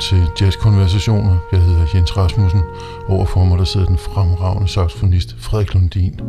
Velkommen 0.00 0.30
til 0.36 0.44
Jazzkonversationer. 0.44 1.36
Jeg 1.52 1.60
hedder 1.60 1.86
Jens 1.94 2.16
Rasmussen. 2.16 2.62
Overfor 3.08 3.44
mig 3.44 3.58
der 3.58 3.64
sidder 3.64 3.86
den 3.86 3.98
fremragende 3.98 4.68
saxofonist 4.68 5.36
Frederik 5.38 5.74
Lundin. 5.74 6.20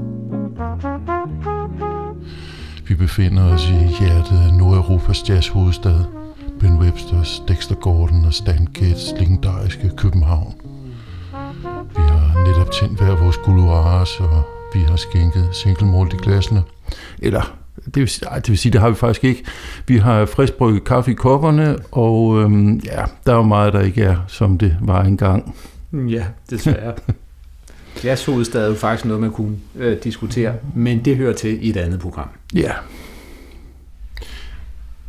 Vi 2.88 2.96
befinder 2.96 3.44
os 3.44 3.70
i 3.70 3.74
hjertet 4.00 4.40
af 4.48 4.54
Nordeuropas 4.54 5.30
jazzhovedstad. 5.30 6.00
Ben 6.60 6.80
Websters, 6.80 7.44
Dexter 7.48 7.76
Gordon 7.76 8.26
og 8.26 8.34
Stan 8.34 8.68
Getz 8.74 9.12
legendariske 9.20 9.92
København. 9.98 10.54
Vi 11.96 12.02
har 12.02 12.48
netop 12.48 12.72
tændt 12.72 13.00
hver 13.00 13.16
vores 13.16 13.38
guluares, 13.38 14.20
og 14.20 14.44
vi 14.74 14.80
har 14.80 14.96
skænket 14.96 15.50
single 15.52 15.88
malt 15.88 16.14
i 16.14 16.18
glasene. 16.18 16.64
Eller 17.20 17.61
det 17.86 17.96
vil, 17.96 18.12
ej, 18.32 18.36
det 18.36 18.50
vil 18.50 18.58
sige, 18.58 18.72
det 18.72 18.82
har 18.82 18.90
vi 18.90 18.96
faktisk 18.96 19.24
ikke. 19.24 19.44
Vi 19.88 19.98
har 19.98 20.26
friskbrygget 20.26 20.84
kaffe 20.84 21.12
i 21.12 21.14
kopperne, 21.14 21.78
og 21.92 22.42
øhm, 22.42 22.76
ja, 22.76 23.04
der 23.26 23.32
er 23.32 23.36
jo 23.36 23.44
meget, 23.44 23.74
der 23.74 23.82
ikke 23.82 24.04
er, 24.04 24.18
som 24.28 24.58
det 24.58 24.78
var 24.82 25.04
engang. 25.04 25.56
Ja, 25.94 26.24
desværre. 26.50 26.94
Jazzhovedstad 28.04 28.64
er 28.64 28.68
jo 28.68 28.76
faktisk 28.76 29.06
noget, 29.06 29.22
man 29.22 29.32
kunne 29.32 29.58
øh, 29.76 29.98
diskutere, 30.04 30.54
men 30.76 31.06
det 31.06 31.18
hører 31.18 31.34
til 31.34 31.66
i 31.66 31.70
et 31.70 31.78
andet 31.78 32.00
program. 32.00 32.28
Ja. 32.56 32.72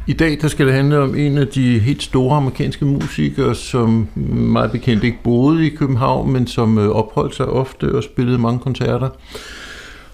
I 0.07 0.12
dag 0.12 0.39
der 0.41 0.48
skal 0.48 0.67
det 0.67 0.75
handle 0.75 0.98
om 0.98 1.14
en 1.14 1.39
af 1.39 1.47
de 1.47 1.79
helt 1.79 2.03
store 2.03 2.36
amerikanske 2.36 2.84
musikere, 2.84 3.55
som 3.55 4.09
meget 4.14 4.73
bekendt 4.73 5.05
ikke 5.05 5.19
boede 5.25 5.67
i 5.67 5.70
København, 5.70 6.33
men 6.33 6.47
som 6.47 6.79
øh, 6.79 6.89
opholdt 6.89 7.34
sig 7.34 7.47
ofte 7.47 7.95
og 7.95 8.03
spillede 8.03 8.39
mange 8.39 8.59
koncerter 8.59 9.09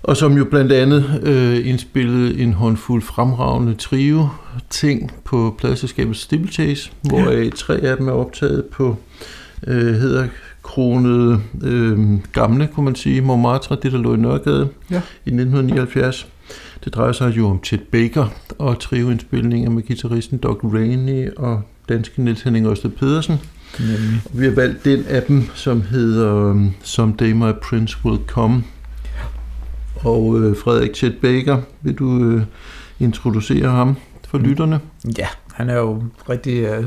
og 0.02 0.16
som 0.16 0.32
jo 0.36 0.44
blandt 0.44 0.72
andet 0.72 1.20
øh, 1.22 1.68
indspillede 1.68 2.38
en 2.38 2.52
håndfuld 2.52 3.02
fremragende 3.02 3.74
trio 3.74 4.28
ting 4.70 5.12
på 5.24 5.54
pladselskabet 5.58 6.16
Steeplechase, 6.16 6.90
hvor 7.02 7.30
ja. 7.30 7.50
tre 7.50 7.74
af 7.74 7.96
dem 7.96 8.08
er 8.08 8.12
optaget 8.12 8.64
på 8.64 8.96
øh, 9.66 9.94
hedder 9.94 10.28
kronede 10.62 11.40
øh, 11.62 11.98
gamle, 12.32 12.66
kunne 12.74 12.84
man 12.84 12.94
sige, 12.94 13.20
Montmartre, 13.20 13.76
det 13.82 13.92
der 13.92 13.98
lå 13.98 14.14
i 14.14 14.16
Nørregade 14.16 14.68
ja. 14.90 14.96
i 14.96 15.30
1979. 15.30 16.28
Det 16.84 16.94
drejer 16.94 17.12
sig 17.12 17.36
jo 17.36 17.48
om 17.48 17.64
Chet 17.64 17.82
Baker 17.82 18.26
og 18.58 18.80
trioindspilninger 18.80 19.70
med 19.70 19.82
guitaristen 19.82 20.38
Doug 20.38 20.60
Rainey 20.74 21.30
og 21.36 21.62
danske 21.88 22.22
Niels 22.22 22.42
Henning 22.42 22.66
Ørsted 22.66 22.90
Pedersen. 22.90 23.36
Nemlig. 23.78 24.22
Vi 24.32 24.44
har 24.44 24.52
valgt 24.52 24.84
den 24.84 25.04
af 25.08 25.22
dem, 25.22 25.44
som 25.54 25.82
hedder 25.82 26.64
Someday 26.82 27.32
My 27.32 27.52
Prince 27.62 27.96
Will 28.04 28.20
Come, 28.26 28.62
og 30.00 30.40
øh, 30.40 30.56
Frederik 30.56 30.94
Chet 30.94 31.16
Baker, 31.22 31.60
vil 31.82 31.94
du 31.94 32.24
øh, 32.24 32.42
introducere 33.00 33.68
ham 33.68 33.96
for 34.28 34.38
lytterne? 34.38 34.80
Ja, 35.18 35.26
han 35.52 35.70
er 35.70 35.76
jo 35.76 36.02
rigtig 36.28 36.58
øh, 36.58 36.84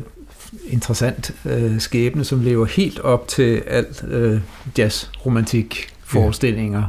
interessant 0.69 1.31
øh, 1.45 1.79
skæbne, 1.79 2.23
som 2.23 2.41
lever 2.41 2.65
helt 2.65 2.99
op 2.99 3.27
til 3.27 3.63
alt 3.67 4.03
øh, 4.07 4.41
jazz-romantik 4.77 5.87
forestillinger. 6.03 6.79
Ja 6.79 6.85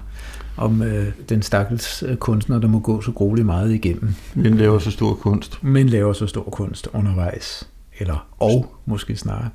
om 0.56 0.82
øh, 0.82 1.06
den 1.28 1.42
stakkels 1.42 2.04
øh, 2.06 2.16
kunstner, 2.16 2.58
der 2.58 2.68
må 2.68 2.78
gå 2.78 3.00
så 3.00 3.12
grueligt 3.12 3.46
meget 3.46 3.72
igennem. 3.72 4.14
Men 4.34 4.54
laver 4.54 4.78
så 4.78 4.90
stor 4.90 5.14
kunst. 5.14 5.62
Men 5.62 5.88
laver 5.88 6.12
så 6.12 6.26
stor 6.26 6.42
kunst 6.42 6.88
undervejs. 6.92 7.68
Eller 7.98 8.26
og, 8.38 8.74
måske 8.86 9.16
snarere. 9.16 9.48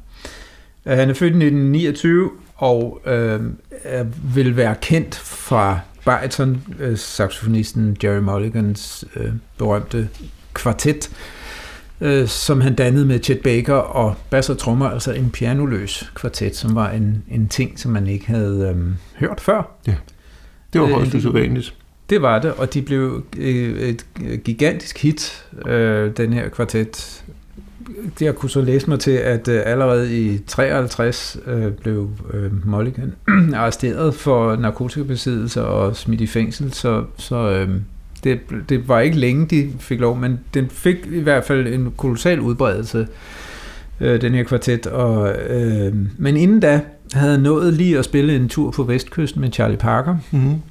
Uh, 0.85 0.91
han 0.91 1.09
er 1.09 1.13
født 1.13 1.33
i 1.33 1.45
1929 1.45 2.29
og 2.55 3.01
øh, 3.05 3.41
vil 4.35 4.57
være 4.57 4.75
kendt 4.81 5.15
fra 5.15 5.79
bariton 6.07 6.63
øh, 6.79 6.97
saxofonisten 6.97 7.97
Jerry 8.03 8.19
Mulligans 8.19 9.05
øh, 9.15 9.31
berømte 9.57 10.09
kvartet, 10.53 11.11
øh, 12.01 12.27
som 12.27 12.61
han 12.61 12.75
dannede 12.75 13.05
med 13.05 13.23
Chet 13.23 13.39
Baker 13.39 13.73
og 13.73 14.15
bass 14.29 14.49
og 14.49 14.57
trommer, 14.57 14.89
altså 14.89 15.13
en 15.13 15.31
pianoløs 15.31 16.11
kvartet, 16.15 16.55
som 16.55 16.75
var 16.75 16.89
en, 16.89 17.23
en 17.31 17.47
ting, 17.47 17.79
som 17.79 17.91
man 17.91 18.07
ikke 18.07 18.27
havde 18.27 18.75
øh, 18.75 18.85
hørt 19.19 19.41
før. 19.41 19.71
Ja, 19.87 19.95
det 20.73 20.81
var 20.81 20.87
højst 20.87 21.13
øh, 21.13 21.17
usædvanligt. 21.17 21.73
Det 22.09 22.21
var 22.21 22.39
det, 22.39 22.53
og 22.53 22.73
de 22.73 22.81
blev 22.81 23.23
øh, 23.37 23.79
et 23.79 24.05
gigantisk 24.43 24.97
hit, 24.97 25.45
øh, 25.65 26.17
den 26.17 26.33
her 26.33 26.49
kvartet 26.49 27.23
jeg 28.21 28.35
kunne 28.35 28.49
så 28.49 28.61
læse 28.61 28.89
mig 28.89 28.99
til, 28.99 29.11
at 29.11 29.47
øh, 29.47 29.61
allerede 29.65 30.17
i 30.17 30.37
53 30.47 31.37
øh, 31.47 31.71
blev 31.71 32.09
øh, 32.33 32.67
Mulligan 32.67 33.13
arresteret 33.55 34.15
for 34.15 34.55
narkotikabesiddelse 34.55 35.65
og 35.65 35.95
smidt 35.95 36.21
i 36.21 36.27
fængsel, 36.27 36.73
så, 36.73 37.03
så 37.17 37.35
øh, 37.35 37.69
det, 38.23 38.39
det 38.69 38.87
var 38.87 38.99
ikke 38.99 39.17
længe, 39.17 39.45
de 39.45 39.71
fik 39.79 39.99
lov, 39.99 40.17
men 40.17 40.39
den 40.53 40.69
fik 40.69 40.97
i 41.11 41.19
hvert 41.19 41.43
fald 41.43 41.67
en 41.67 41.93
kolossal 41.97 42.39
udbredelse, 42.39 43.07
øh, 43.99 44.21
den 44.21 44.33
her 44.33 44.43
kvartet. 44.43 44.87
Og, 44.87 45.35
øh, 45.49 45.95
men 46.17 46.37
inden 46.37 46.59
da 46.59 46.81
havde 47.13 47.31
jeg 47.31 47.39
nået 47.41 47.73
lige 47.73 47.97
at 47.97 48.05
spille 48.05 48.35
en 48.35 48.49
tur 48.49 48.71
på 48.71 48.83
Vestkysten 48.83 49.41
med 49.41 49.51
Charlie 49.51 49.77
Parker, 49.77 50.17
mm-hmm 50.31 50.61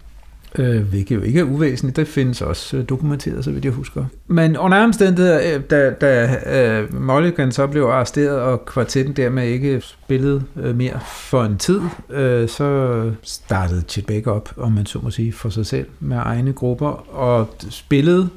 øh, 0.59 0.83
hvilket 0.83 1.17
jo 1.17 1.21
ikke 1.21 1.41
er 1.41 1.45
uvæsentligt. 1.45 1.97
Det 1.97 2.09
findes 2.09 2.43
også 2.43 2.77
øh, 2.77 2.85
dokumenteret, 2.89 3.45
så 3.45 3.51
vidt 3.51 3.65
jeg 3.65 3.73
husker. 3.73 4.05
Men 4.27 4.57
under 4.57 4.85
omstændigheder, 4.85 5.55
øh, 5.55 5.63
da, 5.71 5.91
da 5.91 6.37
øh, 6.47 7.01
Mulligan 7.01 7.53
så 7.53 7.67
blev 7.67 7.83
arresteret, 7.83 8.41
og 8.41 8.67
kvartetten 8.67 9.15
dermed 9.15 9.49
ikke 9.49 9.81
spillede 9.81 10.43
øh, 10.57 10.77
mere 10.77 11.01
for 11.07 11.45
en 11.45 11.59
tid, 11.59 11.81
øh, 12.11 12.49
så 12.49 13.11
startede 13.23 13.83
Chet 13.89 14.07
Baker 14.07 14.31
op, 14.31 14.53
om 14.57 14.73
man 14.73 14.87
så 14.87 14.99
må 15.03 15.11
sige, 15.11 15.33
for 15.33 15.49
sig 15.49 15.67
selv 15.67 15.87
med 16.01 16.17
egne 16.17 16.53
grupper, 16.53 17.15
og 17.17 17.49
spillede 17.71 18.29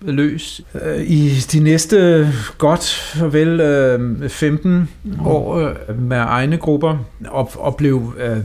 løs 0.00 0.60
øh, 0.84 1.02
i 1.02 1.28
de 1.52 1.60
næste 1.60 2.28
godt 2.58 3.16
og 3.22 3.32
vel 3.32 4.28
15 4.28 4.88
år 5.24 5.56
øh, 5.56 6.02
med 6.02 6.16
egne 6.16 6.56
grupper, 6.56 6.98
og, 7.28 7.50
og 7.54 7.76
blev 7.76 8.14
øh, 8.18 8.36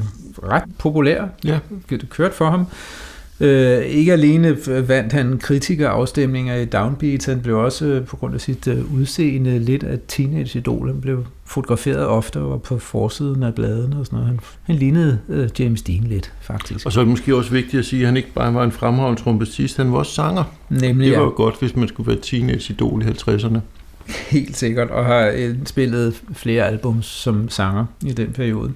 ret 0.44 0.63
populær. 0.77 1.25
Ja. 1.44 1.59
Det 1.89 2.09
kørte 2.09 2.35
for 2.35 2.50
ham. 2.50 2.66
Øh, 3.41 3.85
ikke 3.85 4.13
alene 4.13 4.57
vandt 4.88 5.13
han 5.13 5.38
kritikerafstemninger 5.38 6.55
i 6.55 6.66
Downbeat, 6.66 7.25
han 7.25 7.41
blev 7.41 7.57
også 7.57 7.85
øh, 7.85 8.05
på 8.05 8.16
grund 8.16 8.33
af 8.33 8.41
sit 8.41 8.67
øh, 8.67 8.94
udseende 8.94 9.59
lidt 9.59 9.83
af 9.83 10.00
teenage-idol. 10.07 10.88
Han 10.88 11.01
blev 11.01 11.25
fotograferet 11.45 12.07
ofte 12.07 12.39
og 12.39 12.50
var 12.50 12.57
på 12.57 12.79
forsiden 12.79 13.44
af 13.44 13.55
bladene 13.55 14.00
og 14.00 14.05
sådan 14.05 14.17
noget. 14.17 14.27
Han, 14.27 14.39
han 14.63 14.75
lignede 14.75 15.19
øh, 15.29 15.50
James 15.59 15.81
Dean 15.81 16.03
lidt, 16.03 16.33
faktisk. 16.41 16.85
Og 16.85 16.91
så 16.91 17.00
er 17.00 17.03
det 17.03 17.09
måske 17.09 17.35
også 17.35 17.51
vigtigt 17.51 17.79
at 17.79 17.85
sige, 17.85 18.01
at 18.01 18.06
han 18.06 18.17
ikke 18.17 18.33
bare 18.35 18.53
var 18.53 18.63
en 18.63 18.71
fremragende 18.71 19.21
trompetist, 19.21 19.77
han 19.77 19.91
var 19.91 19.97
også 19.97 20.11
sanger. 20.11 20.44
Nemlig, 20.69 21.07
det 21.07 21.17
var 21.17 21.23
jo 21.23 21.29
ja. 21.29 21.35
godt, 21.35 21.59
hvis 21.59 21.75
man 21.75 21.88
skulle 21.88 22.07
være 22.07 22.19
teenage-idol 22.21 23.01
i 23.01 23.06
50'erne. 23.06 23.59
Helt 24.29 24.57
sikkert, 24.57 24.89
og 24.89 25.06
har 25.06 25.31
øh, 25.35 25.56
spillet 25.66 26.21
flere 26.33 26.67
albums 26.67 27.06
som 27.06 27.50
sanger 27.50 27.85
i 28.06 28.11
den 28.11 28.31
periode. 28.31 28.71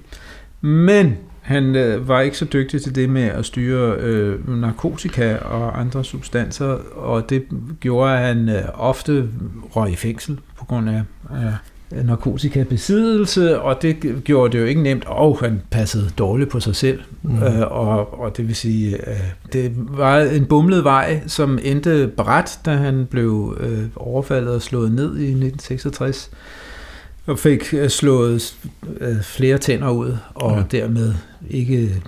Men 0.60 1.16
han 1.44 1.76
øh, 1.76 2.08
var 2.08 2.20
ikke 2.20 2.36
så 2.38 2.44
dygtig 2.44 2.82
til 2.82 2.94
det 2.94 3.10
med 3.10 3.22
at 3.22 3.44
styre 3.44 3.96
øh, 3.98 4.60
narkotika 4.60 5.36
og 5.36 5.80
andre 5.80 6.04
substanser, 6.04 6.66
og 6.96 7.30
det 7.30 7.44
gjorde, 7.80 8.12
at 8.12 8.26
han 8.26 8.48
øh, 8.48 8.62
ofte 8.74 9.28
røg 9.76 9.92
i 9.92 9.96
fængsel 9.96 10.38
på 10.58 10.64
grund 10.64 10.88
af 10.90 11.02
øh, 11.32 12.06
narkotikabesiddelse, 12.06 13.60
og 13.60 13.82
det 13.82 14.24
gjorde 14.24 14.52
det 14.52 14.60
jo 14.60 14.64
ikke 14.64 14.82
nemt, 14.82 15.04
og 15.06 15.38
han 15.40 15.62
passede 15.70 16.10
dårligt 16.18 16.50
på 16.50 16.60
sig 16.60 16.76
selv. 16.76 17.00
Mm. 17.22 17.42
Øh, 17.42 17.60
og, 17.60 18.20
og 18.20 18.36
det 18.36 18.48
vil 18.48 18.56
sige, 18.56 19.10
øh, 19.10 19.20
det 19.52 19.72
var 19.76 20.18
en 20.18 20.46
bumlet 20.46 20.84
vej, 20.84 21.20
som 21.26 21.58
endte 21.62 22.10
bræt, 22.16 22.58
da 22.64 22.70
han 22.70 23.06
blev 23.10 23.58
øh, 23.60 23.84
overfaldet 23.96 24.54
og 24.54 24.62
slået 24.62 24.92
ned 24.92 25.16
i 25.16 25.28
1966 25.28 26.30
og 27.26 27.38
fik 27.38 27.74
øh, 27.74 27.88
slået 27.88 28.56
øh, 29.00 29.22
flere 29.22 29.58
tænder 29.58 29.90
ud, 29.90 30.16
og 30.34 30.56
ja. 30.56 30.78
dermed 30.78 31.14
ikke 31.50 32.02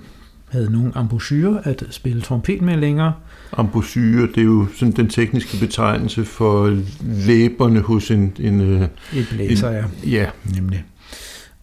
havde 0.49 0.73
nogen 0.73 0.93
embouchure 0.97 1.61
at 1.65 1.85
spille 1.91 2.23
trompet 2.23 2.63
med 2.63 2.77
længere. 2.77 3.13
Embouchure, 3.59 4.29
det 4.35 4.39
er 4.39 4.43
jo 4.43 4.67
sådan 4.77 4.93
den 4.93 5.09
tekniske 5.09 5.57
betegnelse 5.61 6.25
for 6.25 6.79
læberne 7.27 7.81
hos 7.81 8.11
en... 8.11 8.33
en 8.41 8.61
øh, 8.61 8.83
Et 9.15 9.27
blæser, 9.31 9.69
en, 9.69 9.75
ja. 10.05 10.11
Ja. 10.11 10.27
Nemlig. 10.55 10.85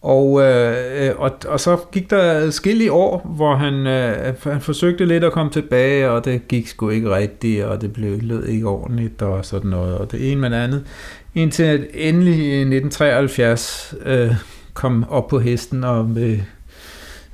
Og, 0.02 0.42
øh, 0.42 1.14
og, 1.18 1.30
og 1.48 1.60
så 1.60 1.76
gik 1.92 2.10
der 2.10 2.50
skille 2.50 2.92
år, 2.92 3.32
hvor 3.36 3.56
han, 3.56 3.74
øh, 3.86 4.34
han 4.42 4.60
forsøgte 4.60 5.04
lidt 5.04 5.24
at 5.24 5.32
komme 5.32 5.52
tilbage, 5.52 6.10
og 6.10 6.24
det 6.24 6.48
gik 6.48 6.68
sgu 6.68 6.88
ikke 6.88 7.16
rigtigt, 7.16 7.64
og 7.64 7.80
det 7.80 7.92
blev 7.92 8.18
lød 8.22 8.46
ikke 8.46 8.68
ordentligt, 8.68 9.22
og 9.22 9.44
sådan 9.44 9.70
noget, 9.70 9.98
og 9.98 10.12
det 10.12 10.32
ene 10.32 10.40
med 10.40 10.50
det 10.50 10.56
andet. 10.56 10.84
Indtil 11.34 11.86
endelig 11.94 12.34
i 12.34 12.60
1973 12.60 13.94
øh, 14.04 14.34
kom 14.74 15.04
op 15.08 15.28
på 15.28 15.38
hesten, 15.38 15.84
og 15.84 16.10
med 16.10 16.38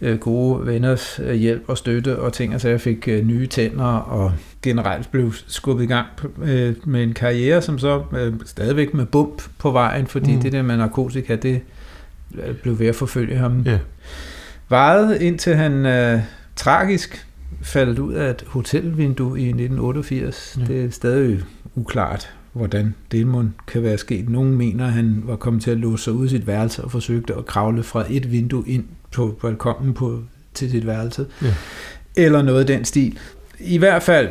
øh, 0.01 0.19
gode 0.19 0.67
venners 0.67 1.21
øh, 1.25 1.35
hjælp 1.35 1.63
og 1.67 1.79
støtte 1.79 2.19
og 2.19 2.33
ting, 2.33 2.53
altså 2.53 2.69
jeg 2.69 2.81
fik 2.81 3.09
øh, 3.09 3.27
nye 3.27 3.47
tænder, 3.47 3.85
og 3.85 4.33
generelt 4.63 5.11
blev 5.11 5.33
skubbet 5.47 5.85
i 5.85 5.87
gang 5.87 6.07
øh, 6.43 6.75
med 6.85 7.03
en 7.03 7.13
karriere, 7.13 7.63
som 7.63 7.79
så 7.79 8.03
øh, 8.13 8.35
stadigvæk 8.45 8.95
med 8.95 9.07
bump 9.07 9.43
på 9.59 9.71
vejen, 9.71 10.07
fordi 10.07 10.35
mm. 10.35 10.43
det 10.43 10.53
der 10.53 10.63
med 10.63 10.77
narkotika, 10.77 11.37
det 11.37 11.61
øh, 12.35 12.55
blev 12.55 12.79
ved 12.79 12.87
at 12.87 12.95
forfølge 12.95 13.37
ham. 13.37 13.65
Yeah. 13.67 13.79
Varede 14.69 15.25
indtil 15.25 15.55
han 15.55 15.87
øh, 15.87 16.21
tragisk 16.57 17.27
faldt 17.63 17.99
ud 17.99 18.15
af 18.15 18.31
et 18.31 18.45
hotelvindue 18.47 19.41
i 19.41 19.45
1988. 19.45 20.57
Yeah. 20.59 20.69
Det 20.69 20.85
er 20.85 20.91
stadig 20.91 21.41
uklart, 21.75 22.31
hvordan 22.53 22.95
det 23.13 23.27
må 23.27 23.45
kan 23.67 23.83
være 23.83 23.99
sket. 23.99 24.29
Nogle 24.29 24.55
mener, 24.55 24.87
at 24.87 24.93
han 24.93 25.23
var 25.25 25.37
kommet 25.37 25.63
til 25.63 25.71
at 25.71 25.77
låse 25.77 26.05
sig 26.05 26.13
ud 26.13 26.27
i 26.27 26.29
sit 26.29 26.47
værelse 26.47 26.85
og 26.85 26.91
forsøgte 26.91 27.35
at 27.35 27.47
kravle 27.47 27.83
fra 27.83 28.05
et 28.11 28.33
vindue 28.33 28.65
ind 28.67 28.85
på 29.13 29.39
balkongen 29.43 29.95
på, 29.95 30.23
til 30.55 30.71
sit 30.71 30.87
værelse. 30.87 31.27
Ja. 31.43 31.55
Eller 32.17 32.43
noget 32.43 32.61
af 32.61 32.67
den 32.67 32.85
stil. 32.85 33.19
I 33.61 33.79
hvert 33.79 34.03
fald 34.03 34.29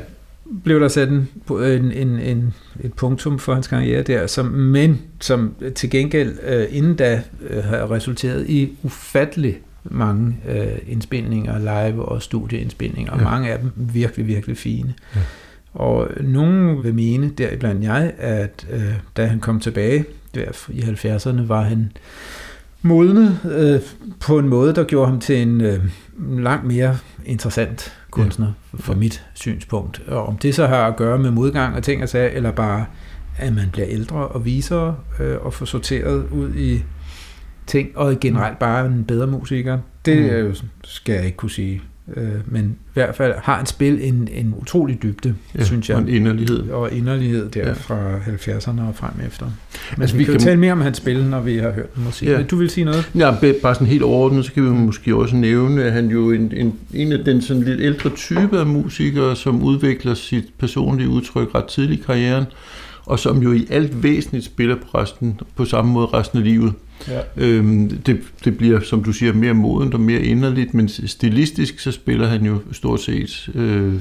blev 0.64 0.80
der 0.80 0.88
sat 0.88 1.10
en, 1.10 1.30
en, 1.50 1.92
en, 1.92 2.20
en, 2.20 2.54
et 2.82 2.94
punktum 2.94 3.40
for 3.40 3.54
hans 3.54 3.68
karriere 3.68 4.02
der, 4.02 4.28
som, 4.28 4.46
men 4.46 5.02
som 5.20 5.56
til 5.76 5.90
gengæld 5.90 6.38
øh, 6.48 6.66
inden 6.70 6.96
da 6.96 7.22
øh, 7.50 7.64
har 7.64 7.92
resulteret 7.92 8.50
i 8.50 8.78
ufattelig 8.84 9.58
mange 9.84 10.38
øh, 10.50 10.78
indspilninger, 10.88 11.60
live 11.60 12.06
og 12.06 12.22
studieindspilninger, 12.22 13.12
og 13.12 13.20
ja. 13.20 13.24
mange 13.24 13.52
af 13.52 13.60
dem 13.60 13.72
virkelig, 13.76 14.28
virkelig 14.28 14.58
fine. 14.58 14.94
Ja. 15.16 15.22
Og 15.74 16.08
nogen 16.22 16.84
vil 16.84 16.94
mene, 16.94 17.30
deriblandt 17.38 17.84
jeg, 17.84 18.14
at 18.18 18.68
øh, 18.72 18.94
da 19.18 19.26
han 19.26 19.40
kom 19.40 19.60
tilbage 19.60 20.06
der 20.36 20.70
i 20.70 20.80
70'erne, 20.80 21.48
var 21.48 21.62
han 21.62 21.92
modnet 22.82 23.40
øh, 23.52 23.80
på 24.20 24.40
en 24.40 24.48
måde, 24.48 24.76
der 24.76 24.84
gjorde 24.84 25.08
ham 25.08 25.20
til 25.20 25.42
en 25.42 25.62
øh, 25.62 25.80
langt 26.40 26.66
mere 26.66 26.98
interessant 27.26 27.94
kunstner 28.12 28.54
ja. 28.74 28.78
fra 28.80 28.96
mit 28.96 29.26
synspunkt. 29.34 30.02
Og 30.08 30.26
om 30.26 30.38
det 30.38 30.56
så 30.56 30.68
har 30.68 30.88
at 30.88 30.96
gøre 30.96 31.20
med 31.20 31.32
modgang 31.32 31.76
og 31.76 31.84
ting 31.84 32.04
og 32.04 32.10
sager, 32.10 32.30
eller 32.30 32.52
bare 32.52 32.86
at 33.38 33.54
man 33.54 33.70
bliver 33.72 33.88
ældre 33.90 34.28
og 34.28 34.46
visere 34.46 34.96
øh, 35.20 35.38
og 35.42 35.54
får 35.54 35.66
sorteret 35.66 36.30
ud 36.32 36.56
i 36.56 36.84
ting, 37.68 37.98
og 37.98 38.20
generelt 38.20 38.60
bare 38.60 38.86
en 38.86 39.06
bedre 39.06 39.28
musiker, 39.28 39.80
det 40.06 40.46
mm. 40.46 40.56
skal 40.84 41.16
jeg 41.16 41.26
ikke 41.26 41.38
kunne 41.38 41.52
sige. 41.52 41.82
Øh, 42.16 42.30
men 42.46 42.66
i 42.66 42.94
hvert 42.94 43.16
fald 43.16 43.34
har 43.38 43.60
en 43.60 43.66
spil 43.66 44.00
en, 44.02 44.28
en 44.32 44.54
utrolig 44.58 45.04
dybde, 45.04 45.36
ja, 45.58 45.64
synes 45.64 45.90
jeg. 45.90 45.98
Og 45.98 46.02
en 46.02 46.10
inderlighed. 46.10 46.70
Og 46.70 46.92
inderlighed 46.92 47.50
der 47.50 47.68
ja. 47.68 47.74
fra 47.74 48.18
70'erne 48.18 48.82
og 48.82 48.96
frem 48.96 49.12
efter. 49.28 49.46
Men 49.96 50.02
altså, 50.02 50.16
vi, 50.16 50.20
vi 50.20 50.24
kan, 50.24 50.34
kan 50.34 50.42
tale 50.42 50.60
mere 50.60 50.72
om 50.72 50.82
hans 50.82 50.98
spil, 50.98 51.26
når 51.26 51.42
vi 51.42 51.58
har 51.58 51.72
hørt 51.72 51.98
musik. 52.06 52.28
Ja. 52.28 52.42
Du 52.44 52.56
vil 52.56 52.70
sige 52.70 52.86
noget? 52.86 53.12
Ja, 53.16 53.32
bare 53.62 53.76
sådan 53.76 53.88
helt 53.88 54.04
overordnet, 54.04 54.46
så 54.46 54.54
kan 54.54 54.64
vi 54.64 54.70
måske 54.70 55.16
også 55.16 55.36
nævne, 55.36 55.84
at 55.84 55.92
han 55.92 56.08
jo 56.08 56.32
en, 56.32 56.52
en, 56.56 56.74
en 56.94 57.12
af 57.12 57.20
den 57.26 57.42
sådan 57.42 57.64
lidt 57.64 57.82
ældre 57.82 58.10
type 58.10 58.60
af 58.60 58.66
musikere, 58.66 59.36
som 59.36 59.64
udvikler 59.64 60.14
sit 60.14 60.46
personlige 60.60 61.10
udtryk 61.10 61.56
ret 61.56 61.66
tidligt 61.66 62.02
i 62.02 62.04
karrieren, 62.04 62.46
og 63.06 63.20
som 63.20 63.44
jo 63.44 63.54
i 63.54 63.68
alt 63.70 64.04
væsentligt 64.04 64.46
spiller 64.46 64.76
på, 64.76 64.98
resten, 64.98 65.40
på 65.56 65.66
samme 65.66 65.92
måde 65.92 66.06
resten 66.06 66.38
af 66.38 66.44
livet. 66.44 66.74
Ja. 67.08 67.22
Øhm, 67.38 67.90
det, 67.90 68.22
det 68.46 68.58
bliver, 68.58 68.80
som 68.80 69.04
du 69.04 69.12
siger, 69.12 69.34
mere 69.34 69.54
modent 69.54 69.94
og 69.94 70.00
mere 70.00 70.22
inderligt, 70.22 70.74
men 70.74 70.90
stilistisk 70.90 71.80
så 71.80 71.92
spiller 71.92 72.28
han 72.28 72.46
jo 72.46 72.60
stort 72.72 73.02
set 73.02 73.50
øh, 73.56 73.94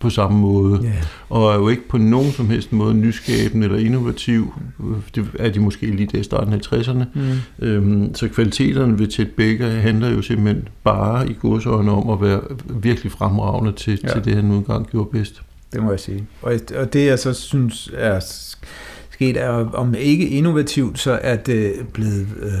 på 0.00 0.10
samme 0.10 0.38
måde, 0.38 0.84
yeah. 0.84 0.94
og 1.28 1.52
er 1.52 1.56
jo 1.56 1.68
ikke 1.68 1.88
på 1.88 1.98
nogen 1.98 2.32
som 2.32 2.50
helst 2.50 2.72
måde 2.72 2.94
nyskabende 2.94 3.66
eller 3.66 3.78
innovativ. 3.78 4.54
Det 5.14 5.26
er 5.38 5.50
de 5.50 5.60
måske 5.60 5.86
lige 5.86 6.08
der 6.12 6.18
i 6.18 6.22
starten 6.22 6.52
af 6.52 6.58
60'erne. 6.58 7.04
Mm. 7.14 7.66
Øhm, 7.66 8.14
så 8.14 8.28
kvaliteterne 8.28 8.98
ved 8.98 9.10
Chet 9.10 9.30
Baker 9.30 9.68
handler 9.68 10.10
jo 10.10 10.22
simpelthen 10.22 10.68
bare 10.84 11.30
i 11.30 11.36
godsøjne 11.40 11.90
om 11.90 12.10
at 12.10 12.20
være 12.20 12.40
virkelig 12.70 13.12
fremragende 13.12 13.72
til, 13.72 14.00
ja. 14.02 14.08
til 14.12 14.24
det, 14.24 14.34
han 14.34 14.44
nu 14.44 14.56
engang 14.56 14.86
gjorde 14.86 15.10
bedst. 15.12 15.42
Det 15.72 15.82
må 15.82 15.90
jeg 15.90 16.00
sige. 16.00 16.26
Og, 16.42 16.54
og 16.76 16.92
det 16.92 17.06
jeg 17.06 17.18
så 17.18 17.32
synes 17.32 17.90
er 17.94 18.20
sket, 19.20 19.36
er 19.36 19.48
om 19.48 19.94
ikke 19.94 20.28
innovativt, 20.28 20.98
så 20.98 21.18
er 21.22 21.36
det 21.36 21.72
blevet... 21.92 22.26
Øh, 22.42 22.52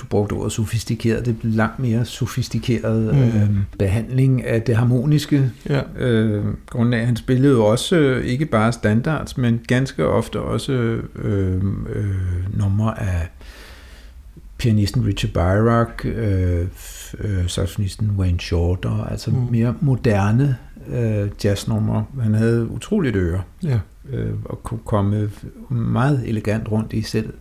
du 0.00 0.06
brugte 0.10 0.32
ordet 0.32 0.52
sofistikeret, 0.52 1.26
det 1.26 1.30
er 1.30 1.36
langt 1.42 1.78
mere 1.78 2.04
sofistikeret 2.04 3.14
mm. 3.14 3.20
øh, 3.20 3.50
behandling 3.78 4.44
af 4.44 4.62
det 4.62 4.76
harmoniske 4.76 5.50
ja. 5.68 5.80
øh, 5.98 6.44
grundlag. 6.66 7.06
Han 7.06 7.16
spillede 7.16 7.52
jo 7.52 7.64
også 7.64 7.96
øh, 7.96 8.24
ikke 8.24 8.46
bare 8.46 8.72
standards, 8.72 9.36
men 9.38 9.60
ganske 9.68 10.06
ofte 10.06 10.40
også 10.40 10.72
øh, 10.72 11.62
øh, 11.88 12.14
numre 12.58 13.00
af 13.00 13.28
pianisten 14.58 15.06
Richard 15.06 15.32
Byrock, 15.32 16.04
øh, 16.04 16.66
øh, 17.18 17.48
saxofonisten 17.48 18.10
Wayne 18.18 18.40
Shorter, 18.40 19.04
altså 19.10 19.30
mm. 19.30 19.36
mere 19.50 19.74
moderne 19.80 20.56
øh, 20.88 21.28
jazznumre. 21.44 22.04
Han 22.22 22.34
havde 22.34 22.68
utroligt 22.70 23.16
øre, 23.16 23.42
ja. 23.62 23.78
Øh, 24.12 24.30
og 24.44 24.62
kunne 24.62 24.80
komme 24.84 25.30
meget 25.68 26.22
elegant 26.28 26.70
rundt 26.70 26.92
i 26.92 27.02
selv 27.02 27.32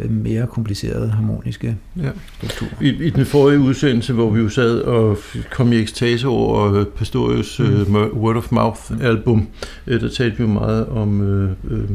øh, 0.00 0.10
mere 0.10 0.46
komplicerede 0.46 1.10
harmoniske 1.10 1.76
ja. 1.96 2.10
strukturer. 2.36 2.70
I, 2.80 2.88
I 2.88 3.10
den 3.10 3.26
forrige 3.26 3.58
udsendelse, 3.58 4.12
hvor 4.12 4.30
vi 4.30 4.40
jo 4.40 4.48
sad 4.48 4.80
og 4.80 5.18
kom 5.50 5.72
i 5.72 5.76
ekstase 5.76 6.28
over 6.28 6.72
øh, 6.72 6.86
Pastorius 6.86 7.58
mm. 7.58 7.94
uh, 7.94 8.22
Word 8.22 8.36
of 8.36 8.52
Mouth 8.52 8.80
album, 9.00 9.48
uh, 9.86 10.00
der 10.00 10.08
talte 10.08 10.36
vi 10.36 10.42
jo 10.42 10.48
meget 10.48 10.86
om 10.86 11.20
uh, 11.20 11.72
uh, 11.72 11.90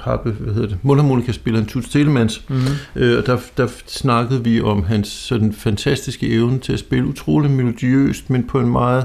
harpe, 0.00 0.30
hvad 0.30 0.54
hedder 0.54 0.68
det, 0.68 0.78
mundharmonikaspilleren 0.82 1.66
Toots 1.66 1.88
Telemans, 1.88 2.44
mm. 2.48 2.56
uh, 2.56 3.18
og 3.18 3.26
der, 3.26 3.38
der 3.56 3.68
snakkede 3.86 4.44
vi 4.44 4.60
om 4.60 4.82
hans 4.82 5.08
sådan 5.08 5.52
fantastiske 5.52 6.28
evne 6.30 6.58
til 6.58 6.72
at 6.72 6.78
spille 6.78 7.06
utrolig 7.06 7.50
melodiøst, 7.50 8.30
men 8.30 8.44
på 8.44 8.60
en 8.60 8.68
meget 8.68 9.04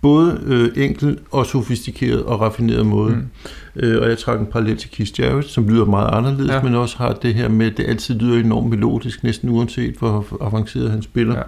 både 0.00 0.40
øh, 0.46 0.84
enkel 0.84 1.18
og 1.30 1.46
sofistikeret 1.46 2.22
og 2.22 2.40
raffineret 2.40 2.86
måde. 2.86 3.14
Mm. 3.14 3.22
Øh, 3.76 4.02
og 4.02 4.08
jeg 4.08 4.18
trak 4.18 4.40
en 4.40 4.46
parallel 4.46 4.76
til 4.76 4.90
Keith 4.90 5.20
Jarrett, 5.20 5.48
som 5.48 5.68
lyder 5.68 5.84
meget 5.84 6.08
anderledes, 6.12 6.50
ja. 6.50 6.62
men 6.62 6.74
også 6.74 6.96
har 6.98 7.12
det 7.12 7.34
her 7.34 7.48
med, 7.48 7.66
at 7.66 7.76
det 7.76 7.86
altid 7.88 8.14
lyder 8.14 8.38
enormt 8.38 8.70
melodisk, 8.70 9.24
næsten 9.24 9.48
uanset 9.48 9.94
hvor 9.94 10.26
avanceret 10.40 10.90
han 10.90 11.02
spiller. 11.02 11.42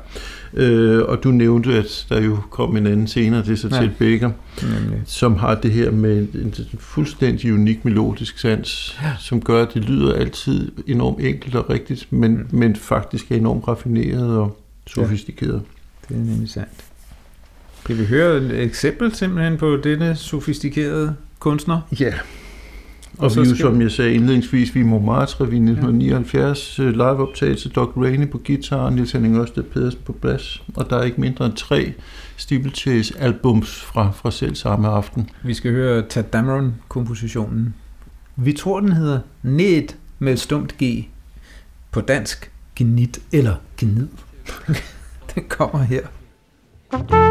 Ja. 0.57 0.63
Øh, 0.63 1.09
og 1.09 1.25
du 1.25 1.31
nævnte, 1.31 1.73
at 1.73 2.07
der 2.09 2.21
jo 2.21 2.39
kom 2.51 2.77
en 2.77 2.87
anden 2.87 3.07
senere, 3.07 3.43
det 3.43 3.51
er 3.51 3.57
så 3.57 3.69
ja. 3.73 3.81
til 3.81 3.91
Baker, 3.99 4.31
Nemlig. 4.63 5.03
som 5.05 5.37
har 5.37 5.55
det 5.55 5.73
her 5.73 5.91
med 5.91 6.27
en, 6.35 6.55
fuldstændig 6.79 7.55
unik 7.55 7.85
melodisk 7.85 8.39
sans, 8.39 8.99
ja. 9.03 9.13
som 9.19 9.41
gør, 9.41 9.63
at 9.63 9.75
det 9.75 9.85
lyder 9.85 10.15
altid 10.15 10.73
enormt 10.87 11.21
enkelt 11.21 11.55
og 11.55 11.71
rigtigt, 11.71 12.07
men, 12.11 12.33
mm. 12.33 12.49
men 12.51 12.77
faktisk 12.77 13.33
er 13.33 13.37
enormt 13.37 13.69
raffineret 13.69 14.39
og 14.39 14.57
sofistikeret. 14.87 15.63
Ja. 16.11 16.15
Det 16.15 16.23
er 16.23 16.25
nemlig 16.25 16.51
sandt. 16.51 16.90
Kan 17.87 17.99
vi 17.99 18.05
høre 18.05 18.37
et 18.37 18.63
eksempel 18.63 19.15
simpelthen 19.15 19.57
på 19.57 19.77
denne 19.77 20.17
sofistikerede 20.17 21.17
kunstner? 21.39 21.81
Ja. 22.01 22.13
Og, 23.19 23.25
og 23.25 23.31
så 23.31 23.43
vi 23.43 23.49
jo, 23.49 23.57
som 23.57 23.83
jeg 23.83 23.91
sagde 23.91 24.15
indledningsvis, 24.15 24.75
vi 24.75 24.83
må 24.83 24.99
Montmartre 24.99 25.45
i 25.45 25.47
1979, 25.47 26.79
ja. 26.79 26.85
liveoptagelse, 26.85 27.69
Doc 27.69 27.89
Rainey 27.97 28.29
på 28.29 28.41
guitar, 28.47 28.91
Niels 28.91 29.13
Henning 29.13 29.37
Ørsted 29.37 29.63
Pedersen 29.63 30.01
på 30.05 30.13
bass, 30.13 30.63
og 30.77 30.91
der 30.91 30.97
er 30.97 31.03
ikke 31.03 31.21
mindre 31.21 31.47
end 31.47 31.55
tre 31.55 31.93
Steeplechase 32.37 33.15
albums 33.19 33.81
fra, 33.81 34.11
fra 34.11 34.31
selv 34.31 34.55
samme 34.55 34.89
aften. 34.89 35.31
Vi 35.45 35.55
skal 35.55 35.73
høre 35.73 36.03
Tad 36.09 36.25
Dameron-kompositionen. 36.33 37.75
Vi 38.37 38.53
tror, 38.53 38.81
den 38.81 38.93
hedder 38.93 39.21
Ned 39.43 39.89
med 40.19 40.33
et 40.33 40.41
stumt 40.41 40.75
G. 40.83 41.05
På 41.91 42.01
dansk, 42.01 42.51
gnit 42.77 43.19
eller 43.33 43.55
gnid. 43.77 44.09
den 45.35 45.45
kommer 45.49 45.83
her. 45.83 46.03
Thank 46.91 47.11
you. 47.13 47.31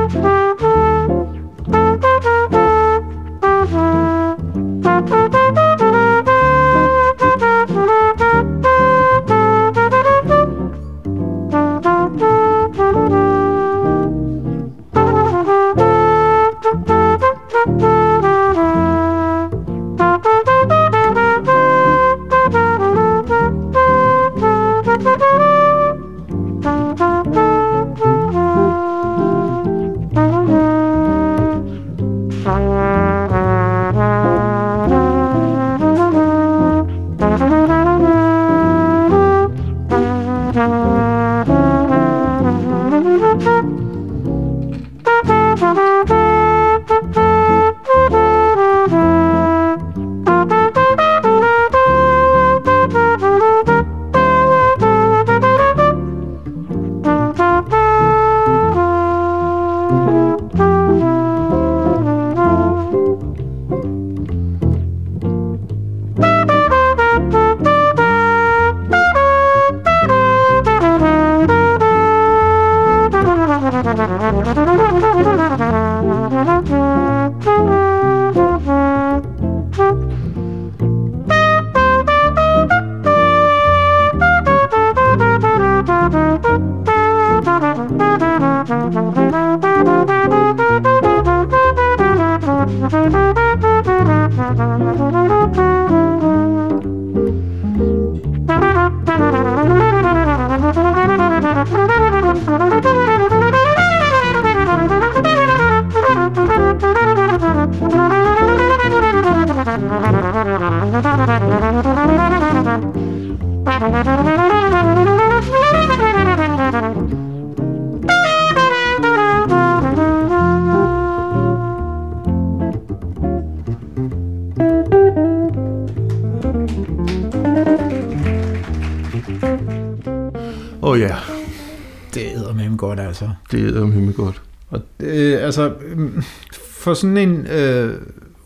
For 136.90 136.94
sådan 136.94 137.18
en 137.18 137.48
øh, 137.48 137.96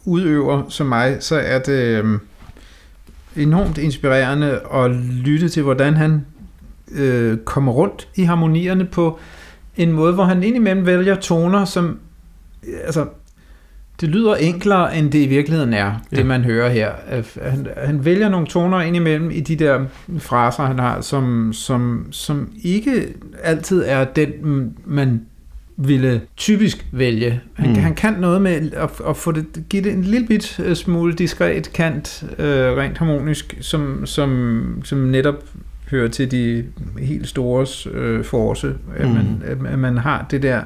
udøver 0.05 0.63
som 0.69 0.87
mig, 0.87 1.17
så 1.19 1.35
er 1.35 1.59
det 1.59 2.03
øh, 2.03 2.19
enormt 3.35 3.77
inspirerende 3.77 4.59
at 4.73 4.91
lytte 5.25 5.49
til, 5.49 5.63
hvordan 5.63 5.93
han 5.93 6.25
øh, 6.91 7.37
kommer 7.37 7.71
rundt 7.71 8.07
i 8.15 8.23
harmonierne 8.23 8.85
på 8.85 9.19
en 9.77 9.91
måde, 9.91 10.13
hvor 10.13 10.23
han 10.23 10.43
indimellem 10.43 10.85
vælger 10.85 11.15
toner, 11.15 11.65
som 11.65 11.99
altså, 12.85 13.05
det 14.01 14.09
lyder 14.09 14.35
enklere, 14.35 14.97
end 14.97 15.11
det 15.11 15.19
i 15.19 15.27
virkeligheden 15.27 15.73
er, 15.73 15.93
det 16.11 16.17
Ja. 16.17 16.23
man 16.23 16.43
hører 16.43 16.69
her. 16.69 16.91
At 17.07 17.37
Han, 17.41 17.67
han 17.77 18.05
vælger 18.05 18.29
nogle 18.29 18.47
toner 18.47 18.81
indimellem 18.81 19.31
i 19.31 19.39
de 19.39 19.55
der 19.55 19.85
fraser, 20.19 20.63
han 20.63 20.79
har, 20.79 21.01
som, 21.01 21.53
som, 21.53 22.07
som 22.11 22.49
ikke 22.63 23.13
altid 23.43 23.83
er 23.85 24.03
den, 24.03 24.33
man 24.85 25.21
ville 25.77 26.21
typisk 26.37 26.85
vælge. 26.91 27.41
Han, 27.53 27.69
Mm. 27.69 27.75
han 27.75 27.95
kan 27.95 28.13
noget 28.13 28.41
med 28.41 28.71
at, 28.73 28.89
at 29.09 29.17
få 29.17 29.31
det, 29.31 29.45
give 29.69 29.83
det 29.83 29.91
en 29.93 30.03
lille 30.03 30.27
bit 30.27 30.59
øh, 30.63 30.75
smule 30.75 31.13
diskret 31.13 31.73
kant, 31.73 32.23
øh, 32.39 32.45
rent 32.77 32.97
harmonisk, 32.97 33.57
som, 33.61 34.05
som, 34.05 34.63
som 34.83 34.97
netop 34.97 35.43
hører 35.91 36.07
til 36.07 36.31
de 36.31 36.65
helt 36.99 37.27
store 37.27 37.67
øh, 37.91 38.23
force, 38.25 38.73
at, 38.97 39.07
Mm. 39.07 39.13
man, 39.13 39.41
at, 39.45 39.79
man 39.79 39.97
har 39.97 40.25
det 40.31 40.41
der 40.43 40.61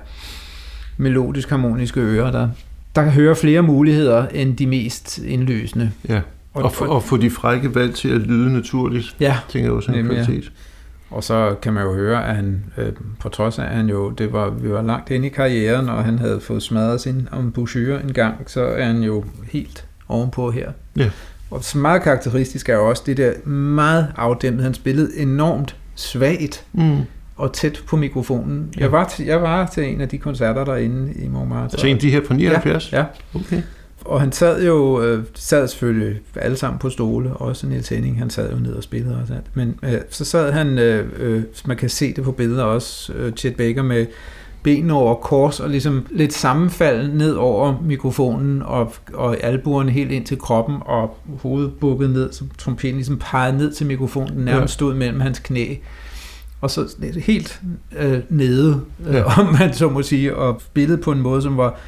melodisk 0.97 1.49
harmoniske 1.49 1.99
ører, 1.99 2.31
der, 2.31 2.49
der 2.95 3.03
kan 3.03 3.11
høre 3.11 3.35
flere 3.35 3.61
muligheder 3.61 4.27
end 4.27 4.57
de 4.57 4.67
mest 4.67 5.17
indløsende. 5.17 5.91
Ja. 6.09 6.21
Og, 6.53 6.73
for, 6.73 6.85
og 6.85 7.03
få 7.03 7.17
de 7.17 7.29
frække 7.29 7.75
valg 7.75 7.95
til 7.95 8.09
at 8.09 8.21
lyde 8.21 8.53
naturligt, 8.53 9.15
ja, 9.19 9.37
tænker 9.49 9.67
jeg 9.69 9.73
også 9.73 9.91
er 9.91 9.95
en 9.95 10.05
Nemlig, 10.05 10.27
ja. 10.29 10.39
Og 11.11 11.23
så 11.23 11.55
kan 11.61 11.73
man 11.73 11.83
jo 11.83 11.93
høre, 11.93 12.27
at 12.29 12.35
han, 12.35 12.63
øh, 12.77 12.91
på 13.19 13.29
trods 13.29 13.59
af, 13.59 13.63
at 13.63 13.69
han 13.75 13.89
jo, 13.89 14.09
det 14.09 14.33
var, 14.33 14.49
vi 14.49 14.69
var 14.71 14.81
langt 14.81 15.09
inde 15.09 15.25
i 15.27 15.29
karrieren, 15.29 15.89
og 15.89 16.03
han 16.05 16.19
havde 16.19 16.39
fået 16.41 16.63
smadret 16.63 17.01
sin 17.01 17.27
embouchure 17.39 18.03
en 18.03 18.13
gang, 18.13 18.35
så 18.47 18.61
er 18.65 18.85
han 18.85 18.97
jo 19.03 19.23
helt 19.51 19.85
ovenpå 20.07 20.51
her. 20.51 20.71
Ja. 20.97 21.09
Og 21.51 21.63
så 21.63 21.77
meget 21.77 22.01
karakteristisk 22.01 22.69
er 22.69 22.73
jo 22.75 22.89
også 22.89 23.03
det 23.05 23.17
der 23.17 23.47
meget 23.49 24.07
afdæmpet. 24.15 24.63
Han 24.63 24.73
spillede 24.73 25.17
enormt 25.17 25.75
svagt 25.95 26.65
Mm. 26.73 26.97
og 27.35 27.53
tæt 27.53 27.81
på 27.87 27.95
mikrofonen. 27.97 28.73
Ja. 28.77 28.81
Jeg, 28.81 28.91
var 28.91 29.07
til, 29.07 29.25
jeg 29.25 29.41
var 29.41 29.65
til 29.65 29.83
en 29.93 30.01
af 30.01 30.09
de 30.09 30.17
koncerter 30.17 30.65
derinde 30.65 31.13
i 31.13 31.27
Montmartre. 31.27 31.63
Altså 31.63 31.87
en 31.87 31.95
af 31.95 31.99
de 32.01 32.11
her 32.11 32.21
fra 32.27 32.33
79? 32.35 32.93
Ja, 32.93 33.05
Okay. 33.35 33.61
Og 34.05 34.19
han 34.19 34.31
sad 34.31 34.65
jo, 34.65 35.01
øh, 35.01 35.23
sad 35.33 35.67
selvfølgelig 35.67 36.21
alle 36.35 36.57
sammen 36.57 36.79
på 36.79 36.89
stole, 36.89 37.33
også 37.33 37.67
Niels 37.67 37.89
Henning, 37.89 38.19
han 38.19 38.29
sad 38.29 38.51
jo 38.51 38.59
ned 38.59 38.73
og 38.73 38.83
spillede 38.83 39.15
og 39.21 39.27
sådan. 39.27 39.43
Men 39.53 39.79
øh, 39.83 39.99
så 40.09 40.25
sad 40.25 40.51
han, 40.51 40.79
øh, 40.79 41.09
øh, 41.19 41.43
man 41.65 41.77
kan 41.77 41.89
se 41.89 42.13
det 42.13 42.23
på 42.23 42.31
billeder 42.31 42.63
også, 42.63 43.13
øh, 43.13 43.33
Chet 43.33 43.55
Baker 43.55 43.83
med 43.83 44.05
benene 44.63 44.93
over 44.93 45.15
kors 45.15 45.59
og 45.59 45.69
ligesom 45.69 46.05
lidt 46.11 46.33
sammenfald 46.33 47.13
ned 47.13 47.33
over 47.33 47.81
mikrofonen 47.81 48.61
og, 48.61 48.93
og 49.13 49.43
albuerne 49.43 49.91
helt 49.91 50.11
ind 50.11 50.25
til 50.25 50.37
kroppen 50.37 50.75
og 50.85 51.17
hovedet 51.41 51.73
bukket 51.79 52.09
ned, 52.09 52.33
så 52.33 52.43
trompeten 52.57 52.95
ligesom 52.95 53.17
pegede 53.19 53.57
ned 53.57 53.71
til 53.71 53.87
mikrofonen, 53.87 54.45
nærmest 54.45 54.73
stod 54.73 54.93
mellem 54.93 55.19
hans 55.19 55.39
knæ. 55.39 55.75
Og 56.61 56.71
så 56.71 56.95
helt 57.17 57.61
øh, 57.97 58.19
nede, 58.29 58.81
øh, 59.07 59.13
ja. 59.15 59.23
om 59.39 59.45
man 59.59 59.73
så 59.73 59.89
må 59.89 60.01
sige, 60.01 60.35
og 60.35 60.61
spillet 60.65 61.01
på 61.01 61.11
en 61.11 61.21
måde, 61.21 61.41
som 61.41 61.57
var 61.57 61.79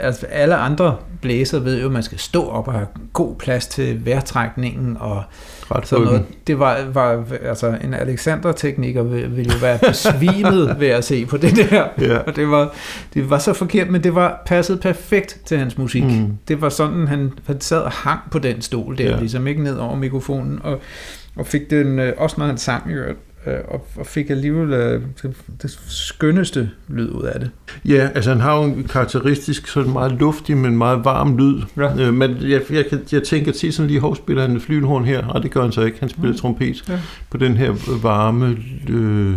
altså 0.00 0.26
alle 0.26 0.54
andre 0.56 0.96
blæser 1.22 1.58
ved 1.58 1.80
jo, 1.80 1.86
at 1.86 1.92
man 1.92 2.02
skal 2.02 2.18
stå 2.18 2.48
op 2.48 2.68
og 2.68 2.74
have 2.74 2.86
god 3.12 3.36
plads 3.36 3.66
til 3.66 4.06
vejrtrækningen 4.06 4.96
og 5.00 5.22
Ret 5.70 5.88
sådan 5.88 6.04
noget. 6.04 6.24
Det 6.46 6.58
var, 6.58 6.84
var 6.92 7.24
altså 7.42 7.78
en 7.84 7.94
Alexander-tekniker 7.94 9.02
ville 9.02 9.30
ville 9.30 9.52
jo 9.52 9.58
være 9.60 9.78
besvimet 9.78 10.76
ved 10.80 10.88
at 10.88 11.04
se 11.04 11.26
på 11.26 11.36
det 11.36 11.56
der. 11.56 11.86
Ja. 12.00 12.18
Og 12.18 12.36
det 12.36 12.48
var, 12.50 12.74
det 13.14 13.30
var 13.30 13.38
så 13.38 13.52
forkert, 13.52 13.90
men 13.90 14.04
det 14.04 14.14
var 14.14 14.42
passet 14.46 14.80
perfekt 14.80 15.40
til 15.44 15.58
hans 15.58 15.78
musik. 15.78 16.04
Mm. 16.04 16.36
Det 16.48 16.60
var 16.60 16.68
sådan, 16.68 17.08
han, 17.08 17.32
han 17.46 17.60
sad 17.60 17.78
og 17.80 17.90
hang 17.90 18.20
på 18.30 18.38
den 18.38 18.62
stol 18.62 18.98
der, 18.98 19.04
Ja. 19.04 19.16
ligesom 19.20 19.46
ikke 19.46 19.62
ned 19.62 19.76
over 19.76 19.96
mikrofonen, 19.96 20.60
og, 20.64 20.80
og 21.36 21.46
fik 21.46 21.70
den, 21.70 21.98
øh, 21.98 22.12
også 22.16 22.36
når 22.38 22.46
han 22.46 22.58
sang, 22.58 22.90
i 22.90 22.94
øvrigt, 22.94 23.18
og, 23.68 23.86
og 23.96 24.06
fik 24.06 24.30
alligevel 24.30 24.72
øh, 24.72 25.02
det, 25.62 25.78
skønneste 25.88 26.70
lyd 26.88 27.10
ud 27.10 27.22
af 27.22 27.40
det. 27.40 27.50
Ja, 27.84 28.08
altså 28.14 28.30
han 28.30 28.40
har 28.40 28.56
jo 28.56 28.62
en 28.64 28.84
karakteristisk 28.84 29.66
sådan 29.68 29.92
meget 29.92 30.12
luftig, 30.12 30.56
men 30.56 30.78
meget 30.78 31.04
varm 31.04 31.36
lyd. 31.36 31.62
Ja. 31.76 32.06
Øh, 32.06 32.14
men 32.14 32.36
jeg, 32.40 32.60
jeg, 32.70 32.84
jeg 33.12 33.22
tænker 33.22 33.52
tit 33.52 33.74
sådan 33.74 33.88
lige, 33.88 34.00
hov, 34.00 34.16
spiller 34.16 34.46
han 34.46 34.60
flygelhorn 34.60 35.04
her? 35.04 35.26
Nej, 35.26 35.38
det 35.42 35.50
gør 35.50 35.62
han 35.62 35.72
så 35.72 35.82
ikke. 35.82 36.00
Han 36.00 36.08
spiller 36.08 36.32
Mm. 36.32 36.38
trompet 36.38 36.88
Ja. 36.88 36.98
på 37.30 37.36
den 37.36 37.56
her 37.56 38.00
varme, 38.02 38.56
øh, 38.88 39.34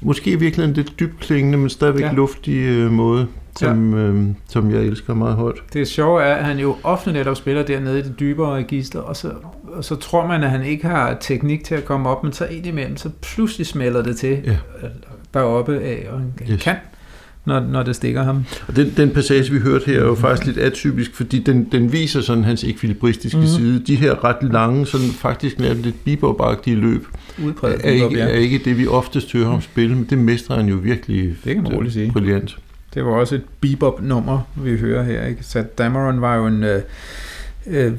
måske 0.00 0.30
i 0.30 0.36
virkeligheden 0.36 0.76
lidt 0.76 1.00
dybt 1.00 1.20
klingende, 1.20 1.58
men 1.58 1.68
stadigvæk 1.68 2.02
ja. 2.02 2.06
Ja. 2.08 2.12
luftig 2.14 2.56
øh, 2.56 2.90
måde, 2.92 3.26
som, 3.58 3.94
øh, 3.94 4.34
som 4.48 4.70
jeg 4.74 4.80
elsker 4.82 5.14
meget 5.14 5.36
højt. 5.36 5.56
Det 5.72 5.88
sjove 5.88 6.22
er, 6.22 6.34
at 6.34 6.44
han 6.44 6.58
jo 6.58 6.76
ofte 6.82 7.12
netop 7.12 7.36
spiller 7.36 7.62
dernede 7.62 7.98
i 7.98 8.02
det 8.02 8.20
dybere 8.20 8.54
register, 8.56 9.00
og 9.00 9.16
så, 9.16 9.30
og 9.72 9.84
så 9.84 9.94
tror 9.96 10.26
man, 10.26 10.42
at 10.44 10.50
han 10.50 10.64
ikke 10.64 10.86
har 10.86 11.16
teknik 11.20 11.64
til 11.64 11.74
at 11.74 11.84
komme 11.84 12.08
op, 12.08 12.24
men 12.24 12.32
så 12.32 12.44
indimellem, 12.46 12.96
så 12.96 13.10
pludselig 13.22 13.66
smelter 13.66 14.02
det 14.02 14.16
til 14.16 14.38
Ja. 14.44 14.50
øh, 14.82 14.90
deroppe 15.34 15.80
af, 15.80 16.06
og 16.10 16.18
han 16.18 16.32
Yes. 16.50 16.62
kan, 16.62 16.76
når, 17.44 17.60
når 17.60 17.82
det 17.82 17.96
stikker 17.96 18.22
ham. 18.22 18.44
Og 18.68 18.76
den, 18.76 18.92
den 18.96 19.10
passage, 19.10 19.52
vi 19.52 19.58
hørte 19.58 19.84
her, 19.86 20.00
er 20.00 20.04
jo 20.04 20.14
faktisk 20.14 20.46
lidt 20.46 20.58
atypisk, 20.58 21.14
fordi 21.14 21.38
den, 21.38 21.68
den 21.72 21.92
viser 21.92 22.20
sådan 22.20 22.44
hans 22.44 22.64
ekvilibristiske 22.64 23.36
mm. 23.38 23.42
Mhm. 23.42 23.52
side. 23.52 23.82
De 23.86 23.96
her 23.96 24.24
ret 24.24 24.52
lange, 24.52 24.86
sådan 24.86 25.06
faktisk 25.08 25.58
nærmest 25.58 25.84
lidt 25.84 26.04
bebop 26.04 26.40
løb, 26.66 27.06
Udpræget. 27.44 27.80
er 27.84 27.90
ikke, 27.90 28.20
er 28.20 28.28
ikke 28.28 28.60
det, 28.64 28.78
vi 28.78 28.86
oftest 28.86 29.32
hører 29.32 29.50
ham 29.50 29.60
spille, 29.60 29.94
men 29.96 30.06
det 30.10 30.18
mestrer 30.18 30.56
han 30.56 30.66
jo 30.68 30.76
virkelig 30.76 31.36
Det 31.44 31.54
kan 31.54 31.62
man 31.62 31.72
roligt 31.72 31.94
sige. 31.94 32.12
brilliant. 32.12 32.58
Det 32.94 33.04
var 33.04 33.10
også 33.10 33.34
et 33.34 33.42
bebop-nummer, 33.60 34.40
vi 34.56 34.76
hører 34.76 35.02
her. 35.04 35.26
Ikke? 35.26 35.42
Så 35.44 35.64
Dameron 35.78 36.20
var 36.20 36.36
jo 36.36 36.46
en 36.46 36.64
øh, 36.64 36.80
øh, 37.66 37.92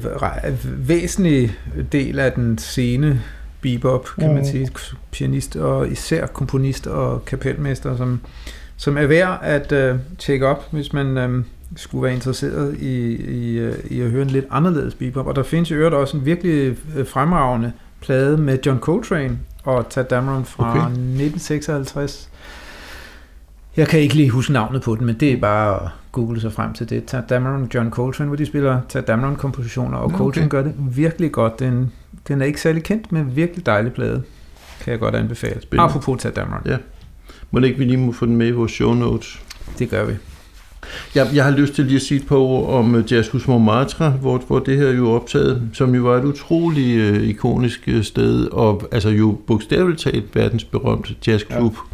væsentlig 0.88 1.58
del 1.92 2.18
af 2.18 2.32
den 2.32 2.58
scene 2.58 3.22
bebop, 3.60 4.08
kan 4.18 4.28
man 4.28 4.38
Mm. 4.38 4.44
sige. 4.44 4.68
Pianist 5.10 5.56
og 5.56 5.88
især 5.88 6.26
komponist 6.26 6.86
og 6.86 7.24
kapelmester, 7.24 7.96
som, 7.96 8.20
som 8.76 8.96
er 8.98 9.06
værd 9.06 9.38
at 9.42 9.72
øh, 9.72 9.96
tjekke 10.18 10.46
op, 10.46 10.64
hvis 10.72 10.92
man 10.92 11.18
øh, 11.18 11.44
skulle 11.76 12.02
være 12.02 12.14
interesseret 12.14 12.76
i, 12.80 13.14
i, 13.16 13.58
øh, 13.58 13.74
i 13.90 14.00
at 14.00 14.10
høre 14.10 14.22
en 14.22 14.30
lidt 14.30 14.46
anderledes 14.50 14.94
bebop. 14.94 15.26
Og 15.26 15.36
der 15.36 15.42
findes 15.42 15.70
i 15.70 15.74
øvrigt 15.74 15.94
også 15.94 16.16
en 16.16 16.24
virkelig 16.26 16.76
øh, 16.96 17.06
fremragende 17.06 17.72
plade 18.00 18.38
med 18.38 18.58
John 18.66 18.78
Coltrane 18.78 19.38
og 19.64 19.86
Tad 19.90 20.04
Dameron 20.04 20.44
fra 20.44 20.70
okay. 20.70 20.80
1956. 20.80 22.28
Jeg 23.76 23.88
kan 23.88 24.00
ikke 24.00 24.14
lige 24.14 24.30
huske 24.30 24.52
navnet 24.52 24.82
på 24.82 24.94
den, 24.94 25.06
men 25.06 25.14
det 25.20 25.32
er 25.32 25.36
bare 25.36 25.84
at 25.84 25.90
google 26.12 26.40
sig 26.40 26.52
frem 26.52 26.72
til 26.72 26.90
det. 26.90 27.04
Tad 27.04 27.22
Dameron 27.28 27.62
og 27.62 27.68
John 27.74 27.90
Coltrane, 27.90 28.28
hvor 28.28 28.36
de 28.36 28.46
spiller 28.46 28.80
Tad 28.88 29.02
Dameron-kompositioner, 29.02 29.98
og 29.98 30.04
okay. 30.04 30.16
Coltrane 30.16 30.48
gør 30.48 30.62
det 30.62 30.74
virkelig 30.78 31.32
godt. 31.32 31.60
Den, 31.60 31.92
den 32.28 32.42
er 32.42 32.46
ikke 32.46 32.60
særlig 32.60 32.82
kendt, 32.82 33.12
men 33.12 33.36
virkelig 33.36 33.66
dejlig 33.66 33.92
plade. 33.92 34.22
Kan 34.80 34.90
jeg 34.90 35.00
godt 35.00 35.14
anbefale. 35.14 35.62
Spændende. 35.62 35.90
Apropos 35.90 36.22
Tad 36.22 36.32
Dameron. 36.32 36.62
Ja. 36.66 36.76
Må 37.50 37.60
det 37.60 37.66
ikke 37.66 37.78
vi 37.78 37.84
lige 37.84 37.96
må 37.96 38.12
få 38.12 38.26
den 38.26 38.36
med 38.36 38.46
i 38.46 38.50
vores 38.50 38.72
show 38.72 38.94
notes? 38.94 39.40
Det 39.78 39.90
gør 39.90 40.04
vi. 40.04 40.14
Jeg, 41.14 41.28
jeg 41.34 41.44
har 41.44 41.50
lyst 41.50 41.74
til 41.74 41.84
lige 41.84 41.96
at 41.96 42.02
sige 42.02 42.20
et 42.20 42.26
par 42.26 42.36
ord 42.36 42.74
om 42.74 42.94
øh, 42.94 43.12
Jazzhus 43.12 43.48
Montmartre, 43.48 44.10
hvor, 44.10 44.38
hvor 44.46 44.58
det 44.58 44.76
her 44.76 44.90
jo 44.90 45.10
er 45.10 45.14
optaget, 45.14 45.62
som 45.72 45.94
jo 45.94 46.02
var 46.02 46.16
et 46.16 46.24
utrolig 46.24 46.96
øh, 46.96 47.22
ikonisk 47.22 47.80
øh, 47.86 48.04
sted, 48.04 48.46
og 48.46 48.88
altså 48.92 49.08
jo 49.08 49.38
bogstaveligt 49.46 50.00
talt 50.00 50.34
verdensberømt 50.34 51.26
jazzklub. 51.26 51.72
Ja. 51.72 51.93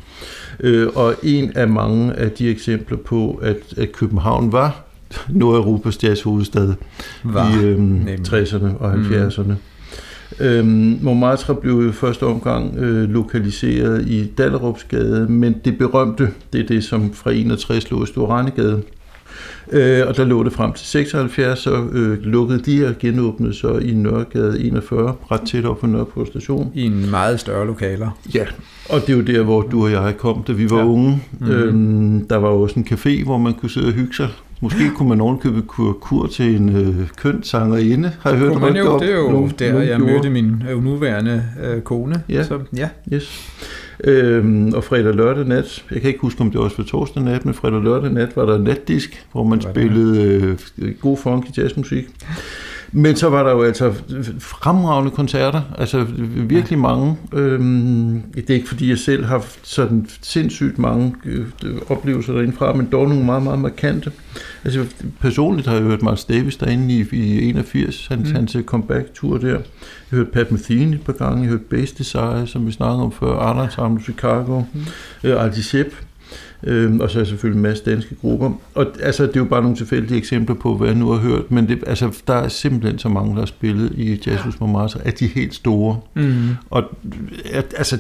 Øh, 0.63 0.89
og 0.95 1.15
en 1.23 1.53
af 1.55 1.69
mange 1.69 2.13
af 2.13 2.31
de 2.31 2.49
eksempler 2.49 2.97
på, 2.97 3.41
at, 3.43 3.57
at 3.77 3.93
København 3.93 4.53
var 4.53 4.85
Nordeuropas 5.29 6.05
jazzhovedstad 6.05 6.75
i 7.25 7.65
øhm, 7.65 7.81
nemlig. 7.83 8.19
60'erne 8.33 8.79
og 8.79 8.93
70'erne. 8.93 9.43
Mm. 9.43 9.57
Øhm, 10.41 10.99
Montmartre 11.03 11.55
blev 11.55 11.89
i 11.89 11.93
første 11.93 12.27
omgang 12.27 12.79
øh, 12.79 13.11
lokaliseret 13.11 14.09
i 14.09 14.27
Dallerupsgade, 14.39 15.27
men 15.29 15.57
det 15.65 15.79
berømte, 15.79 16.29
det 16.53 16.61
er 16.61 16.67
det, 16.67 16.85
som 16.85 17.13
fra 17.13 17.33
61 17.33 17.91
lå 17.91 18.05
i 18.05 18.07
Storannegade. 18.07 18.83
Øh, 19.73 20.07
og 20.07 20.17
der 20.17 20.25
lå 20.25 20.43
det 20.45 20.53
frem 20.53 20.73
til 20.73 20.87
76, 20.87 21.59
så 21.59 21.85
øh, 21.93 22.19
lukkede 22.23 22.59
de 22.61 22.87
og 22.89 22.95
genåbnede 22.99 23.55
så 23.55 23.79
i 23.79 23.93
Nørregade 23.93 24.61
41, 24.65 25.15
ret 25.31 25.41
tæt 25.41 25.65
op 25.65 25.79
på 25.79 25.87
Nørreport 25.87 26.27
station. 26.29 26.73
I 26.75 26.83
en 26.87 27.11
meget 27.11 27.41
større 27.41 27.67
lokaler. 27.67 28.19
Ja, 28.35 28.45
og 28.89 29.01
det 29.01 29.09
er 29.13 29.17
jo 29.17 29.23
der, 29.23 29.43
hvor 29.43 29.63
du 29.63 29.85
og 29.85 29.93
jeg 29.93 30.15
kom, 30.19 30.43
da 30.49 30.53
vi 30.53 30.71
var 30.71 30.79
Ja. 30.79 30.85
unge. 30.85 31.23
Mhm. 31.33 31.49
Mm-hmm. 31.51 31.63
Øhm, 31.63 32.27
der 32.29 32.37
var 32.37 32.49
også 32.49 32.81
en 32.81 32.87
café, 32.91 33.25
hvor 33.25 33.39
man 33.39 33.55
kunne 33.55 33.71
sidde 33.71 33.87
og 33.87 33.93
hygge 33.93 34.15
sig. 34.15 34.29
Måske 34.63 34.91
kunne 34.97 35.09
man 35.09 35.21
ovenkøbe 35.21 35.63
kur, 35.63 35.93
kur 35.93 36.27
til 36.27 36.57
en 36.57 36.69
øh, 36.77 37.09
køn 37.17 37.43
sangerinde, 37.43 38.13
har 38.21 38.31
jeg 38.31 38.39
hørt 38.39 38.55
man 38.61 38.65
rygter 38.65 38.81
jo, 38.85 38.91
om. 38.93 39.01
det 39.01 39.11
er 39.11 39.17
jo 39.17 39.31
Nogen- 39.31 39.53
der, 39.59 39.73
nogen 39.73 39.89
jeg 39.89 39.97
gjorde. 39.97 40.13
mødte 40.13 40.31
min 40.31 40.63
øh, 40.71 40.85
nuværende 40.85 41.43
øh, 41.65 41.81
kone. 41.83 42.23
Ja. 42.29 42.43
Så, 42.43 42.59
ja. 42.77 42.89
Yes. 43.13 43.41
Øhm, 44.05 44.73
og 44.75 44.85
fredag 44.85 45.15
lørdag 45.15 45.45
nat, 45.45 45.85
jeg 45.91 46.01
kan 46.01 46.09
ikke 46.09 46.21
huske, 46.21 46.41
om 46.41 46.51
det 46.51 46.61
også 46.61 46.77
var 46.77 46.85
torsdag 46.85 47.23
nat, 47.23 47.45
men 47.45 47.55
fredag 47.55 47.83
lørdag 47.83 48.13
nat 48.13 48.37
var 48.37 48.47
der 48.47 48.59
natdisk, 48.59 49.27
hvor 49.33 49.45
man 49.45 49.61
spillede 49.61 50.57
øh, 50.79 50.95
god 51.01 51.17
funky 51.17 51.59
jazzmusik. 51.59 52.09
Men 52.93 53.17
så 53.17 53.29
var 53.29 53.43
der 53.43 53.51
jo 53.51 53.63
altså 53.63 53.93
fremragende 54.39 55.11
koncerter, 55.11 55.63
altså 55.79 56.07
virkelig 56.37 56.79
mange. 56.79 57.17
Øhm, 57.33 58.23
det 58.35 58.51
er 58.51 58.55
ikke 58.55 58.69
fordi, 58.69 58.89
jeg 58.89 58.99
selv 58.99 59.23
har 59.25 59.29
haft 59.31 59.59
sådan 59.63 60.07
sindssygt 60.23 60.79
mange 60.79 61.15
øh, 61.25 61.47
oplevelser 61.89 62.33
derindefra, 62.33 62.73
men 62.73 62.89
dog 62.93 63.09
nogle 63.09 63.25
meget, 63.25 63.43
meget 63.43 63.59
markante. 63.59 64.13
Altså 64.65 64.87
personligt 65.21 65.67
har 65.69 65.75
jeg 65.75 65.83
hørt 65.83 66.03
Miles 66.03 66.25
Davis 66.25 66.57
derinde 66.57 66.95
i, 66.95 67.07
i 67.13 67.49
81, 67.49 68.07
hans, 68.07 68.29
Mm. 68.29 68.35
hans 68.35 68.57
comeback-tur 68.67 69.39
der. 69.39 69.49
Jeg 69.49 69.59
har 70.11 70.17
hørt 70.17 70.29
Pat 70.29 70.53
Metheny 70.53 70.95
et 70.95 71.03
par 71.03 71.13
gange, 71.13 71.37
jeg 71.43 71.45
har 71.45 71.51
hørt 71.51 71.61
Bass 71.67 71.93
Desire, 71.93 72.47
som 72.47 72.67
vi 72.67 72.73
snakkede 72.73 73.03
om 73.03 73.13
før, 73.13 73.37
Arnold 73.39 73.65
Ensemble 73.67 74.03
Chicago, 74.05 74.63
Mm. 74.75 74.81
øh, 75.25 75.45
Aldi 75.45 75.63
Shep, 75.63 75.87
øh, 76.63 76.97
og 76.97 77.11
så 77.11 77.21
er 77.21 77.25
selvfølgelig 77.25 77.59
en 77.59 77.63
masse 77.63 77.85
danske 77.85 78.15
grupper. 78.15 78.53
Og 78.75 78.87
altså, 79.03 79.27
det 79.27 79.37
er 79.37 79.41
jo 79.41 79.45
bare 79.45 79.63
nogle 79.63 79.77
tilfældige 79.77 80.19
eksempler 80.19 80.57
på, 80.57 80.77
hvad 80.77 80.89
jeg 80.89 80.97
nu 80.97 81.11
har 81.11 81.19
hørt, 81.19 81.51
men 81.51 81.69
det, 81.69 81.85
altså, 81.87 82.23
der 82.27 82.35
er 82.35 82.49
simpelthen 82.49 82.99
så 82.99 83.09
mange, 83.09 83.33
der 83.33 83.39
har 83.39 83.47
spillet 83.47 83.93
i 83.97 84.21
Jazzhus 84.27 84.61
Montmartre, 84.61 85.01
at 85.05 85.19
de 85.19 85.25
er 85.25 85.29
helt 85.29 85.55
store. 85.55 86.01
Mm. 86.15 86.49
Og 86.71 86.85
at, 87.53 87.75
altså, 87.77 87.99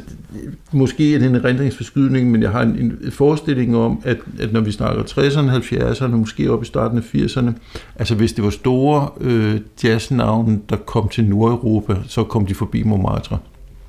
måske 0.72 1.14
er 1.14 1.18
det 1.18 1.28
en 1.28 1.34
erindringsforskydning, 1.34 2.30
men 2.30 2.42
jeg 2.42 2.50
har 2.50 2.62
en, 2.62 2.68
en 2.68 3.12
forestilling 3.12 3.76
om, 3.76 4.00
at, 4.04 4.18
at 4.40 4.52
når 4.52 4.60
vi 4.60 4.72
snakker 4.72 5.02
60'erne, 5.02 5.74
70'erne, 5.74 6.16
måske 6.16 6.52
op 6.52 6.62
i 6.62 6.66
starten 6.66 6.98
af 6.98 7.14
80'erne, 7.14 7.50
altså 7.96 8.14
hvis 8.14 8.32
det 8.32 8.44
var 8.44 8.50
store 8.50 9.08
øh, 9.20 9.60
jazznavne, 9.84 10.60
der 10.70 10.76
kom 10.76 11.08
til 11.08 11.24
Nordeuropa, 11.24 11.94
så 12.06 12.24
kom 12.24 12.46
de 12.46 12.54
forbi 12.54 12.82
Montmartre. 12.82 13.38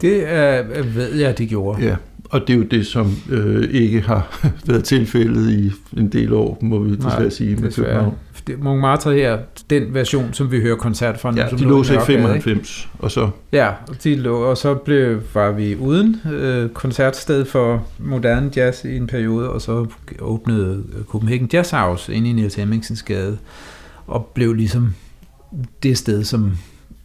Det 0.01 0.23
er, 0.27 0.63
ved 0.83 1.15
jeg, 1.15 1.37
de 1.37 1.47
gjorde. 1.47 1.83
Ja, 1.83 1.95
og 2.31 2.41
det 2.47 2.53
er 2.53 2.57
jo 2.57 2.63
det, 2.63 2.87
som 2.87 3.11
øh, 3.29 3.69
ikke 3.71 4.01
har 4.01 4.39
været 4.67 4.83
tilfældet 4.83 5.51
i 5.51 5.71
en 5.97 6.09
del 6.09 6.33
år, 6.33 6.57
må 6.61 6.79
vi 6.79 6.95
desværre 6.95 7.19
Nej, 7.19 7.29
sige, 7.29 7.55
med 7.55 7.63
Desværre. 7.69 7.87
København. 7.87 8.15
Montmartre 8.63 9.13
her, 9.13 9.37
den 9.69 9.93
version, 9.93 10.33
som 10.33 10.51
vi 10.51 10.61
hører 10.61 10.75
koncert 10.75 11.19
fra 11.19 11.31
nu, 11.31 11.37
Ja, 11.37 11.49
som 11.49 11.57
de 11.57 11.63
lå 11.63 11.83
så 11.83 11.93
i 11.93 11.95
Nørregade, 11.95 12.13
ikke? 12.35 12.43
95, 12.43 12.89
og 12.99 13.11
så 13.11 13.29
Ja, 13.51 13.67
og 13.87 14.03
de 14.03 14.15
lå, 14.15 14.35
og 14.35 14.57
så 14.57 14.73
blev, 14.75 15.21
var 15.33 15.51
vi 15.51 15.75
uden 15.75 16.21
øh, 16.33 16.69
koncertsted 16.69 17.45
for 17.45 17.87
moderne 17.99 18.51
jazz 18.55 18.83
i 18.85 18.97
en 18.97 19.07
periode, 19.07 19.49
og 19.49 19.61
så 19.61 19.85
åbnede 20.19 20.83
Copenhagen 21.07 21.49
Jazz 21.53 21.71
House 21.71 22.13
inde 22.13 22.29
i 22.29 22.33
Niels 22.33 22.55
Hemmingsens 22.55 23.03
gade, 23.03 23.37
og 24.07 24.31
blev 24.33 24.53
ligesom 24.53 24.93
det 25.83 25.97
sted, 25.97 26.23
som 26.23 26.51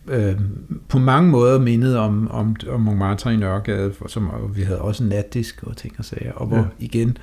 øh, 0.09 0.35
på 0.89 0.99
mange 0.99 1.31
måder 1.31 1.59
mindede 1.61 1.99
om, 1.99 2.31
om, 2.31 2.57
om 2.71 2.81
Montmartre 2.81 3.35
i 3.35 3.37
Nørregade, 3.37 3.93
som, 4.09 4.31
og 4.31 4.57
vi 4.57 4.63
havde 4.63 4.81
også 4.81 5.03
en 5.03 5.09
natdisk 5.09 5.63
og 5.63 5.77
ting 5.77 5.95
og 5.99 6.05
sager, 6.05 6.33
og 6.33 6.47
hvor 6.47 6.57
Ja. 6.57 6.63
ja. 6.63 6.69
igen 6.79 7.17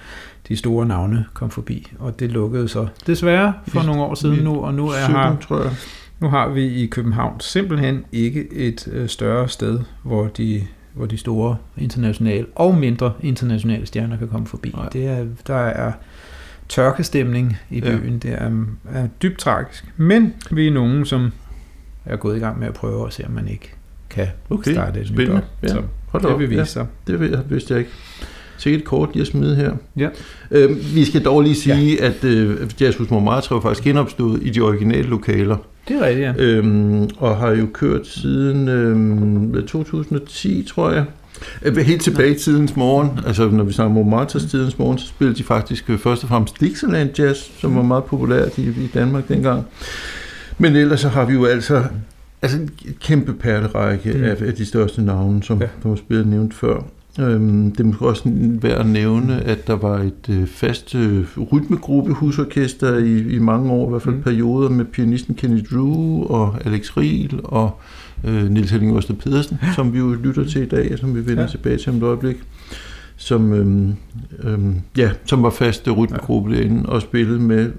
de 0.47 0.55
store 0.55 0.85
navne 0.85 1.25
kom 1.33 1.49
forbi, 1.49 1.91
og 1.99 2.19
det 2.19 2.31
lukkede 2.31 2.67
så 2.67 2.87
desværre 3.07 3.53
for 3.67 3.79
Vi- 3.79 3.85
nogle 3.85 4.01
år 4.01 4.15
siden 4.15 4.43
nu, 4.43 4.55
og 4.65 4.73
nu 4.73 4.87
er 4.87 4.93
17, 5.03 5.15
her 5.15 5.35
tror 5.41 5.61
jeg. 5.63 5.71
nu 6.19 6.27
har 6.29 6.49
vi 6.49 6.65
i 6.65 6.85
København 6.85 7.39
simpelthen 7.39 8.05
ikke 8.11 8.53
et 8.53 8.87
øh, 8.91 9.07
større 9.09 9.47
sted, 9.49 9.79
hvor 10.03 10.27
de, 10.27 10.63
hvor 10.93 11.05
de 11.05 11.17
store 11.17 11.55
internationale 11.77 12.45
og 12.55 12.75
mindre 12.77 13.13
internationale 13.21 13.85
stjerner 13.85 14.17
kan 14.17 14.27
komme 14.27 14.47
forbi. 14.47 14.71
Nej. 14.77 14.89
Det 14.89 15.07
er, 15.07 15.25
der 15.47 15.55
er 15.55 15.91
tørkestemning 16.69 17.57
i 17.69 17.79
Ja. 17.79 17.97
byen. 17.97 18.19
Det 18.19 18.31
er, 18.33 18.51
er 18.93 19.07
dybt 19.21 19.39
tragisk. 19.39 19.93
Men 19.97 20.33
vi 20.51 20.67
er 20.67 20.71
nogen, 20.71 21.05
som 21.05 21.31
er 22.05 22.15
gået 22.15 22.37
i 22.37 22.39
gang 22.39 22.59
med 22.59 22.67
at 22.67 22.73
prøve 22.73 23.07
at 23.07 23.13
se, 23.13 23.25
om 23.25 23.31
man 23.31 23.47
ikke 23.47 23.73
kan 24.09 24.27
Okay, 24.49 24.71
starte 24.73 24.99
et 24.99 25.11
nyt 25.17 25.29
op. 25.29 25.43
Ja, 25.63 25.67
Så 25.67 25.81
Hold 26.07 26.23
det 26.23 26.31
op. 26.31 26.39
vil 26.39 26.49
vise 26.49 26.59
Ja, 26.59 26.65
sig. 26.65 26.85
det 27.07 27.19
ved 27.19 27.29
jeg, 27.29 27.39
vidste 27.49 27.73
jeg 27.73 27.79
ikke. 27.79 27.91
Sikkert 28.57 28.81
et 28.81 28.87
kort, 28.87 29.09
jeg 29.15 29.27
smider 29.27 29.55
her. 29.55 29.71
Ja. 29.97 30.09
Øhm, 30.51 30.77
vi 30.95 31.05
skal 31.05 31.25
dog 31.25 31.41
lige 31.41 31.55
sige, 31.55 31.97
ja. 31.99 32.05
at 32.07 32.23
øh, 32.23 32.69
Jazzhus 32.81 33.09
Montmartre 33.09 33.55
var 33.55 33.61
faktisk 33.61 33.83
genopstået 33.83 34.39
i 34.43 34.49
de 34.49 34.61
originale 34.61 35.03
lokaler, 35.07 35.57
Det 35.87 35.95
er 35.95 36.05
rigtigt, 36.05 36.25
ja. 36.25 36.33
øhm, 36.37 37.09
og 37.17 37.37
har 37.37 37.49
jo 37.51 37.67
kørt 37.73 38.07
siden 38.07 38.67
øhm, 38.67 39.67
2010, 39.67 40.67
tror 40.69 40.91
jeg. 40.91 41.05
Øh, 41.61 41.77
Helt 41.77 42.01
tilbage 42.01 42.35
i 42.35 42.39
tidens 42.39 42.75
morgen, 42.75 43.19
altså 43.27 43.49
når 43.49 43.63
vi 43.63 43.73
snakker 43.73 43.93
Montmartres 43.93 44.45
tidens 44.45 44.79
morgen, 44.79 44.97
så 44.97 45.07
spillede 45.07 45.37
de 45.37 45.43
faktisk 45.43 45.89
øh, 45.89 45.97
først 45.99 46.23
og 46.23 46.29
fremmest 46.29 46.59
Dixieland 46.59 47.19
Jazz, 47.19 47.39
som 47.59 47.75
var 47.75 47.81
meget 47.83 48.03
populært 48.03 48.57
i, 48.57 48.61
i 48.61 48.89
Danmark 48.93 49.27
dengang. 49.27 49.65
Men 50.57 50.75
ellers 50.75 50.99
så 50.99 51.09
har 51.09 51.25
vi 51.25 51.33
jo 51.33 51.45
altså, 51.45 51.83
altså 52.41 52.57
en 52.59 52.69
kæmpe 53.01 53.33
perlerække 53.33 54.13
Mm. 54.13 54.23
af, 54.23 54.37
af 54.47 54.53
de 54.53 54.65
største 54.65 55.01
navne, 55.01 55.43
som 55.43 55.61
Ja. 55.61 55.67
var 55.83 55.95
spillet 55.95 56.27
nævnt 56.27 56.53
før. 56.53 56.83
Øhm, 57.19 57.71
det 57.71 57.79
er 57.79 57.83
måske 57.83 58.05
også 58.07 58.21
værd 58.61 58.79
at 58.79 58.85
nævne, 58.87 59.41
at 59.41 59.67
der 59.67 59.73
var 59.75 59.97
et 59.99 60.29
øh, 60.29 60.47
fast 60.47 60.95
øh, 60.95 61.25
rytmegruppe 61.51 62.13
husorkester 62.13 62.97
i, 62.97 63.17
i 63.35 63.39
mange 63.39 63.71
år, 63.71 63.87
i 63.87 63.89
hvert 63.89 64.01
fald 64.01 64.15
Mm. 64.15 64.21
perioder, 64.21 64.69
med 64.69 64.85
pianisten 64.85 65.35
Kenny 65.35 65.61
Drew 65.71 66.23
og 66.23 66.55
Alex 66.65 66.97
Riel 66.97 67.39
og 67.43 67.79
øh, 68.27 68.49
Niels 68.49 68.71
Henning 68.71 68.97
Øster 68.97 69.13
Pedersen, 69.13 69.57
som 69.75 69.93
vi 69.93 69.97
jo 69.99 70.13
lytter 70.13 70.43
til 70.45 70.61
i 70.61 70.65
dag, 70.65 70.89
og 70.93 70.99
som 70.99 71.15
vi 71.15 71.19
vender 71.19 71.33
Ja. 71.33 71.41
ja. 71.41 71.47
tilbage 71.47 71.77
til 71.77 71.89
om 71.89 71.97
et 71.97 72.03
øjeblik. 72.03 72.35
Som, 73.15 73.53
øhm, 73.53 73.93
øhm, 74.43 74.75
ja, 74.97 75.11
som 75.25 75.43
var 75.43 75.49
fast 75.49 75.87
øh, 75.87 75.93
rytmegruppe 75.97 76.51
ja. 76.51 76.57
derinde 76.57 76.89
og 76.89 77.01
spillede 77.01 77.39
med 77.39 77.71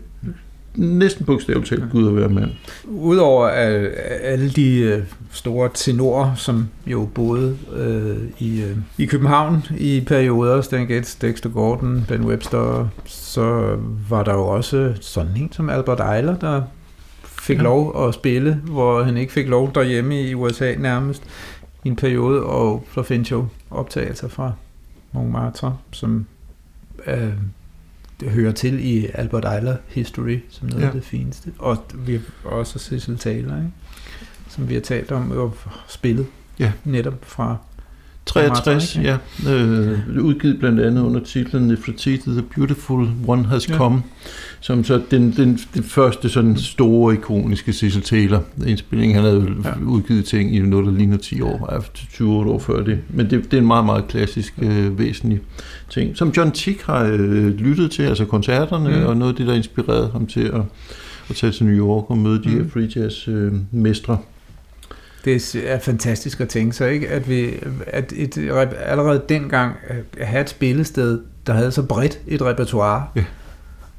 næsten 0.77 1.27
bogstaveligt 1.27 1.69
talt 1.69 1.91
Gud 1.93 2.09
at 2.09 2.17
være 2.17 2.29
mand. 2.29 2.51
Udover 2.85 3.45
øh, 3.45 3.91
alle 4.23 4.51
de 4.51 4.79
øh, 4.79 5.03
store 5.31 5.71
tenorer, 5.75 6.35
som 6.35 6.69
jo 6.87 7.09
boede 7.15 7.57
øh, 7.73 8.17
i, 8.39 8.63
øh, 8.63 8.77
i 8.99 9.07
København 9.07 9.63
i 9.79 10.01
perioder, 10.07 10.61
Stan 10.61 10.87
Getz, 10.87 11.17
Dexter 11.21 11.51
Gordon, 11.51 12.05
Ben 12.09 12.25
Webster, 12.25 12.89
så 13.05 13.77
var 14.09 14.23
der 14.23 14.33
jo 14.33 14.47
også 14.47 14.95
sådan 15.01 15.37
en 15.37 15.53
som 15.53 15.71
Albert 15.71 16.01
Eiler, 16.17 16.39
der 16.39 16.63
fik 17.25 17.59
ja. 17.59 17.63
Lov 17.63 18.09
at 18.09 18.15
spille, 18.15 18.55
hvor 18.55 19.03
han 19.03 19.17
ikke 19.17 19.33
fik 19.33 19.49
lov 19.49 19.75
derhjemme 19.75 20.23
i 20.23 20.35
USA 20.35 20.75
nærmest 20.79 21.23
i 21.85 21.89
en 21.89 21.97
periode, 21.97 22.43
og 22.43 22.85
så 22.95 23.03
findes 23.03 23.31
jo 23.31 23.47
optagelser 23.71 24.29
fra 24.29 24.53
Montmartre, 25.13 25.77
som 25.93 26.27
øh, 27.07 27.33
hører 28.31 28.53
til 28.53 28.85
i 28.87 29.07
Albert 29.15 29.45
Eiler 29.55 29.77
History, 29.89 30.39
som 30.51 30.69
noget 30.69 30.83
ja. 30.83 30.87
Af 30.87 30.93
det 30.93 31.05
fineste. 31.05 31.53
Og 31.59 31.85
vi 31.95 32.13
har 32.43 32.51
også 32.51 32.79
Cecil 32.79 33.19
Taylor, 33.19 33.57
ikke? 33.57 33.71
som 34.49 34.69
vi 34.69 34.75
har 34.75 34.81
talt 34.81 35.13
om 35.13 35.31
og 35.31 35.55
spillet 35.89 36.27
Ja. 36.59 36.73
netop 36.85 37.15
fra 37.23 37.57
63, 38.27 38.97
Montmartre, 38.97 39.21
ja. 39.47 39.55
Øh, 39.55 40.25
udgivet 40.25 40.59
blandt 40.59 40.81
andet 40.81 41.03
under 41.03 41.21
titlen 41.21 41.63
Nefertiti, 41.69 42.31
The 42.31 42.43
Beautiful 42.57 43.09
One 43.27 43.45
Has 43.47 43.69
Ja. 43.69 43.77
Come, 43.77 44.03
som 44.61 44.85
så 44.85 45.03
den, 45.11 45.33
den, 45.37 45.59
den 45.75 45.83
første 45.83 46.29
sådan 46.29 46.57
store, 46.57 47.15
ikoniske 47.15 47.73
Cecil 47.73 48.03
Taylor 48.03 48.43
indspilling. 48.67 49.15
Han 49.15 49.23
havde 49.25 49.47
Ja. 49.65 49.71
udgivet 49.87 50.25
ting 50.25 50.55
i 50.57 50.59
noget, 50.59 50.87
der 50.87 50.93
ligner 50.93 51.17
10 51.17 51.41
år, 51.41 51.69
ja, 51.75 51.79
20 52.13 52.31
år 52.33 52.59
før 52.59 52.83
det. 52.85 52.99
Men 53.09 53.31
det, 53.31 53.45
det 53.45 53.55
er 53.55 53.61
en 53.61 53.67
meget, 53.67 53.85
meget 53.85 54.09
klassisk, 54.09 54.55
øh, 54.63 54.99
væsentlig 54.99 55.41
ting, 55.91 56.17
som 56.17 56.33
John 56.37 56.51
Tick 56.51 56.83
har 56.83 57.05
øh, 57.05 57.47
lyttet 57.47 57.91
til, 57.91 58.03
altså 58.03 58.25
koncerterne, 58.25 58.91
Mm. 58.91 58.97
mm. 58.97 59.07
og 59.07 59.17
noget 59.17 59.33
af 59.33 59.37
det, 59.37 59.47
der 59.47 59.55
inspirerede 59.55 60.11
ham 60.13 60.27
til 60.27 60.41
at, 60.41 60.61
at 61.31 61.37
tage 61.37 61.53
til 61.53 61.67
New 61.67 61.87
York 61.87 62.11
og 62.11 62.19
møde 62.19 62.43
de 62.43 62.49
Mm. 62.49 62.55
her 62.63 62.71
free 62.71 62.89
jazz 62.97 63.29
øh, 63.29 63.53
mestre. 63.73 64.19
Det 65.25 65.55
er 65.67 65.79
fantastisk 65.79 66.41
at 66.41 66.49
tænke 66.49 66.73
sig, 66.77 66.93
ikke? 66.93 67.09
At, 67.09 67.29
vi, 67.29 67.51
at 67.87 68.13
et, 68.17 68.39
allerede 68.81 69.23
dengang 69.29 69.75
at 70.19 70.27
have 70.27 70.41
et 70.41 70.49
spillested, 70.51 71.21
der 71.47 71.53
havde 71.53 71.73
så 71.73 71.83
bredt 71.83 72.19
et 72.27 72.43
repertoire, 72.43 73.07
Ja. 73.17 73.25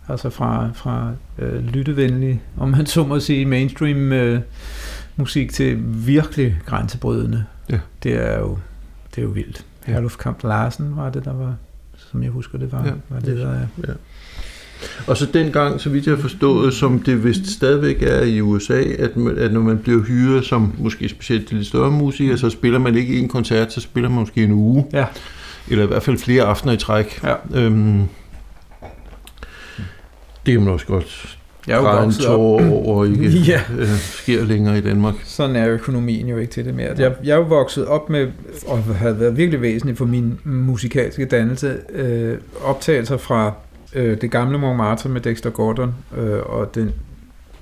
altså 0.09 0.29
fra, 0.29 0.69
fra 0.73 1.11
øh, 1.39 1.63
lyttevenlig, 1.63 2.41
om 2.57 2.69
man 2.69 2.85
så 2.85 3.03
må 3.05 3.19
sige, 3.19 3.45
mainstream 3.45 4.11
øh, 4.13 4.39
musik 5.15 5.53
til 5.53 5.77
virkelig 6.07 6.57
grænsebrydende. 6.65 7.45
Ja. 7.69 7.79
Det 8.03 8.13
er 8.13 8.39
jo, 8.39 8.57
det 9.15 9.17
er 9.17 9.21
jo 9.25 9.29
vildt. 9.29 9.65
Ja. 9.87 9.91
Herluf 9.93 10.17
Kamp 10.17 10.43
Larsen 10.43 10.95
var 10.97 11.09
det, 11.09 11.25
der 11.25 11.33
var, 11.33 11.55
som 11.97 12.23
jeg 12.23 12.31
husker 12.31 12.57
det 12.57 12.71
var, 12.71 12.85
Ja, 12.85 12.91
var 13.09 13.19
det- 13.19 13.37
der 13.37 13.51
er. 13.51 13.93
Og 15.07 15.17
så 15.17 15.25
dengang, 15.33 15.81
så 15.81 15.89
vidt 15.89 16.05
jeg 16.05 16.15
har 16.15 16.21
forstået, 16.21 16.73
som 16.73 16.99
det 16.99 17.23
vist 17.23 17.47
stadigvæk 17.47 18.03
er 18.03 18.21
i 18.21 18.41
USA, 18.41 18.81
at, 18.99 19.17
man, 19.17 19.37
at 19.37 19.53
når 19.53 19.61
man 19.61 19.77
bliver 19.77 20.01
hyret 20.03 20.45
som 20.45 20.73
måske 20.77 21.09
specielt 21.09 21.49
de 21.49 21.55
lidt 21.55 21.67
større 21.67 21.91
musikere, 21.91 22.37
så 22.37 22.49
spiller 22.49 22.79
man 22.79 22.95
ikke 22.95 23.19
en 23.19 23.27
koncert, 23.27 23.73
så 23.73 23.81
spiller 23.81 24.09
man 24.09 24.19
måske 24.19 24.43
en 24.43 24.51
uge, 24.51 24.85
Ja. 24.93 25.05
eller 25.69 25.83
i 25.83 25.87
hvert 25.87 26.03
fald 26.03 26.17
flere 26.17 26.43
aftener 26.43 26.73
i 26.73 26.77
træk. 26.77 27.23
Ja. 27.23 27.33
Øhm, 27.53 28.01
Det 30.45 30.51
kan 30.53 30.59
man 30.61 30.73
også 30.73 30.85
godt 30.85 31.37
Jeg 31.67 31.73
er 31.73 31.77
jo 31.97 32.01
vokset 32.03 32.25
op. 32.27 32.39
over, 32.39 33.05
ikke 33.05 33.29
Ja. 33.51 33.61
øh, 33.77 33.87
sker 33.99 34.43
længere 34.43 34.77
i 34.77 34.81
Danmark. 34.81 35.13
Sådan 35.23 35.55
er 35.55 35.69
økonomien 35.69 36.27
jo 36.27 36.37
ikke 36.37 36.51
til 36.53 36.65
det 36.65 36.75
mere. 36.75 36.91
Jeg, 36.97 37.13
jeg 37.23 37.31
er 37.31 37.35
jo 37.37 37.41
vokset 37.41 37.85
op 37.85 38.09
med, 38.09 38.27
og 38.67 38.83
havde 38.83 39.19
været 39.19 39.37
virkelig 39.37 39.61
væsentligt 39.61 39.97
for 39.97 40.05
min 40.05 40.39
musikalske 40.43 41.25
dannelse, 41.25 41.77
øh, 41.93 42.37
optagelser 42.63 43.17
fra 43.17 43.53
øh, 43.93 44.21
det 44.21 44.31
gamle 44.31 44.57
Montmartre 44.57 45.09
med 45.09 45.21
Dexter 45.21 45.49
Gordon, 45.49 45.95
øh, 46.17 46.39
og 46.39 46.75
den 46.75 46.91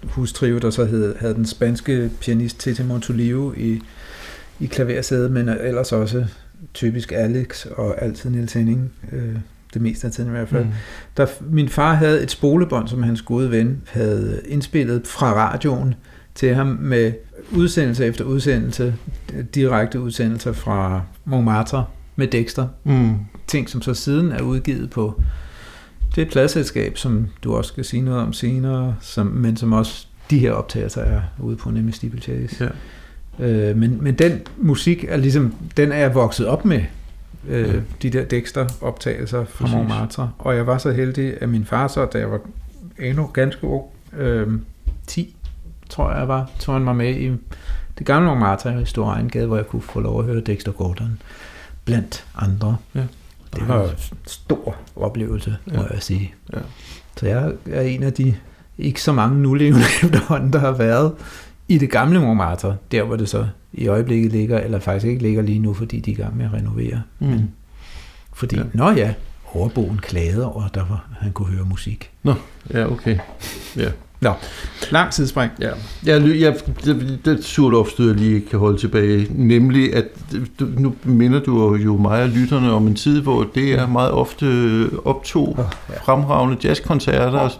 hustrio, 0.04 0.58
der 0.58 0.70
så 0.70 0.86
hed, 0.86 1.16
havde 1.20 1.34
den 1.34 1.46
spanske 1.46 2.10
pianist 2.22 2.60
Tete 2.60 2.84
Montolivo 2.84 3.52
i, 3.58 3.82
i 4.60 4.66
klaversædet, 4.66 5.32
men 5.32 5.50
ellers 5.50 5.92
også 5.92 6.26
typisk 6.74 7.12
Alex 7.12 7.66
og 7.66 8.02
altid 8.04 8.30
Niels 8.30 8.54
Henning, 8.54 8.92
øh, 9.12 9.36
det 9.74 9.82
meste 9.82 10.08
af 10.08 10.14
tiden 10.14 10.30
i 10.30 10.32
hvert 10.32 10.50
fald. 10.50 10.66
Mm. 10.66 10.72
Der, 11.18 11.26
min 11.42 11.70
far 11.70 11.94
havde 11.94 12.24
et 12.24 12.32
spolebånd, 12.32 12.88
som 12.88 13.04
hans 13.04 13.22
gode 13.22 13.52
ven 13.52 13.82
havde 13.88 14.42
indspillet 14.48 15.08
fra 15.08 15.34
radioen 15.34 15.96
til 16.36 16.56
ham 16.56 16.68
med 16.68 17.14
udsendelse 17.52 18.06
efter 18.06 18.26
udsendelse, 18.26 18.96
direkte 19.56 20.00
udsendelser 20.00 20.52
fra 20.52 21.02
Montmartre 21.26 21.86
med 22.16 22.28
Dexter. 22.28 22.68
Mm. 22.84 23.16
Ting, 23.48 23.70
som 23.70 23.82
så 23.82 23.94
siden 23.94 24.32
er 24.32 24.42
udgivet 24.42 24.90
på 24.90 25.22
det 26.16 26.30
pladselskab, 26.30 26.98
som 26.98 27.28
du 27.44 27.56
også 27.56 27.68
skal 27.68 27.86
sige 27.86 28.02
noget 28.02 28.22
om 28.22 28.34
senere, 28.34 28.96
som, 29.02 29.28
men 29.28 29.58
som 29.58 29.74
også 29.74 30.08
de 30.30 30.40
her 30.40 30.52
optagelser 30.52 31.02
er 31.02 31.22
ude 31.40 31.56
på, 31.56 31.72
nemlig 31.72 31.94
Steeplechase. 31.96 32.72
Ja. 33.40 33.46
Øh, 33.46 33.78
men, 33.78 34.04
men 34.04 34.16
den 34.16 34.42
musik 34.58 35.06
er 35.08 35.18
ligesom, 35.18 35.56
den 35.78 35.92
er 35.92 35.98
jeg 35.98 36.16
vokset 36.16 36.48
op 36.48 36.66
med, 36.66 36.82
øh, 37.50 37.68
Ja. 37.74 37.80
de 38.02 38.10
der 38.10 38.26
Dexter-optagelser 38.26 39.46
fra 39.46 39.64
Præcis. 39.66 39.76
Montmartre. 39.76 40.32
Og 40.40 40.56
jeg 40.56 40.68
var 40.68 40.78
så 40.78 40.92
heldig, 40.92 41.34
at 41.42 41.50
min 41.50 41.66
far 41.66 41.88
så, 41.88 42.06
da 42.06 42.18
jeg 42.18 42.32
var 42.32 42.40
endnu 43.00 43.26
ganske 43.34 43.64
ung, 43.68 43.84
øh, 44.18 44.48
10, 45.08 45.36
tror 45.90 46.14
jeg 46.14 46.28
var, 46.28 46.50
tog 46.60 46.76
han 46.76 46.84
mig 46.84 46.96
med 46.96 47.16
i 47.16 47.32
det 47.98 48.06
gamle 48.06 48.28
Montmartre 48.28 48.82
i 48.82 48.86
Stor 48.86 49.12
Ejengade, 49.12 49.46
hvor 49.48 49.56
jeg 49.58 49.68
kunne 49.68 49.82
få 49.82 50.00
lov 50.00 50.20
at 50.20 50.26
høre 50.26 50.40
Dexter 50.42 50.72
Gordon 50.72 51.22
blandt 51.86 52.26
andre. 52.36 52.78
Ja. 52.96 53.02
Det 53.56 53.68
var 53.68 53.84
en 53.84 53.90
stor 54.28 54.76
oplevelse, 54.96 55.56
må 55.66 55.74
Ja. 55.82 55.94
jeg 55.94 56.04
sige. 56.04 56.34
Ja. 56.54 56.60
Så 57.18 57.26
jeg 57.28 57.52
er 57.72 57.82
en 57.82 58.04
af 58.04 58.14
de 58.14 58.36
ikke 58.78 59.02
så 59.02 59.12
mange 59.14 59.42
nulevende 59.42 59.86
efterhånden, 60.04 60.54
der 60.54 60.60
har 60.60 60.72
været 60.72 61.14
i 61.68 61.78
det 61.78 61.90
gamle 61.90 62.20
Montmartre, 62.22 62.76
der 62.92 63.04
hvor 63.04 63.16
det 63.16 63.30
så 63.30 63.48
i 63.74 63.88
øjeblikket 63.88 64.32
ligger, 64.32 64.60
eller 64.60 64.80
faktisk 64.80 65.06
ikke 65.06 65.22
ligger 65.22 65.42
lige 65.42 65.60
nu, 65.60 65.74
fordi 65.74 66.00
de 66.00 66.12
er 66.12 66.16
i 66.16 66.18
gang 66.18 66.38
med 66.38 66.46
at 66.46 66.54
renovere. 66.54 67.02
Mm. 67.20 67.40
Fordi, 68.34 68.56
Ja. 68.58 68.64
nå 68.74 68.90
ja, 68.92 69.14
overboen 69.54 69.98
klagede 69.98 70.46
over, 70.54 70.64
at 70.66 70.76
der 70.76 70.86
var, 70.86 71.06
han 71.20 71.32
kunne 71.32 71.48
høre 71.56 71.66
musik. 71.66 72.12
Ja, 72.74 72.92
okay. 72.92 73.18
Ja. 73.78 73.92
Lang 74.92 75.12
tidsspring. 75.12 75.52
Ja, 75.62 75.70
jeg, 76.06 76.40
jeg, 76.40 76.56
det, 76.86 77.20
det 77.26 77.34
er 77.34 77.38
et 77.38 77.44
surt 77.44 77.74
opstød, 77.74 78.08
jeg 78.08 78.16
lige 78.16 78.42
kan 78.50 78.60
holde 78.60 78.78
tilbage. 78.78 79.28
Nemlig, 79.30 79.96
at 79.96 80.06
nu 80.60 80.96
minder 81.04 81.40
du 81.40 81.76
jo 81.76 81.98
mig 81.98 82.22
og 82.24 82.30
lytterne 82.30 82.72
om 82.72 82.88
en 82.88 82.96
tid, 82.96 83.22
hvor 83.22 83.48
det 83.56 83.72
er 83.74 83.88
meget 83.88 84.12
ofte 84.12 84.46
optog 85.06 85.48
Oh, 85.60 85.66
ja. 85.90 86.00
fremragende 86.06 86.58
jazzkoncerter 86.64 87.40
og 87.40 87.52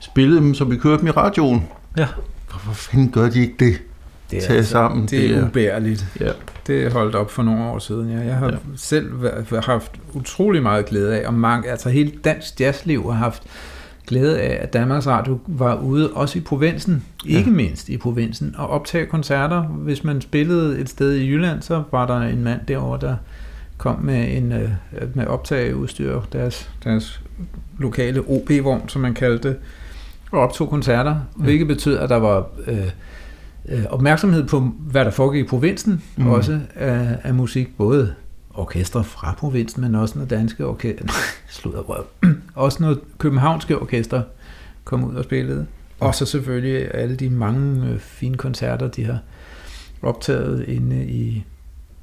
spillede 0.00 0.40
dem, 0.40 0.54
som 0.54 0.70
vi 0.70 0.76
kørte 0.76 0.98
dem 1.00 1.06
i 1.06 1.10
radioen. 1.10 1.64
Ja. 1.96 2.06
Hvorfor 2.50 2.72
fanden 2.72 3.10
gør 3.10 3.28
de 3.30 3.40
ikke 3.40 3.54
det? 3.58 3.74
Det 4.30 4.42
er, 4.44 4.46
Tag 4.46 4.64
sammen. 4.64 5.06
det 5.06 5.36
er 5.36 5.46
ubærligt. 5.46 6.06
Ja. 6.20 6.30
Det 6.66 6.82
er 6.84 6.90
holdt 6.90 7.14
op 7.14 7.30
for 7.30 7.42
nogle 7.42 7.62
år 7.64 7.78
siden. 7.78 8.10
Ja. 8.10 8.18
Jeg 8.26 8.34
har 8.34 8.46
Ja. 8.46 8.56
selv 8.76 9.06
haft 9.64 9.92
utrolig 10.12 10.62
meget 10.62 10.86
glæde 10.86 11.16
af, 11.20 11.26
og 11.26 11.34
mange, 11.34 11.70
altså 11.70 11.88
hele 11.88 12.12
dansk 12.24 12.60
jazzliv 12.60 13.02
har 13.12 13.18
haft 13.18 13.42
glæde 14.06 14.40
af, 14.40 14.58
at 14.62 14.72
Danmarks 14.72 15.06
Radio 15.06 15.38
var 15.46 15.74
ude, 15.80 16.10
også 16.12 16.38
i 16.38 16.42
provinsen, 16.42 17.04
Ja. 17.28 17.36
ikke 17.38 17.50
mindst 17.50 17.88
i 17.88 17.96
provinsen, 17.96 18.54
og 18.58 18.68
optage 18.70 19.06
koncerter. 19.06 19.62
Hvis 19.62 20.04
man 20.04 20.20
spillede 20.20 20.78
et 20.78 20.88
sted 20.88 21.12
i 21.14 21.28
Jylland, 21.30 21.62
så 21.62 21.82
var 21.90 22.06
der 22.06 22.20
en 22.20 22.44
mand 22.44 22.60
derovre, 22.68 22.98
der 23.08 23.16
kom 23.78 23.98
med 24.00 24.36
en 24.36 24.52
øh, 24.52 24.68
med 25.14 25.26
optageudstyr, 25.26 26.20
deres, 26.32 26.70
deres 26.84 27.20
lokale 27.78 28.20
OP-vogn, 28.20 28.88
som 28.88 29.02
man 29.02 29.14
kaldte 29.14 29.48
det, 29.48 29.56
og 30.32 30.40
optog 30.40 30.70
koncerter, 30.70 31.10
Ja. 31.10 31.16
ja. 31.38 31.44
hvilket 31.44 31.66
betød, 31.66 31.98
at 31.98 32.08
der 32.08 32.16
var 32.16 32.46
øh, 32.66 32.86
øh, 33.68 33.84
opmærksomhed 33.90 34.46
på, 34.46 34.60
hvad 34.78 35.04
der 35.04 35.10
foregik 35.10 35.44
i 35.44 35.48
provinsen, 35.48 36.02
mm. 36.16 36.26
også 36.26 36.60
af, 36.74 37.16
af 37.22 37.34
musik, 37.34 37.76
både 37.76 38.14
orkestre 38.54 39.04
fra 39.04 39.34
provinsen, 39.38 39.82
men 39.82 39.94
også 39.94 40.14
noget 40.14 40.30
danske 40.30 40.66
orkester, 40.66 41.06
sludderrøv, 41.48 42.04
også 42.54 42.82
noget 42.82 43.00
københavnske 43.18 43.78
orkester 43.78 44.22
kom 44.84 45.04
ud 45.04 45.14
og 45.14 45.24
spillede. 45.24 45.66
Og 46.00 46.14
så 46.14 46.26
selvfølgelig 46.26 46.94
alle 46.94 47.16
de 47.16 47.30
mange 47.30 47.86
øh, 47.88 47.98
fine 47.98 48.36
koncerter, 48.36 48.88
de 48.88 49.04
har 49.04 49.18
optaget 50.02 50.64
inde 50.68 51.06
i 51.06 51.44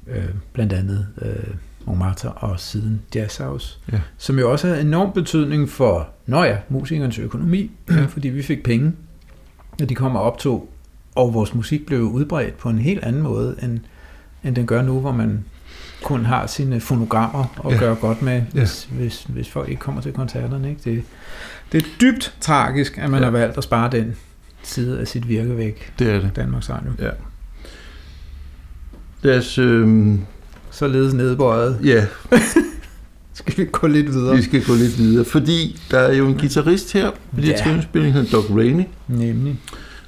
øh, 0.06 0.24
blandt 0.52 0.72
andet 0.72 1.06
øh, 1.22 1.54
Montmartre 1.84 2.32
og 2.32 2.60
siden 2.60 3.02
Jazz 3.14 3.36
House, 3.38 3.78
Ja. 3.92 4.00
som 4.18 4.38
jo 4.38 4.50
også 4.52 4.66
havde 4.66 4.80
enorm 4.80 5.12
betydning 5.12 5.68
for, 5.68 6.08
nå 6.26 6.44
ja, 6.44 6.56
musikernes 6.68 7.18
økonomi, 7.18 7.70
fordi 8.12 8.28
vi 8.28 8.42
fik 8.42 8.62
penge, 8.62 8.92
når 9.78 9.86
de 9.86 9.94
kom 9.94 10.16
og 10.16 10.22
optog, 10.22 10.68
og 11.14 11.34
vores 11.34 11.54
musik 11.54 11.86
blev 11.86 12.00
udbredt 12.00 12.56
på 12.58 12.68
en 12.70 12.78
helt 12.78 13.04
anden 13.04 13.22
måde, 13.22 13.56
end, 13.62 13.78
end 14.44 14.56
den 14.56 14.66
gør 14.66 14.82
nu, 14.82 15.00
hvor 15.00 15.12
man 15.12 15.44
kun 16.02 16.24
har 16.24 16.46
sine 16.46 16.80
fonogrammer 16.80 17.44
og 17.56 17.70
Ja. 17.72 17.76
ja. 17.76 17.80
gør 17.84 17.94
godt 17.94 18.22
med, 18.22 18.32
Ja. 18.32 18.42
hvis, 18.60 18.88
hvis, 18.90 19.24
hvis 19.28 19.48
folk 19.48 19.68
ikke 19.68 19.80
kommer 19.80 20.00
til 20.02 20.12
koncerterne. 20.12 20.68
Ikke? 20.70 20.80
Det, 20.84 21.02
det 21.72 21.82
er 21.82 21.88
dybt 22.00 22.34
tragisk, 22.40 22.98
at 22.98 23.10
man 23.10 23.20
Ja. 23.20 23.24
har 23.24 23.30
valgt 23.30 23.58
at 23.58 23.64
spare 23.64 23.90
den 23.92 24.16
side 24.62 25.00
af 25.00 25.08
sit 25.08 25.28
virke 25.28 25.56
væk, 25.56 25.92
Det 25.98 26.10
er 26.10 26.20
det. 26.20 26.30
Danmarks 26.36 26.70
Radio. 26.70 26.90
Ja. 26.98 27.10
Deres, 29.22 29.58
øh, 29.58 30.14
Således 30.70 31.14
nedbøjet. 31.14 31.78
ja, 31.84 32.06
Skal 33.34 33.56
vi 33.56 33.68
gå 33.72 33.86
lidt 33.86 34.06
videre? 34.12 34.36
vi 34.36 34.42
skal 34.42 34.64
gå 34.64 34.74
lidt 34.74 34.98
videre, 34.98 35.24
fordi 35.24 35.80
der 35.90 35.98
er 35.98 36.14
jo 36.14 36.26
en 36.26 36.34
guitarist 36.38 36.92
her, 36.92 37.10
fordi 37.34 37.46
ja. 37.46 37.52
Ja. 37.52 37.62
trivningsspilling 37.62 38.14
hedder 38.14 38.30
Doc 38.30 38.44
Rainey, 38.50 38.84
Nemlig. 39.08 39.60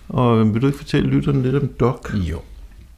og 0.08 0.54
vil 0.54 0.62
du 0.62 0.66
ikke 0.66 0.78
fortælle 0.78 1.08
lytterne 1.10 1.42
lidt 1.42 1.54
om 1.54 1.68
Doc? 1.80 2.10
Jo. 2.14 2.38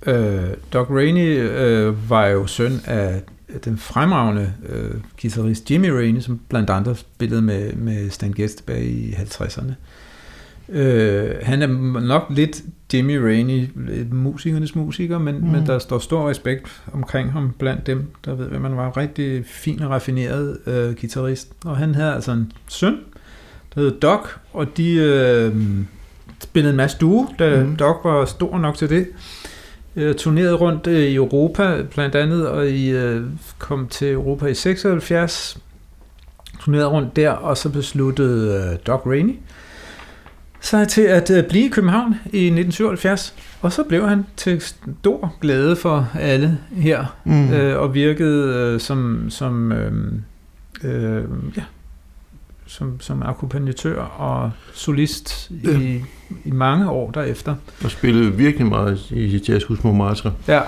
Øh, 0.07 0.45
Doc 0.73 0.91
Rainey 0.91 1.39
øh, 1.51 2.11
var 2.11 2.27
jo 2.27 2.47
søn 2.47 2.73
af 2.85 3.23
den 3.65 3.79
fremragende 3.79 4.53
øh, 4.69 4.91
guitarist 5.23 5.71
Jimmy 5.71 5.89
Rainey, 5.89 6.21
som 6.21 6.41
blandt 6.49 6.71
andre 6.71 6.97
spillede 6.97 7.43
med, 7.43 7.73
med 7.73 8.11
Stan 8.11 8.33
Getz 8.33 8.55
tilbage 8.55 8.85
i 8.87 9.13
50'erne. 9.13 9.73
Øh, 10.69 11.31
han 11.43 11.63
er 11.63 11.67
nok 12.01 12.27
lidt 12.31 12.63
Jimmy 12.95 13.17
Rainey, 13.17 13.69
musikernes 14.13 14.75
musiker, 14.75 15.19
men, 15.19 15.35
Mm. 15.41 15.47
men 15.47 15.67
der 15.67 15.79
står 15.79 15.99
stor 15.99 16.31
respekt 16.31 16.83
omkring 16.93 17.33
ham 17.33 17.55
blandt 17.59 17.87
dem, 17.87 18.05
der 18.25 18.35
ved, 18.35 18.47
hvem 18.49 18.61
man 18.61 18.77
var. 18.77 18.97
Rigtig 18.97 19.45
fin 19.47 19.83
og 19.83 19.91
raffineret 19.91 20.59
øh, 20.67 20.95
guitarist. 21.01 21.49
Og 21.65 21.77
han 21.77 21.95
havde 21.95 22.15
altså 22.15 22.33
en 22.33 22.53
søn, 22.69 22.97
der 23.75 23.81
hed 23.81 23.91
Doc, 24.01 24.21
og 24.53 24.77
de 24.77 24.93
øh, 24.95 25.55
spillede 26.43 26.71
en 26.71 26.77
masse 26.77 26.99
duo, 26.99 27.27
da 27.39 27.65
mm. 27.65 27.77
Doc 27.77 27.97
var 28.05 28.25
stor 28.25 28.59
nok 28.59 28.77
til 28.77 28.89
det. 28.91 29.07
Øh, 29.97 30.15
turnerede 30.15 30.55
rundt 30.55 30.87
øh, 30.87 31.01
i 31.01 31.15
Europa 31.15 31.83
blandt 31.95 32.15
andet, 32.15 32.49
og 32.49 32.69
I 32.69 32.91
øh, 32.91 33.23
kom 33.59 33.89
til 33.89 34.13
Europa 34.13 34.47
i 34.47 34.55
76, 34.55 35.59
turnerede 36.61 36.89
rundt 36.89 37.17
der, 37.17 37.31
og 37.31 37.57
så 37.57 37.69
besluttede 37.69 38.71
øh, 38.73 38.79
Doc 38.87 39.07
Rainey 39.07 39.35
sig 40.61 40.89
til 40.89 41.03
at 41.03 41.31
øh, 41.31 41.45
blive 41.49 41.67
i 41.67 41.69
København 41.69 42.15
i 42.33 42.47
1977, 42.47 43.35
og 43.61 43.73
så 43.73 43.83
blev 43.85 44.09
han 44.09 44.27
til 44.37 44.61
stor 44.61 45.35
glæde 45.41 45.77
for 45.77 46.09
alle 46.21 46.59
her, 46.73 47.17
Mm. 47.25 47.53
øh, 47.53 47.79
og 47.81 47.95
virkede 47.95 48.55
øh, 48.55 48.81
som, 48.81 49.27
som, 49.31 49.73
øh, 49.73 49.93
øh, 50.85 51.25
ja, 51.57 51.63
som, 52.67 53.01
som 53.01 53.23
akkompagnatør 53.23 54.01
og 54.03 54.51
solist 54.73 55.51
Ja. 55.65 55.79
i, 55.79 56.01
i 56.45 56.51
mange 56.51 56.91
år 56.91 57.11
derefter. 57.11 57.55
Og 57.85 57.91
spillede 57.91 58.33
virkelig 58.33 58.67
meget 58.67 59.11
i 59.11 59.45
Jazzhus 59.49 59.85
Montmartre. 59.85 60.33
Ja, 60.49 60.61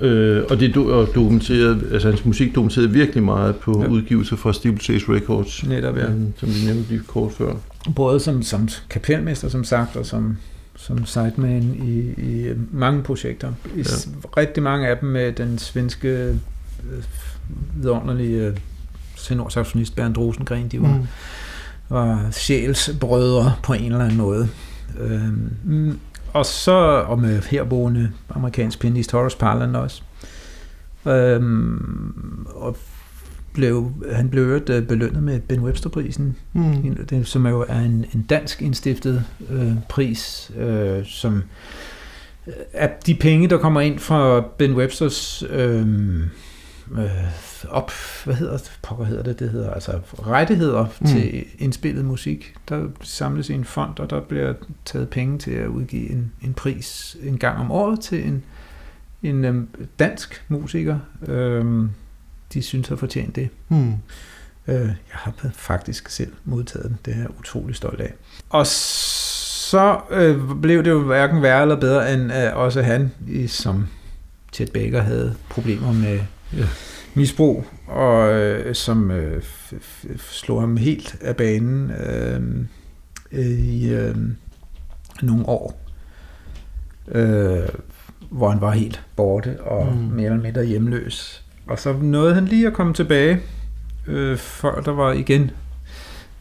Øh, 0.00 0.42
og 0.50 0.60
det 0.60 0.76
og 0.76 1.08
dokumenterede, 1.14 1.88
altså 1.92 2.08
hans 2.08 2.24
musik 2.24 2.54
dokumenterede 2.54 2.90
virkelig 2.90 3.22
meget 3.22 3.56
på 3.56 3.82
ja. 3.82 3.88
Udgivelser 3.88 4.36
fra 4.36 4.52
Steeplechase 4.52 5.12
Records, 5.12 5.66
netop 5.66 5.96
ja. 5.96 6.06
som 6.36 6.48
vi 6.48 6.66
nævnte 6.66 6.88
lige 6.88 7.02
kort 7.06 7.32
før. 7.32 7.54
Både 7.96 8.20
som, 8.20 8.42
som 8.42 8.68
kapelmester, 8.90 9.48
som 9.48 9.64
sagt, 9.64 9.96
og 9.96 10.06
som, 10.06 10.36
som 10.76 11.06
sideman 11.06 11.62
i, 11.62 12.22
i 12.22 12.52
mange 12.72 13.02
projekter. 13.02 13.52
I 13.76 13.78
ja. 13.78 13.82
Rigtig 14.36 14.62
mange 14.62 14.88
af 14.88 14.98
dem 14.98 15.08
med 15.08 15.32
den 15.32 15.58
svenske 15.58 16.08
øh, 16.08 16.34
vidunderlige 17.76 18.46
øh, 18.46 18.56
tenorsaxonist 19.22 19.96
Bernd 19.96 20.16
Rosengren, 20.18 20.68
de 20.68 20.82
var, 20.82 20.96
mm. 20.96 21.06
var 21.88 22.28
sjælsbrødre 22.30 23.52
på 23.62 23.72
en 23.72 23.92
eller 23.92 24.04
anden 24.04 24.18
måde. 24.18 24.48
Øhm, 25.00 25.98
og 26.32 26.46
så, 26.46 27.04
og 27.08 27.18
med 27.18 27.42
herboende 27.50 28.10
amerikansk 28.30 28.80
pianist 28.80 29.12
Horace 29.12 29.38
Parland 29.38 29.76
også. 29.76 30.02
Øhm, 31.06 32.46
og 32.54 32.76
blev, 33.54 33.92
han 34.12 34.28
blev 34.28 34.42
øvrigt 34.42 34.70
øh, 34.70 34.86
belønnet 34.86 35.22
med 35.22 35.40
Ben 35.40 35.60
Webster-prisen, 35.60 36.36
Mm. 36.52 37.24
som 37.24 37.46
jo 37.46 37.64
er 37.68 37.80
en, 37.80 38.04
en 38.14 38.22
dansk 38.22 38.62
indstiftet 38.62 39.24
øh, 39.50 39.72
pris, 39.88 40.50
øh, 40.58 41.06
som 41.06 41.42
øh, 42.46 42.52
er 42.72 42.88
de 43.06 43.14
penge, 43.14 43.48
der 43.48 43.58
kommer 43.58 43.80
ind 43.80 43.98
fra 43.98 44.40
Ben 44.58 44.74
Websters 44.74 45.44
øh, 45.50 45.86
øh, 46.98 47.10
op, 47.68 47.92
hvad 48.24 48.34
hedder 48.34 48.56
det, 48.56 48.78
pokker 48.82 49.04
hedder 49.04 49.22
det, 49.22 49.38
det 49.38 49.50
hedder 49.50 49.70
altså 49.70 50.00
rettigheder 50.26 50.86
Mm. 51.00 51.06
til 51.06 51.44
indspillet 51.58 52.04
musik. 52.04 52.54
Der 52.68 52.88
samles 53.00 53.50
i 53.50 53.52
en 53.52 53.64
fond, 53.64 53.98
og 53.98 54.10
der 54.10 54.20
bliver 54.20 54.54
taget 54.84 55.08
penge 55.08 55.38
til 55.38 55.50
at 55.50 55.66
udgive 55.66 56.10
en, 56.10 56.32
en 56.42 56.54
pris 56.54 57.16
en 57.22 57.38
gang 57.38 57.58
om 57.58 57.70
året 57.70 58.00
til 58.00 58.26
en, 58.26 58.44
en 59.22 59.44
øh, 59.44 59.64
dansk 59.98 60.44
musiker. 60.48 60.98
Øh, 61.28 61.84
de 62.52 62.62
synes 62.62 62.88
har 62.88 62.96
fortjent 62.96 63.36
det. 63.36 63.48
Mm. 63.68 63.92
Øh, 64.68 64.80
jeg 64.86 64.94
har 65.10 65.34
faktisk 65.52 66.08
selv 66.08 66.32
modtaget 66.44 66.88
den. 66.88 66.98
Det 67.04 67.14
er 67.14 67.18
jeg 67.18 67.38
utrolig 67.38 67.76
stolt 67.76 68.00
af. 68.00 68.12
Og 68.50 68.66
så 68.66 70.00
øh, 70.10 70.40
blev 70.62 70.84
det 70.84 70.90
jo 70.90 71.02
hverken 71.02 71.42
værre 71.42 71.62
eller 71.62 71.80
bedre, 71.80 72.14
end 72.14 72.32
øh, 72.32 72.56
også 72.56 72.82
han, 72.82 73.10
som 73.48 73.86
Chet 74.52 74.72
Baker 74.72 75.00
havde 75.00 75.34
problemer 75.50 75.92
med 75.92 76.20
Ja. 76.56 76.66
misbrug, 77.14 77.64
og 77.86 78.32
øh, 78.32 78.74
som 78.74 79.10
øh, 79.10 79.42
f- 79.42 79.74
f- 79.74 80.32
slog 80.32 80.60
ham 80.60 80.76
helt 80.76 81.16
af 81.20 81.36
banen 81.36 81.90
øh, 81.90 82.40
øh, 83.32 83.58
i 83.58 83.92
øh, 83.92 84.16
nogle 85.22 85.48
år, 85.48 85.80
øh, 87.08 87.68
hvor 88.30 88.50
han 88.50 88.60
var 88.60 88.70
helt 88.70 89.02
borte 89.16 89.60
og 89.60 89.92
mm. 89.92 89.98
mere 89.98 90.26
eller 90.26 90.42
mindre 90.42 90.64
hjemløs. 90.64 91.44
Og 91.66 91.78
så 91.78 91.92
nåede 91.92 92.34
han 92.34 92.44
lige 92.44 92.66
at 92.66 92.72
komme 92.72 92.94
tilbage, 92.94 93.40
øh, 94.06 94.36
før 94.36 94.80
der 94.80 94.92
var 94.92 95.12
igen 95.12 95.50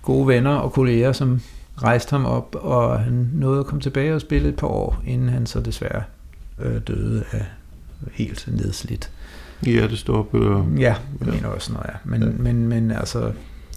gode 0.02 0.28
venner 0.28 0.56
og 0.56 0.74
kolleger, 0.74 1.12
som 1.12 1.41
rejste 1.78 2.12
ham 2.12 2.26
op, 2.26 2.56
og 2.60 3.00
han 3.00 3.30
nåede 3.34 3.60
at 3.60 3.65
komme 3.65 3.82
tilbage 3.82 4.15
og 4.15 4.21
spille 4.21 4.50
et 4.50 4.56
par 4.56 4.67
år, 4.67 5.04
inden 5.08 5.30
han 5.30 5.45
så 5.45 5.60
desværre 5.60 6.04
øh, 6.60 6.82
døde 6.88 7.24
af 7.32 7.45
helt 8.12 8.50
nedslidt. 8.52 9.12
Hjertestop 9.65 10.34
eller... 10.34 10.65
Ja, 10.78 10.82
jeg 10.82 10.96
Ja. 11.26 11.32
mener 11.32 11.48
også 11.48 11.74
noget, 11.74 11.88
ja. 11.88 11.98
Men, 12.06 12.24
Ja. 12.24 12.30
men, 12.38 12.67
men 12.67 12.91
altså, 12.91 13.32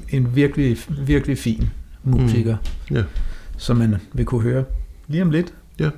en 0.08 0.36
virkelig, 0.36 0.76
virkelig 1.06 1.38
fin 1.38 1.70
musiker, 2.02 2.56
Mm. 2.90 2.96
Ja. 2.96 3.02
som 3.56 3.76
man 3.76 3.96
vil 4.12 4.24
kunne 4.26 4.42
høre 4.42 4.64
lige 5.08 5.22
om 5.22 5.30
lidt. 5.30 5.54
Ja. 5.80 5.90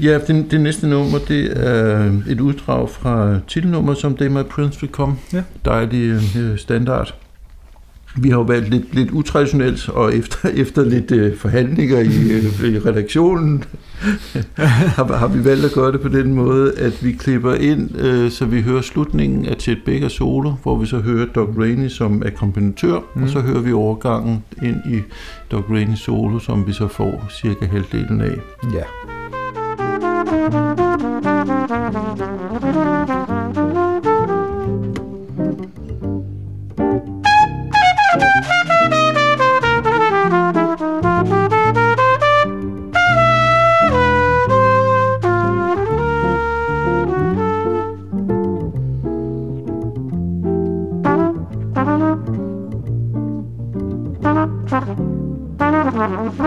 Ja, 0.00 0.18
det, 0.26 0.50
det 0.50 0.60
næste 0.60 0.88
nummer, 0.88 1.18
det 1.28 1.66
er 1.68 2.20
et 2.28 2.40
uddrag 2.40 2.90
fra 2.90 3.40
titelnummer, 3.48 3.94
som 3.94 4.16
Day 4.16 4.26
My 4.26 4.42
Prince 4.50 4.78
Will 4.82 4.92
Come. 4.92 5.16
Ja. 5.32 5.42
Dejlig 5.64 6.20
øh, 6.38 6.58
standard. 6.58 7.14
Vi 8.16 8.28
har 8.28 8.36
jo 8.36 8.42
valgt 8.42 8.68
lidt, 8.68 8.94
lidt 8.94 9.10
utraditionelt, 9.10 9.88
og 9.88 10.16
efter, 10.16 10.48
efter 10.62 10.84
lidt 10.84 11.10
øh, 11.10 11.36
forhandlinger 11.36 11.98
i, 11.98 12.30
øh, 12.32 12.72
i 12.74 12.78
redaktionen, 12.78 13.64
har, 14.96 15.16
har 15.16 15.28
vi 15.28 15.44
valgt 15.44 15.64
at 15.64 15.72
gøre 15.72 15.92
det 15.92 16.00
på 16.00 16.08
den 16.08 16.34
måde, 16.34 16.72
at 16.78 17.04
vi 17.04 17.12
klipper 17.12 17.54
ind, 17.54 18.00
øh, 18.00 18.30
så 18.30 18.44
vi 18.44 18.60
hører 18.60 18.82
slutningen 18.82 19.46
af 19.46 19.56
Chet 19.58 19.78
Baker 19.86 20.08
solo, 20.08 20.52
hvor 20.62 20.76
vi 20.76 20.86
så 20.86 20.98
hører 20.98 21.26
Doc 21.26 21.48
Rainey 21.58 21.88
som 21.88 22.22
akkompagnatør, 22.26 22.98
mm. 23.14 23.22
Og 23.22 23.28
så 23.28 23.40
hører 23.40 23.60
vi 23.60 23.72
overgangen 23.72 24.44
ind 24.62 24.76
i 24.94 25.00
Doc 25.50 25.64
Rainey 25.70 25.96
solo, 25.96 26.38
som 26.38 26.66
vi 26.66 26.72
så 26.72 26.88
får 26.88 27.28
cirka 27.42 27.66
halvdelen 27.66 28.20
af. 28.20 28.36
Ja. 28.74 28.78
Ja, 28.78 28.84
Thank 56.00 56.40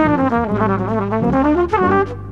you. 2.08 2.23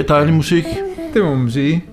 Mere 0.00 0.08
dejlig 0.18 0.34
musik. 0.34 0.64
Det 1.14 1.24
må 1.24 1.34
man 1.34 1.50
sige. 1.50 1.84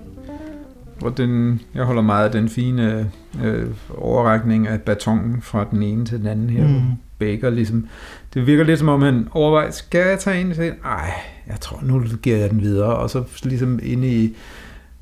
Og 1.02 1.18
den, 1.18 1.62
jeg 1.76 1.84
holder 1.84 2.02
meget 2.02 2.26
af 2.26 2.32
den 2.32 2.50
fine 2.50 3.12
øh, 3.44 3.66
overrækning 3.98 4.68
af 4.68 4.82
batongen 4.82 5.42
fra 5.42 5.66
den 5.72 5.84
ene 5.84 6.06
til 6.06 6.20
den 6.20 6.28
anden 6.28 6.50
her. 6.50 6.68
Mm. 6.68 6.74
Mm. 6.74 6.82
Baker 7.20 7.50
ligesom, 7.50 7.88
det 8.34 8.48
virker 8.48 8.64
lidt 8.64 8.80
som 8.80 8.90
om 8.90 9.02
han 9.02 9.28
overvejer, 9.32 9.72
skal 9.72 10.08
jeg 10.08 10.20
tage 10.20 10.42
en? 10.42 10.56
Så, 10.56 10.62
Ej, 10.86 11.12
jeg 11.48 11.60
tror, 11.62 11.80
nu 11.84 12.04
giver 12.22 12.38
jeg 12.38 12.50
den 12.50 12.62
videre. 12.62 12.96
Og 12.96 13.10
så 13.10 13.24
ligesom 13.44 13.80
inde 13.84 14.08
i, 14.08 14.36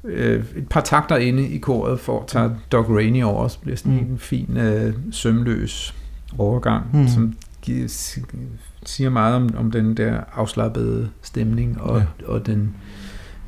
øh, 0.04 0.44
et 0.56 0.68
par 0.70 0.82
takter 0.82 1.16
inde 1.18 1.48
i 1.48 1.58
koret, 1.58 2.00
for 2.00 2.24
tager 2.28 2.50
Doc 2.72 2.86
Rainey 2.90 3.24
over, 3.24 3.48
så 3.48 3.60
bliver 3.60 3.78
sådan 3.78 3.92
Mm. 3.92 3.98
mm. 4.06 4.12
en 4.12 4.20
fin, 4.20 4.58
øh, 4.58 4.94
sømløs 5.12 5.96
overgang, 6.38 6.84
Mm. 6.94 7.00
mm. 7.00 7.08
som 7.08 7.34
siger 8.86 9.10
meget 9.10 9.36
om, 9.36 9.56
om 9.58 9.72
den 9.72 9.98
der 9.98 10.22
afslappede 10.34 11.10
stemning 11.22 11.82
og, 11.82 11.98
Ja. 12.00 12.06
ja. 12.22 12.28
og 12.28 12.46
den 12.46 12.76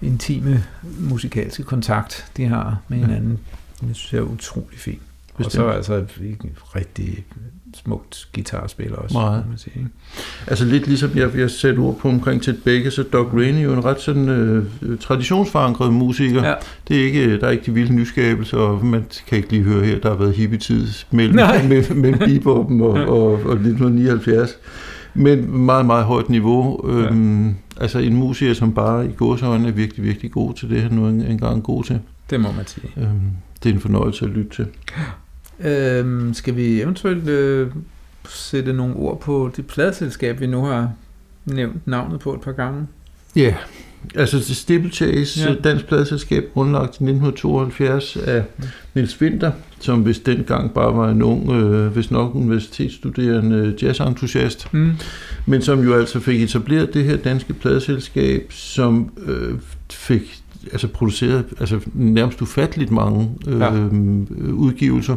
intime 0.02 0.64
musikalske 1.00 1.64
kontakt, 1.64 2.32
de 2.38 2.46
har 2.46 2.82
med 2.88 2.98
Ja. 2.98 3.06
hinanden. 3.06 3.40
Det 3.82 3.96
synes 3.96 4.14
jeg 4.14 4.20
er 4.20 4.24
utrolig 4.24 4.80
fint. 4.80 5.02
Og 5.34 5.38
Bestemt. 5.38 5.52
så 5.54 5.68
altså 5.68 6.06
rigtig 6.76 7.26
smukt 7.76 8.28
guitarspil 8.36 8.96
også, 8.96 9.18
Meget. 9.18 9.44
må 9.46 9.50
man 9.50 9.58
sige. 9.58 9.74
ikke? 9.78 9.90
Altså 10.48 10.66
lidt 10.66 10.88
ligesom 10.88 11.10
jeg, 11.16 11.38
jeg 11.38 11.50
sætter 11.52 11.82
ord 11.84 11.98
på 11.98 12.10
omkring 12.10 12.42
Ted 12.42 12.54
Baker, 12.66 12.90
så 12.90 13.04
Doc 13.04 13.28
Rainey 13.34 13.58
er 13.60 13.64
jo 13.64 13.74
en 13.74 13.86
ret 13.86 14.02
sådan 14.02 14.30
øh, 14.30 14.66
traditionsforankret 15.00 15.94
musiker. 15.94 16.44
Ja. 16.48 16.54
Det 16.88 16.98
er 17.02 17.06
ikke, 17.06 17.40
der 17.40 17.48
er 17.48 17.52
ikke 17.52 17.66
de 17.66 17.74
vilde 17.74 17.94
nyskabelser, 17.94 18.58
og 18.58 18.86
man 18.86 19.06
kan 19.28 19.38
ikke 19.38 19.50
lige 19.50 19.64
høre 19.64 19.86
her, 19.86 20.00
der 20.00 20.10
har 20.10 20.16
været 20.18 20.34
hippie-tid 20.36 20.88
mellem, 21.12 21.36
Nej. 21.36 21.64
mellem, 21.70 21.98
mellem 21.98 22.20
beboppen 22.20 22.82
og, 22.82 22.90
og, 22.92 23.32
og 23.32 23.54
1979. 23.54 24.50
Men 25.14 25.58
meget, 25.58 25.86
meget 25.86 26.06
højt 26.06 26.30
niveau. 26.30 26.90
Øhm, 26.90 27.56
altså 27.82 28.00
en 28.00 28.16
musiker, 28.16 28.54
som 28.54 28.74
bare 28.74 29.06
i 29.06 29.12
gåsøjne 29.12 29.68
er 29.68 29.72
virkelig, 29.72 30.06
virkelig 30.06 30.32
god 30.32 30.54
til 30.54 30.70
det, 30.70 30.82
han 30.82 30.92
nu 30.92 31.08
en- 31.08 31.22
engang 31.22 31.58
er 31.58 31.62
god 31.62 31.84
til. 31.84 32.00
Det 32.30 32.40
må 32.40 32.52
man 32.52 32.68
sige. 32.68 32.88
Øhm, 32.98 33.10
det 33.64 33.70
er 33.70 33.74
en 33.74 33.80
fornøjelse 33.80 34.26
at 34.26 34.32
lytte 34.32 34.56
til. 34.56 34.66
Øhm, 35.66 36.34
skal 36.34 36.56
vi 36.56 36.82
eventuelt 36.82 37.28
øh, 37.30 37.68
sætte 38.30 38.74
nogle 38.74 38.96
ord 38.96 39.22
på 39.22 39.52
det 39.56 39.66
pladselskab, 39.68 40.40
vi 40.40 40.48
nu 40.48 40.62
har 40.64 40.92
nævnt 41.46 41.88
navnet 41.88 42.20
på 42.20 42.34
et 42.34 42.42
par 42.42 42.52
gange? 42.52 42.88
Ja, 43.36 43.56
altså 44.16 44.56
Steeplechase, 44.56 45.50
Ja. 45.50 45.56
dansk 45.64 45.86
pladeselskab, 45.88 46.44
grundlagt 46.54 46.86
i 47.00 47.04
1972 47.04 48.18
af 48.18 48.44
Niels 48.96 49.22
Winter, 49.22 49.52
som 49.80 50.00
hvis 50.02 50.20
dengang 50.20 50.74
bare 50.74 50.98
var 50.98 51.10
en 51.12 51.22
ung, 51.22 51.52
øh, 51.52 51.88
hvis 51.92 52.12
nok 52.12 52.36
universitetsstuderende 52.36 53.76
jazzentusiast, 53.82 54.74
Mm. 54.74 54.92
men 55.46 55.62
som 55.62 55.84
jo 55.84 55.94
altså 56.00 56.20
fik 56.20 56.42
etableret 56.42 56.94
det 56.94 57.04
her 57.04 57.18
danske 57.18 57.54
pladeselskab, 57.54 58.46
som 58.52 59.12
øh, 59.26 59.54
fik 59.92 60.40
altså 60.72 60.88
produceret 60.88 61.46
altså 61.60 61.80
nærmest 61.94 62.42
ufatteligt 62.42 62.92
mange 62.92 63.30
øh, 63.48 63.60
Ja. 63.60 63.74
ja. 63.74 63.88
udgivelser. 64.52 65.16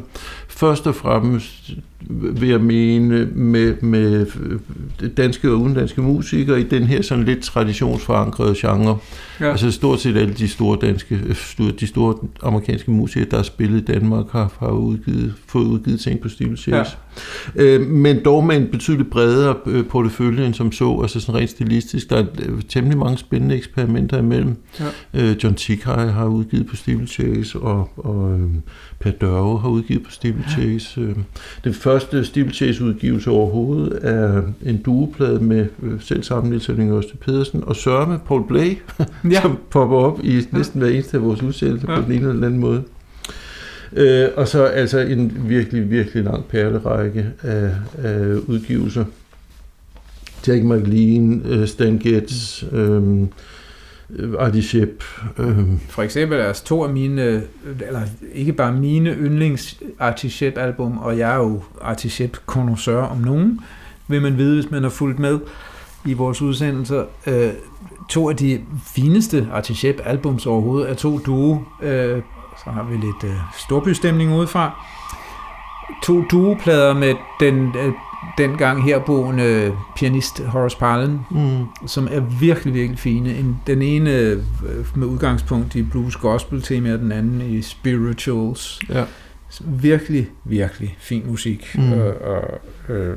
Først 0.49 0.87
og 0.87 0.95
fremmest 0.95 1.71
vil 2.11 2.49
jeg 2.49 2.61
mene 2.61 3.27
med, 3.27 3.75
med 3.83 4.27
øh, 5.01 5.11
danske 5.17 5.51
og 5.51 5.61
udenlandske 5.61 6.03
musikere 6.03 6.61
i 6.61 6.63
den 6.63 6.83
her 6.83 7.03
sådan 7.03 7.25
lidt 7.25 7.41
traditionsforankrede 7.43 8.55
genre. 8.59 8.99
Ja. 9.41 9.51
Altså 9.51 9.71
stort 9.71 10.01
set 10.01 10.17
alle 10.17 10.35
de 10.35 10.49
store 10.49 10.79
danske, 10.81 11.21
øh, 11.61 11.73
de 11.81 11.87
store 11.87 12.15
amerikanske 12.43 12.91
musikere, 12.91 13.31
der 13.31 13.37
har 13.37 13.43
spillet 13.45 13.81
i 13.81 13.85
Danmark, 13.85 14.25
har, 14.31 14.53
har 14.59 14.71
udgivet, 14.71 15.35
fået 15.47 15.65
udgivet 15.65 16.01
ting 16.01 16.21
på 16.21 16.29
Steel 16.29 16.57
Chase. 16.57 16.97
Ja. 17.57 17.63
Øh, 17.63 17.87
men 17.87 18.25
dog 18.25 18.45
med 18.45 18.57
en 18.57 18.67
betydeligt 18.73 19.11
bredere 19.11 19.55
øh, 19.67 19.85
portefølje 19.87 20.47
end 20.47 20.55
som 20.55 20.73
så, 20.73 20.99
altså 21.03 21.21
sådan 21.21 21.41
rent 21.41 21.51
stilistisk. 21.51 22.11
Der 22.11 22.17
er 22.17 22.25
temmelig 22.69 22.99
mange 22.99 23.19
spændende 23.19 23.57
eksperimenter 23.57 24.19
imellem. 24.19 24.57
Ja. 24.81 24.85
Øh, 25.15 25.37
John 25.45 25.55
Tikai 25.55 26.09
har 26.09 26.27
udgivet 26.27 26.67
på 26.67 26.77
Steel 26.77 27.07
Chase, 27.09 27.59
og, 27.59 27.91
og 27.97 28.39
øh, 28.39 28.49
Per 29.01 29.11
Dørve 29.11 29.61
har 29.61 29.69
udgivet 29.69 30.03
på 30.03 30.11
Steel 30.11 30.35
Chase. 30.51 31.01
Øh, 31.01 31.17
den 31.65 31.75
første 31.75 32.25
Steel 32.25 32.51
Chase 32.55 32.85
udgivelse 32.85 33.31
overhovedet 33.31 33.99
er 34.03 34.43
en 34.67 34.83
duoplade 34.83 35.41
med 35.41 35.67
øh, 35.83 36.01
selv 36.01 36.23
sammen 36.23 36.51
Niels 36.51 36.67
Henning 36.67 36.93
Øste 36.99 37.17
Pedersen 37.17 37.65
og 37.67 37.77
Sørme 37.77 38.19
Paul 38.27 38.47
Blay, 38.49 38.77
Ja. 39.31 39.41
som 39.43 39.59
popper 39.71 39.97
op 39.97 40.21
i 40.25 40.41
næsten 40.53 40.81
hver 40.81 40.91
eneste 40.91 41.17
af 41.17 41.23
vores 41.23 41.43
udsendelser 41.43 41.87
Ja. 41.89 41.95
ja. 41.95 42.01
på 42.01 42.07
den 42.07 42.19
ene 42.19 42.31
eller 42.31 42.47
anden 42.47 42.61
måde. 42.61 42.83
Øh, 43.93 44.29
og 44.37 44.49
så 44.49 44.65
altså 44.65 44.99
en 44.99 45.33
virkelig, 45.49 45.91
virkelig 45.91 46.25
lang 46.25 46.45
perlerække 46.45 47.27
af, 47.43 47.71
af 47.99 48.35
udgivelser. 48.47 49.05
Jack 50.47 50.65
McLean, 50.65 51.43
øh, 51.45 51.67
Stan 51.69 51.99
Getz, 51.99 52.65
øh, 52.73 53.03
Øh, 54.17 54.35
Artie 54.39 54.63
Shep. 54.63 55.05
Øh, 55.39 55.59
For 55.89 56.03
eksempel 56.03 56.39
altså 56.39 56.65
to 56.65 56.85
af 56.85 56.91
mine, 56.91 57.43
eller 57.87 58.01
ikke 58.35 58.53
bare 58.53 58.73
mine 58.73 59.11
yndlings 59.11 59.81
Artie 59.99 60.31
album, 60.59 60.99
og 60.99 61.19
jeg 61.19 61.33
er 61.33 61.37
jo 61.37 61.63
Artie 61.83 62.11
Shep 62.11 62.37
om 63.11 63.19
nogen, 63.19 63.61
vil 64.09 64.23
man 64.23 64.37
vide, 64.37 64.61
hvis 64.61 64.71
man 64.71 64.83
har 64.83 64.91
fulgt 64.91 65.19
med 65.19 65.39
i 66.05 66.13
vores 66.13 66.43
udsendelser. 66.43 67.05
Øh, 67.27 67.51
to 68.09 68.29
af 68.31 68.37
de 68.37 68.61
fineste 68.95 69.49
Artie 69.53 69.77
Shep 69.77 70.01
albums 70.05 70.47
overhovedet 70.47 70.91
er 70.91 70.95
to 70.95 71.19
duo. 71.19 71.65
Øh, 71.83 72.23
så 72.65 72.71
har 72.71 72.85
vi 72.85 72.97
lidt 72.97 73.25
øh, 73.25 73.37
storbystemning 73.59 74.35
udefra. 74.35 74.87
To 76.03 76.25
duoplader 76.31 76.95
med 76.95 77.15
den 77.41 77.75
øh, 77.79 77.93
dengang 78.39 78.85
herboende 78.85 79.73
pianist 79.97 80.43
Horace 80.45 80.79
Parlan, 80.79 81.19
mm, 81.31 81.87
som 81.87 82.09
er 82.11 82.21
virkelig, 82.41 82.75
virkelig 82.75 82.99
fine. 82.99 83.35
En, 83.35 83.57
den 83.67 83.83
ene 83.83 84.11
øh, 84.11 84.39
med 84.95 85.07
udgangspunkt 85.07 85.75
i 85.75 85.83
blues 85.83 86.17
gospel 86.17 86.63
tema, 86.63 86.93
og 86.93 86.99
den 86.99 87.13
anden 87.13 87.41
i 87.41 87.63
spirituals. 87.63 88.81
ja. 88.89 89.05
Virkelig, 89.65 90.29
virkelig 90.45 90.97
fin 90.99 91.23
musik 91.27 91.75
mm. 91.75 91.83
Mm. 91.83 91.93
og, 91.93 92.15
og 92.23 92.61
øh, 92.95 93.17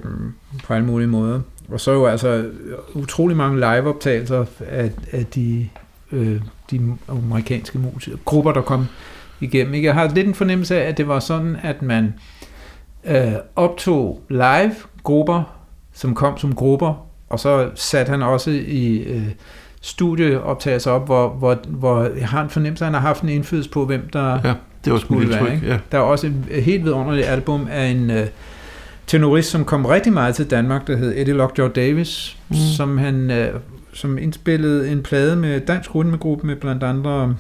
på 0.64 0.74
alle 0.74 0.86
mulige 0.86 1.08
måder. 1.08 1.42
Og 1.70 1.80
så 1.80 1.92
jo 1.92 2.06
altså 2.06 2.50
utrolig 2.94 3.38
mange 3.38 3.56
liveoptagelser 3.56 4.46
af, 4.60 4.92
af 5.12 5.26
de, 5.26 5.70
øh, 6.12 6.42
de 6.72 6.98
amerikanske 7.08 7.78
musikere, 7.78 8.20
grupper, 8.26 8.52
der 8.52 8.62
kom 8.62 8.86
igennem. 9.42 9.74
Ikke? 9.74 9.88
Jeg 9.88 9.94
har 9.94 10.12
lidt 10.14 10.28
en 10.28 10.34
fornemmelse 10.34 10.82
af, 10.82 10.90
at 10.90 10.98
det 10.98 11.08
var 11.08 11.20
sådan, 11.20 11.58
at 11.64 11.82
man 11.82 12.14
øh, 13.06 13.34
optog 13.56 14.22
live 14.30 14.76
grupper, 15.04 15.44
som 15.94 16.16
kom 16.16 16.38
som 16.38 16.56
grupper, 16.56 17.06
og 17.30 17.40
så 17.40 17.70
satte 17.76 18.10
han 18.10 18.22
også 18.22 18.50
i 18.52 18.98
øh, 18.98 19.28
studieoptagelser 19.82 20.92
op, 20.92 21.06
hvor, 21.06 21.30
hvor, 21.30 21.58
hvor 21.68 22.10
jeg 22.20 22.28
har 22.28 22.44
en 22.44 22.50
fornemmelse 22.50 22.86
at 22.86 22.88
han 22.88 22.94
har 22.94 23.08
haft 23.08 23.24
en 23.24 23.30
indflydelse 23.30 23.70
på, 23.70 23.86
hvem 23.86 24.10
der 24.14 24.40
ja, 24.44 24.54
det 24.86 24.94
var 24.94 25.00
skulle 25.00 25.30
være, 25.30 25.40
tryk. 25.40 25.54
ikke? 25.54 25.68
Ja. 25.68 25.80
Der 25.92 25.98
er 25.98 26.02
også 26.02 26.28
et 26.28 26.64
helt 26.64 26.84
vidunderligt 26.84 27.28
album 27.28 27.68
af 27.72 27.86
en 27.86 28.12
øh, 28.12 28.28
tenorist, 29.08 29.50
som 29.50 29.66
kom 29.66 29.86
rigtig 29.86 30.14
meget 30.14 30.36
til 30.36 30.50
Danmark, 30.50 30.88
der 30.88 30.98
hed 30.98 31.14
Eddie 31.16 31.34
Lockjaw 31.34 31.68
Davis, 31.68 32.38
mm. 32.50 32.56
Mm. 32.56 32.62
som 32.78 32.98
han 32.98 33.32
øh, 33.32 33.60
som 33.94 34.18
indspillede 34.18 34.92
en 34.92 35.04
plade 35.04 35.36
med 35.36 35.60
dansk 35.60 35.96
rytmegruppe 35.96 36.48
med 36.48 36.56
blandt 36.56 36.84
andre 36.84 37.36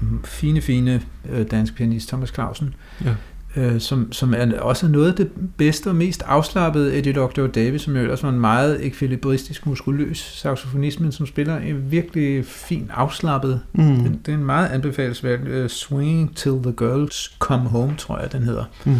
mm, 0.00 0.24
fine, 0.24 0.60
fine 0.60 1.02
øh, 1.30 1.50
dansk 1.50 1.74
pianist 1.74 2.08
Thomas 2.08 2.28
Clausen, 2.34 2.74
Ja. 3.04 3.10
Øh, 3.56 3.80
som, 3.80 4.12
som 4.12 4.34
er 4.36 4.60
også 4.60 4.88
noget 4.88 5.08
af 5.08 5.14
det 5.14 5.30
bedste 5.56 5.88
og 5.88 5.96
mest 5.96 6.22
afslappede 6.26 6.98
Eddie 6.98 7.12
Lockjaw 7.12 7.46
Davis, 7.46 7.82
som 7.82 7.96
jo 7.96 8.02
ellers 8.02 8.22
var 8.22 8.28
en 8.28 8.40
meget 8.40 8.84
ekvilibristisk, 8.86 9.66
muskuløs 9.66 10.18
saxofonist, 10.18 11.00
men 11.00 11.12
som 11.12 11.26
spiller 11.26 11.56
en 11.56 11.90
virkelig 11.90 12.44
fin, 12.46 12.90
afslappet 12.94 13.60
Mm. 13.72 13.82
det, 14.02 14.18
det 14.26 14.32
er 14.34 14.38
en 14.38 14.44
meget 14.44 14.68
anbefalesværdig 14.68 15.62
uh, 15.64 15.68
Swinging 15.68 16.36
Till 16.36 16.52
the 16.62 16.72
Girls 16.72 17.36
Come 17.38 17.68
Home, 17.68 17.94
tror 17.98 18.18
jeg, 18.18 18.32
den 18.32 18.42
hedder, 18.42 18.64
Mm. 18.84 18.96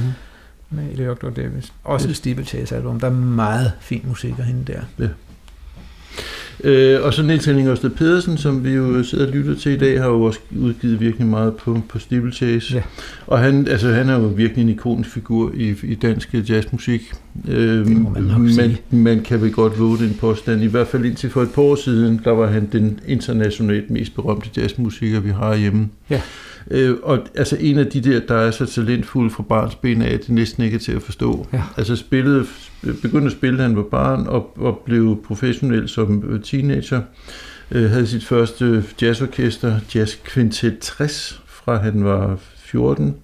med 0.71 0.93
Eleanor 0.93 1.14
Davis. 1.37 1.73
Også 1.85 2.09
Yes. 2.09 2.11
et 2.11 2.17
Steeplechase 2.17 2.77
album. 2.77 3.01
Der 3.01 3.07
er 3.07 3.11
meget 3.12 3.73
fin 3.81 4.05
musik 4.09 4.35
af 4.38 4.45
hende 4.45 4.73
der. 4.73 5.09
Øh, 6.64 7.03
og 7.03 7.14
så 7.14 7.22
Niels 7.22 7.44
Henning 7.44 7.68
Ørsted 7.68 7.90
Pedersen, 7.90 8.38
som 8.38 8.64
vi 8.64 8.70
jo 8.70 9.03
sidder 9.03 9.27
og 9.27 9.33
lytter 9.33 9.55
til 9.55 9.72
i 9.72 9.77
dag, 9.77 10.00
har 10.00 10.09
jo 10.09 10.22
også 10.22 10.38
udgivet 10.61 11.00
virkelig 11.00 11.27
meget 11.27 11.57
på, 11.57 11.81
på 11.88 11.98
Steeplechase. 11.98 12.74
Ja. 12.74 12.83
Og 13.27 13.38
han, 13.38 13.68
altså, 13.68 13.92
han 13.92 14.09
er 14.09 14.14
jo 14.14 14.27
virkelig 14.27 14.62
en 14.62 14.68
ikonisk 14.68 15.11
figur 15.11 15.53
i, 15.55 15.74
i 15.83 15.94
dansk 15.94 16.35
jazzmusik. 16.35 17.12
Øh, 17.48 17.59
Det 17.59 17.88
må 17.88 18.11
man 18.11 18.22
nok 18.22 18.40
man, 18.40 18.50
sige. 18.50 18.81
man 18.90 19.20
kan 19.20 19.42
vel 19.42 19.53
godt 19.53 19.79
våge 19.81 19.98
den 19.98 20.16
påstand. 20.20 20.62
I 20.62 20.66
hvert 20.66 20.87
fald 20.87 21.05
indtil 21.05 21.31
for 21.31 21.42
et 21.42 21.50
par 21.50 21.62
år 21.62 21.74
siden, 21.74 22.20
der 22.24 22.31
var 22.31 22.46
han 22.46 22.68
den 22.72 23.00
internationalt 23.07 23.90
mest 23.90 24.14
berømte 24.14 24.48
jazzmusiker, 24.57 25.20
vi 25.20 25.31
har 25.31 25.57
hjemme. 25.57 25.88
Ja. 26.11 26.20
Øh, 26.70 26.96
og 27.03 27.18
altså 27.35 27.57
en 27.61 27.79
af 27.79 27.87
de 27.87 28.00
der, 28.00 28.20
der 28.29 28.35
er 28.35 28.50
så 28.50 28.66
talentfuld 28.66 29.31
fra 29.31 29.42
barns 29.42 29.74
ben 29.74 30.03
af, 30.03 30.20
det 30.20 30.29
næsten 30.29 30.62
ikke 30.62 30.74
er 30.74 30.79
til 30.79 30.92
at 30.92 31.03
forstå. 31.03 31.46
Ja. 31.53 31.62
Altså 31.77 31.96
spillede, 31.96 32.46
begyndte 33.03 33.27
at 33.27 33.33
spille, 33.33 33.59
da 33.59 33.62
han 33.62 33.77
var 33.77 33.83
barn, 33.83 34.27
og, 34.27 34.59
og 34.59 34.83
blev 34.85 35.22
professionel 35.27 35.88
som 35.88 36.24
øh, 36.29 36.42
teenager. 36.42 37.03
Øh, 37.70 37.90
havde 37.90 38.07
sit 38.07 38.24
første 38.24 38.85
jazzorkester, 39.03 39.81
Jazz 39.94 40.16
Quintet 40.24 40.79
60, 40.79 41.42
fra 41.46 41.77
han 41.77 42.05
var 42.05 42.38
14. 42.57 43.14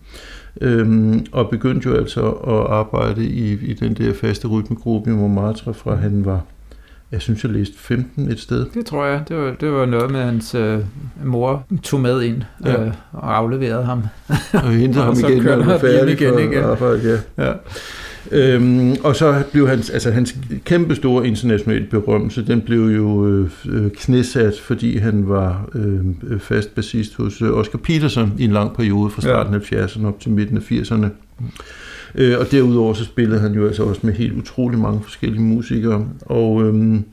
Øhm, 0.60 1.26
og 1.32 1.50
begyndte 1.50 1.88
jo 1.88 1.96
altså 1.96 2.30
at 2.30 2.66
arbejde 2.66 3.26
i, 3.26 3.52
i 3.52 3.74
den 3.74 3.94
der 3.94 4.14
faste 4.14 4.48
rytmegruppe 4.48 5.10
i 5.10 5.14
Montmartre, 5.14 5.74
fra 5.74 5.94
han 5.94 6.24
var, 6.24 6.44
jeg 7.12 7.22
synes 7.22 7.44
jeg 7.44 7.52
læste 7.52 7.78
15 7.78 8.30
et 8.30 8.40
sted. 8.40 8.66
Det 8.74 8.86
tror 8.86 9.04
jeg. 9.06 9.22
Det 9.28 9.36
var, 9.36 9.54
det 9.60 9.72
var 9.72 9.86
noget 9.86 10.10
med, 10.10 10.20
hans 10.22 10.54
øh, 10.54 10.78
mor 11.24 11.66
tog 11.82 12.00
med 12.00 12.22
ind 12.22 12.42
Ja. 12.64 12.82
øh, 12.84 12.92
og 13.12 13.36
afleverede 13.36 13.84
ham. 13.84 14.02
Og 14.52 14.70
hentede 14.72 15.04
ham 15.04 15.16
igen, 15.18 15.42
når 15.42 15.56
han 15.56 15.66
var 15.66 15.78
færdig 15.78 16.20
igen, 16.20 16.32
for 16.32 16.38
ikke? 16.38 16.62
arbejde. 16.64 17.22
Ja. 17.38 17.44
Ja. 17.46 17.52
Øhm, 18.32 18.96
og 19.04 19.16
så 19.16 19.42
blev 19.52 19.68
hans, 19.68 19.90
altså 19.90 20.10
hans 20.10 20.36
kæmpe 20.64 20.94
store 20.94 21.26
internationale 21.26 21.86
berømmelse, 21.86 22.46
den 22.46 22.60
blev 22.60 22.80
jo 22.80 23.26
øh, 23.28 23.50
øh, 23.68 23.90
knæsat, 23.90 24.54
fordi 24.62 24.96
han 24.98 25.28
var 25.28 25.68
øh, 25.74 26.00
fast 26.40 26.74
bassist 26.74 27.16
hos 27.16 27.42
øh, 27.42 27.50
Oscar 27.50 27.78
Peterson 27.78 28.32
i 28.38 28.44
en 28.44 28.50
lang 28.52 28.76
periode 28.76 29.10
fra 29.10 29.22
starten 29.22 29.54
af 29.54 29.58
70'erne 29.72 30.06
op 30.06 30.20
til 30.20 30.30
midten 30.30 30.56
af 30.56 30.60
80'erne. 30.72 31.06
Øh, 32.14 32.38
og 32.38 32.50
derudover 32.50 32.94
så 32.94 33.04
spillede 33.04 33.40
han 33.40 33.52
jo 33.52 33.66
altså 33.66 33.82
også 33.82 34.00
med 34.04 34.12
helt 34.14 34.32
utrolig 34.32 34.78
mange 34.78 35.00
forskellige 35.02 35.42
musikere. 35.42 36.06
Og 36.20 36.62
øhm, 36.62 37.04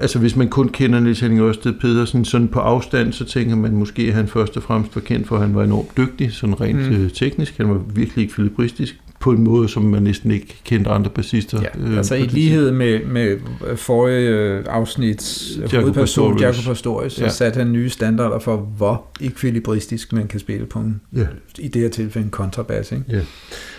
altså 0.00 0.18
hvis 0.18 0.36
man 0.36 0.48
kun 0.48 0.68
kender 0.68 1.00
Niels 1.00 1.20
Henning 1.20 1.40
Ørsted 1.42 1.72
Pedersen 1.72 2.24
sådan 2.24 2.48
på 2.48 2.60
afstand, 2.60 3.12
så 3.12 3.24
tænker 3.24 3.56
man 3.56 3.72
måske, 3.76 4.02
at 4.02 4.14
han 4.14 4.28
først 4.28 4.56
og 4.56 4.62
fremmest 4.62 4.94
var 4.96 5.00
kendt 5.02 5.28
for, 5.28 5.36
at 5.36 5.42
han 5.42 5.54
var 5.54 5.64
enormt 5.64 5.96
dygtig, 5.96 6.32
sådan 6.32 6.60
rent 6.60 6.90
Mm. 6.90 7.04
øh, 7.04 7.10
teknisk. 7.10 7.56
Han 7.56 7.68
var 7.68 7.80
virkelig 7.94 8.22
ikke 8.22 8.34
filibristisk 8.34 9.00
på 9.20 9.30
en 9.30 9.44
måde, 9.44 9.68
som 9.68 9.82
man 9.82 10.02
næsten 10.02 10.30
ikke 10.30 10.60
kendte 10.64 10.90
andre 10.90 11.10
bassister. 11.10 11.60
Ja, 11.62 11.96
altså 11.96 12.14
på 12.16 12.22
i 12.22 12.26
lighed 12.26 12.72
med, 12.72 13.00
med 13.04 13.36
forrige 13.76 14.28
øh, 14.28 14.64
afsnits 14.68 15.50
Jaco 15.60 15.80
hovedperson, 15.80 16.32
Pastorius. 16.32 16.42
Jacob 16.42 16.64
Pastorius, 16.64 17.12
så 17.12 17.24
Ja. 17.24 17.28
satte 17.30 17.58
han 17.58 17.72
nye 17.72 17.88
standarder 17.90 18.38
for, 18.38 18.56
hvor 18.56 19.04
ekvilibristisk 19.20 20.12
man 20.12 20.26
kan 20.28 20.40
spille 20.40 20.66
på 20.66 20.78
en, 20.78 21.00
Ja. 21.16 21.26
i 21.58 21.68
det 21.68 21.82
her 21.82 21.88
tilfælde 21.88 22.24
en 22.24 22.30
kontrabas. 22.30 22.92
Ikke? 22.92 23.26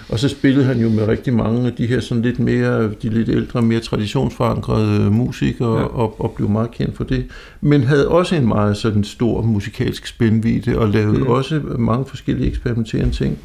Og 0.09 0.19
så 0.19 0.29
spillede 0.29 0.65
han 0.65 0.79
jo 0.79 0.89
med 0.89 1.07
rigtig 1.07 1.33
mange 1.33 1.67
af 1.67 1.73
de 1.73 1.87
her 1.87 1.99
sådan 1.99 2.21
lidt 2.23 2.39
mere, 2.39 2.83
de 3.01 3.09
lidt 3.09 3.29
ældre, 3.29 3.61
mere 3.61 3.79
traditionsforankrede 3.79 5.11
musikere, 5.11 5.73
Ja. 5.73 5.79
ja. 5.79 5.85
og, 5.85 6.21
og 6.21 6.31
blev 6.31 6.49
meget 6.49 6.71
kendt 6.71 6.97
for 6.97 7.03
det. 7.03 7.25
Men 7.61 7.83
havde 7.83 8.07
også 8.07 8.35
en 8.35 8.47
meget 8.47 8.77
sådan 8.77 9.03
stor 9.03 9.41
musikalsk 9.41 10.07
spændvidde, 10.07 10.77
og 10.79 10.89
lavede 10.89 11.19
mm. 11.19 11.27
også 11.27 11.61
mange 11.79 12.05
forskellige 12.05 12.47
eksperimenterende 12.49 13.13
ting. 13.15 13.37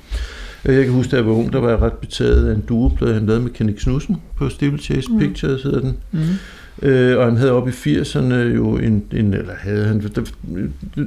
Jeg 0.67 0.85
kan 0.85 0.93
huske, 0.95 1.11
da 1.11 1.17
jeg 1.17 1.27
var 1.27 1.33
ung, 1.33 1.53
der 1.53 1.59
var 1.61 1.69
jeg 1.69 1.83
ret 1.83 1.93
betaget 1.93 2.49
af 2.49 2.55
en 2.55 2.61
duoplade, 2.69 3.15
han 3.15 3.27
lavede 3.27 3.43
med 3.43 3.51
Kenny 3.51 3.73
Knudsen 3.73 4.17
på 4.37 4.49
Steeplechase 4.49 5.09
Mm. 5.09 5.15
mm. 5.15 5.21
Pictures, 5.21 5.63
hedder 5.63 5.81
den. 5.81 5.97
Mm. 6.13 6.19
Øh, 6.83 7.19
og 7.19 7.25
han 7.25 7.37
havde 7.37 7.53
op 7.53 7.69
i 7.69 7.71
80'erne 7.71 8.35
jo 8.35 8.77
en, 8.77 9.03
en 9.13 9.35
eller 9.35 9.55
havde 9.59 9.85
han, 9.85 10.01
der, 10.03 10.23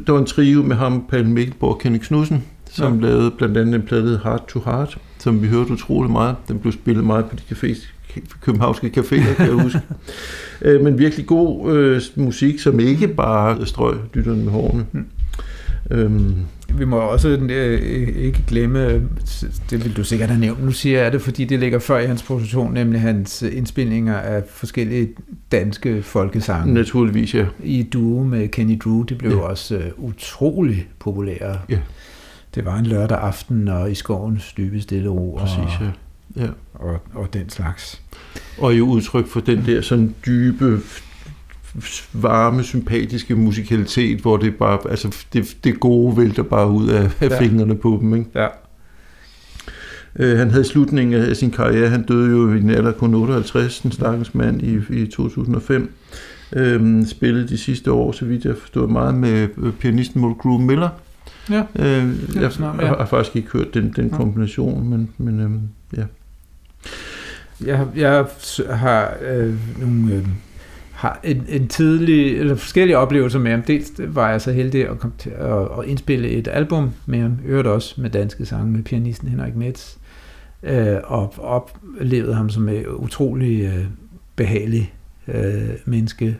der 0.07 0.11
var 0.11 0.19
en 0.19 0.25
trio 0.25 0.63
med 0.63 0.75
ham, 0.75 1.05
Paul 1.09 1.25
Mikkelborg 1.25 1.73
og 1.73 1.79
Kenny 1.79 1.97
Knudsen, 1.97 2.43
som 2.71 2.99
ja. 2.99 3.07
lavede 3.07 3.31
blandt 3.31 3.57
andet 3.57 3.75
en 3.75 3.81
plade 3.81 4.19
Heart 4.23 4.47
to 4.47 4.61
Heart, 4.65 4.97
som 5.19 5.41
vi 5.41 5.47
hørte 5.47 5.71
utrolig 5.71 6.11
meget. 6.11 6.35
Den 6.47 6.59
blev 6.59 6.73
spillet 6.73 7.03
meget 7.03 7.25
på 7.25 7.35
de 7.35 7.41
cafés, 7.55 7.87
københavnske 8.41 8.91
caféer, 8.97 9.33
kan 9.33 9.45
jeg 9.45 9.63
huske. 9.63 9.81
øh, 10.61 10.83
men 10.83 10.99
virkelig 10.99 11.25
god 11.25 11.73
øh, 11.77 12.01
musik, 12.15 12.59
som 12.59 12.79
ikke 12.79 13.07
bare 13.07 13.65
strøg 13.65 13.95
lytterne 14.13 14.43
med 14.43 14.51
hårene. 14.51 14.85
Mm. 14.91 15.05
Øhm. 15.89 16.35
Vi 16.73 16.85
må 16.85 16.97
også 16.97 17.29
øh, 17.29 17.81
ikke 18.15 18.43
glemme, 18.47 18.93
det 19.69 19.83
vil 19.83 19.97
du 19.97 20.03
sikkert 20.03 20.29
have 20.29 20.39
nævnt, 20.39 20.65
nu 20.65 20.71
siger 20.71 21.01
jeg 21.03 21.11
det, 21.11 21.21
fordi 21.21 21.45
det 21.45 21.59
ligger 21.59 21.79
før 21.79 21.99
i 21.99 22.05
hans 22.05 22.23
position, 22.23 22.73
nemlig 22.73 23.01
hans 23.01 23.41
indspilninger 23.41 24.17
af 24.17 24.43
forskellige 24.47 25.09
danske 25.51 26.03
folkesange. 26.03 26.73
Naturligvis, 26.73 27.35
ja. 27.35 27.45
I 27.63 27.83
duo 27.83 28.23
med 28.23 28.47
Kenny 28.47 28.79
Drew, 28.83 29.03
det 29.03 29.17
blev 29.17 29.31
ja. 29.31 29.37
også 29.37 29.81
uh, 29.97 30.05
utrolig 30.05 30.87
populære. 30.99 31.59
Ja. 31.69 31.79
Det 32.55 32.65
var 32.65 32.77
en 32.77 32.85
lørdag 32.85 33.17
aften, 33.17 33.67
og 33.67 33.91
i 33.91 33.95
skovens 33.95 34.53
dybe 34.53 34.81
stille 34.81 35.09
ro. 35.09 35.37
Præcis, 35.39 35.79
ja. 36.35 36.43
ja. 36.43 36.49
Og, 36.73 36.99
og 37.13 37.33
den 37.33 37.49
slags. 37.49 38.01
Og 38.57 38.77
jo 38.77 38.85
udtryk 38.85 39.27
for 39.27 39.39
den 39.39 39.65
der 39.65 39.81
sådan 39.81 40.15
dybe 40.25 40.79
varme, 42.13 42.63
sympatiske 42.63 43.35
musikalitet, 43.35 44.19
hvor 44.19 44.37
det 44.37 44.55
bare, 44.55 44.79
altså 44.89 45.15
det, 45.33 45.57
det 45.63 45.79
gode 45.79 46.17
vælter 46.17 46.43
bare 46.43 46.69
ud 46.69 46.89
af, 46.89 47.11
af 47.21 47.29
ja. 47.29 47.41
fingrene 47.41 47.75
på 47.75 47.97
dem, 48.01 48.15
ikke? 48.15 48.29
Ja. 48.35 48.47
Øh, 50.15 50.37
han 50.37 50.51
havde 50.51 50.63
slutningen 50.63 51.21
af 51.21 51.35
sin 51.35 51.51
karriere, 51.51 51.89
han 51.89 52.03
døde 52.03 52.29
jo 52.29 52.53
i 52.53 52.59
den 52.59 52.69
alder 52.69 52.91
kun 52.91 53.15
58, 53.15 53.79
den 53.79 53.91
stakkels 53.91 54.35
mand 54.35 54.61
i, 54.61 54.79
i 54.89 55.07
2005. 55.07 55.93
Øhm, 56.53 57.05
spillede 57.05 57.47
de 57.47 57.57
sidste 57.57 57.91
år, 57.91 58.11
så 58.11 58.25
vidt 58.25 58.45
jeg 58.45 58.57
forstod, 58.57 58.87
meget 58.87 59.15
med 59.15 59.47
øh, 59.57 59.73
pianisten 59.73 60.35
Groove 60.35 60.61
Miller. 60.61 60.89
Ja, 61.49 61.63
øh, 61.75 62.13
jeg, 62.35 62.51
snart, 62.51 62.75
ja. 62.81 62.85
jeg 62.85 62.95
har 62.95 63.05
faktisk 63.05 63.35
ikke 63.35 63.49
hørt 63.49 63.73
den, 63.73 63.93
den 63.95 64.09
kombination, 64.09 64.89
men, 64.89 65.09
men 65.17 65.39
øhm, 65.39 65.61
ja. 65.97 66.03
Jeg, 67.65 67.87
jeg 67.95 68.25
har 68.69 69.13
øh, 69.31 69.53
nogle... 69.81 70.13
Øh, 70.13 70.25
har 70.99 71.19
en, 71.23 71.45
en 71.49 71.67
tidlig, 71.67 72.39
eller 72.39 72.55
forskellige 72.55 72.97
oplevelser 72.97 73.39
med 73.39 73.51
ham. 73.51 73.61
Dels 73.61 73.91
var 73.97 74.29
jeg 74.29 74.41
så 74.41 74.51
heldig 74.51 74.89
at, 74.89 74.99
komme 74.99 75.15
til 75.17 75.29
at, 75.29 75.61
at 75.79 75.85
indspille 75.85 76.29
et 76.29 76.47
album 76.51 76.91
med 77.05 77.19
ham, 77.19 77.37
øvrigt 77.45 77.67
også 77.67 78.01
med 78.01 78.09
danske 78.09 78.45
sange 78.45 78.71
med 78.71 78.83
pianisten 78.83 79.27
Henrik 79.27 79.55
Metz, 79.55 79.95
øh, 80.63 80.97
og 81.03 81.33
oplevede 81.37 82.33
ham 82.33 82.49
som 82.49 82.69
en 82.69 82.87
utrolig 82.87 83.61
øh, 83.61 83.85
behagelig 84.35 84.93
øh, 85.27 85.69
menneske. 85.85 86.37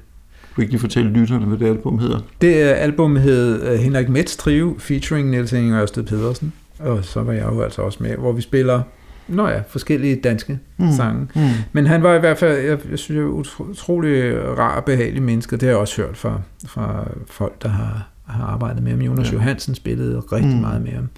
Kan 0.56 0.62
ikke 0.62 0.74
lige 0.74 0.82
fortælle 0.82 1.12
lytterne, 1.12 1.46
hvad 1.46 1.58
det 1.58 1.68
album 1.68 2.00
hedder? 2.00 2.20
Det 2.42 2.54
album 2.56 3.16
hed 3.16 3.64
øh, 3.64 3.80
Henrik 3.80 4.10
Metz 4.10 4.36
Trio, 4.36 4.76
featuring 4.80 5.30
Niels 5.30 5.52
Henning 5.52 5.74
Ørsted 5.74 6.04
Pedersen, 6.04 6.54
og 6.80 7.06
så 7.06 7.24
var 7.24 7.34
jeg 7.34 7.46
jo 7.46 7.62
altså 7.62 7.82
også 7.82 8.04
med, 8.04 8.16
hvor 8.16 8.32
vi 8.32 8.42
spiller 8.42 8.82
Nå 9.30 9.48
ja, 9.48 9.62
forskellige 9.68 10.16
danske 10.16 10.60
mm. 10.78 10.92
sange. 10.92 11.28
Mm. 11.36 11.42
Men 11.72 11.88
han 11.88 12.04
var 12.04 12.16
i 12.16 12.20
hvert 12.20 12.38
fald, 12.38 12.58
jeg, 12.58 12.78
jeg 12.92 13.00
synes, 13.00 13.18
jeg 13.18 13.26
utrolig 13.26 14.34
rar 14.58 14.76
og 14.76 14.86
behagelig 14.86 15.24
menneske. 15.24 15.56
Det 15.56 15.62
har 15.62 15.70
jeg 15.70 15.78
også 15.78 16.02
hørt 16.02 16.18
fra, 16.18 16.42
fra 16.66 17.12
folk, 17.26 17.64
der 17.64 17.70
har, 17.70 18.10
har 18.26 18.44
arbejdet 18.44 18.84
med 18.84 18.92
ham. 18.92 19.02
Jonas 19.02 19.28
ja. 19.28 19.34
Johansen 19.34 19.76
spillede 19.76 20.20
rigtig 20.20 20.56
mm. 20.56 20.62
meget 20.62 20.82
med 20.82 20.92
ham. 20.92 21.10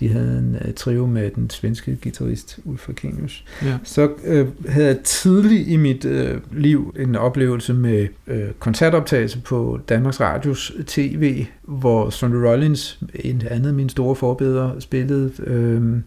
De 0.00 0.08
havde 0.08 0.38
en 0.38 0.56
uh, 0.68 0.74
trio 0.74 1.06
med 1.06 1.30
den 1.30 1.50
svenske 1.50 1.98
guitarist 2.02 2.58
Ulf 2.64 2.88
Akenius. 2.88 3.44
Ja. 3.62 3.78
Så 3.84 4.04
uh, 4.06 4.70
havde 4.70 4.86
jeg 4.86 4.98
tidligt 5.04 5.68
i 5.68 5.76
mit 5.76 6.04
uh, 6.04 6.58
liv 6.58 6.94
en 6.98 7.16
oplevelse 7.16 7.74
med 7.74 8.06
uh, 8.26 8.34
koncertoptagelse 8.58 9.40
på 9.40 9.80
Danmarks 9.88 10.20
Radios 10.20 10.72
tv, 10.86 11.46
hvor 11.62 12.10
Sonny 12.10 12.36
Rollins, 12.36 13.00
en 13.14 13.42
andet 13.50 13.68
af 13.68 13.74
mine 13.74 13.90
store 13.90 14.16
forbedere, 14.16 14.80
spillede... 14.80 15.32
Uh, 15.46 16.00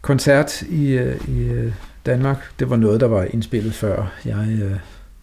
koncert 0.00 0.62
i, 0.62 0.92
øh, 0.92 1.28
i 1.28 1.42
øh, 1.42 1.72
Danmark. 2.06 2.50
Det 2.58 2.70
var 2.70 2.76
noget, 2.76 3.00
der 3.00 3.06
var 3.06 3.24
indspillet 3.24 3.74
før 3.74 4.12
jeg 4.24 4.58
øh, 4.62 4.76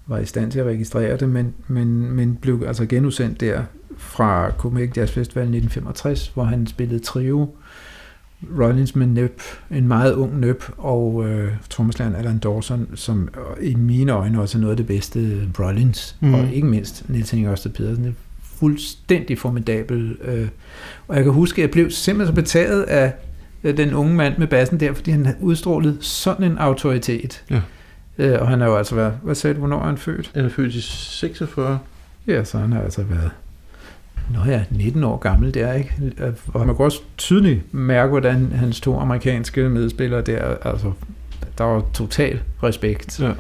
var 0.08 0.18
i 0.18 0.26
stand 0.26 0.52
til 0.52 0.60
at 0.60 0.66
registrere 0.66 1.18
det, 1.18 1.30
men, 1.30 1.54
men, 1.68 2.12
men 2.12 2.36
blev 2.36 2.64
altså 2.68 2.86
genudsendt 2.86 3.42
der 3.42 3.62
fra 3.98 4.52
Copenhagen 4.58 4.94
Jazz 4.98 5.12
Festival 5.12 5.42
1965, 5.42 6.32
hvor 6.34 6.44
han 6.44 6.68
spillede 6.68 7.00
trio. 7.00 7.56
Rollins 8.60 8.96
med 8.96 9.08
Nøb, 9.08 9.42
en 9.72 9.88
meget 9.88 10.14
ung 10.14 10.40
Nøb, 10.40 10.64
og 10.78 11.30
øh, 11.30 11.52
trommeslæren 11.70 12.16
Alan 12.16 12.38
Dawson, 12.38 12.88
som 12.96 13.30
i 13.62 13.76
mine 13.76 14.12
øjne 14.12 14.42
også 14.42 14.58
er 14.58 14.62
noget 14.62 14.72
af 14.72 14.78
det 14.78 14.88
bedste 14.88 15.50
Rollins, 15.60 16.16
mm. 16.20 16.34
og 16.34 16.54
ikke 16.54 16.68
mindst 16.68 17.10
Niels 17.10 17.30
Henning 17.32 17.52
Ørsted 17.52 17.72
Pedersen. 17.72 18.04
Det 18.04 18.10
er 18.10 18.14
fuldstændig 18.42 19.40
formidabel. 19.40 20.18
Øh, 20.22 20.48
og 21.08 21.16
jeg 21.16 21.24
kan 21.24 21.34
huske, 21.34 21.60
at 21.60 21.62
jeg 21.62 21.72
blev 21.72 21.92
simpelthen 21.92 22.36
så 22.36 22.42
betaget 22.42 22.84
af 22.84 23.06
Øh, 23.06 23.27
den 23.74 23.94
unge 23.94 24.16
mand 24.16 24.38
med 24.38 24.48
bassen 24.48 24.80
der, 24.80 24.94
fordi 24.94 25.12
han 25.12 25.36
udstrålede 25.42 25.98
sådan 26.02 26.52
en 26.52 26.58
autoritet. 26.58 27.44
Ja. 27.50 27.62
Øh, 28.18 28.42
og 28.42 28.48
han 28.48 28.62
har 28.62 28.68
jo 28.68 28.76
altså 28.76 28.96
været, 28.96 29.14
hvad 29.24 29.36
sagde 29.36 29.54
du, 29.54 29.60
hvornår 29.60 29.80
er 29.80 29.86
han 29.86 29.98
født? 29.98 30.32
Han 30.36 30.46
er 30.46 30.50
født 30.50 30.76
i 30.76 30.82
46. 30.82 31.80
Ja, 32.28 32.44
så 32.44 32.58
han 32.58 32.72
har 32.72 32.82
altså 32.82 33.04
været, 33.04 33.32
nå 34.34 34.52
ja, 34.52 34.64
19 34.72 35.04
år 35.04 35.18
gammel 35.18 35.54
der, 35.54 35.74
ikke? 35.74 36.14
Og 36.54 36.68
man 36.68 36.76
kan 36.76 36.86
også 36.86 37.02
tydeligt 37.18 37.74
mærke, 37.74 38.10
hvordan 38.10 38.52
hans 38.52 38.82
to 38.82 39.00
amerikanske 39.00 39.70
medspillere 39.70 40.22
der, 40.22 40.56
altså, 40.62 40.92
der 41.58 41.64
var 41.64 41.84
total 41.94 42.40
respekt. 42.64 43.20
Ja 43.20 43.32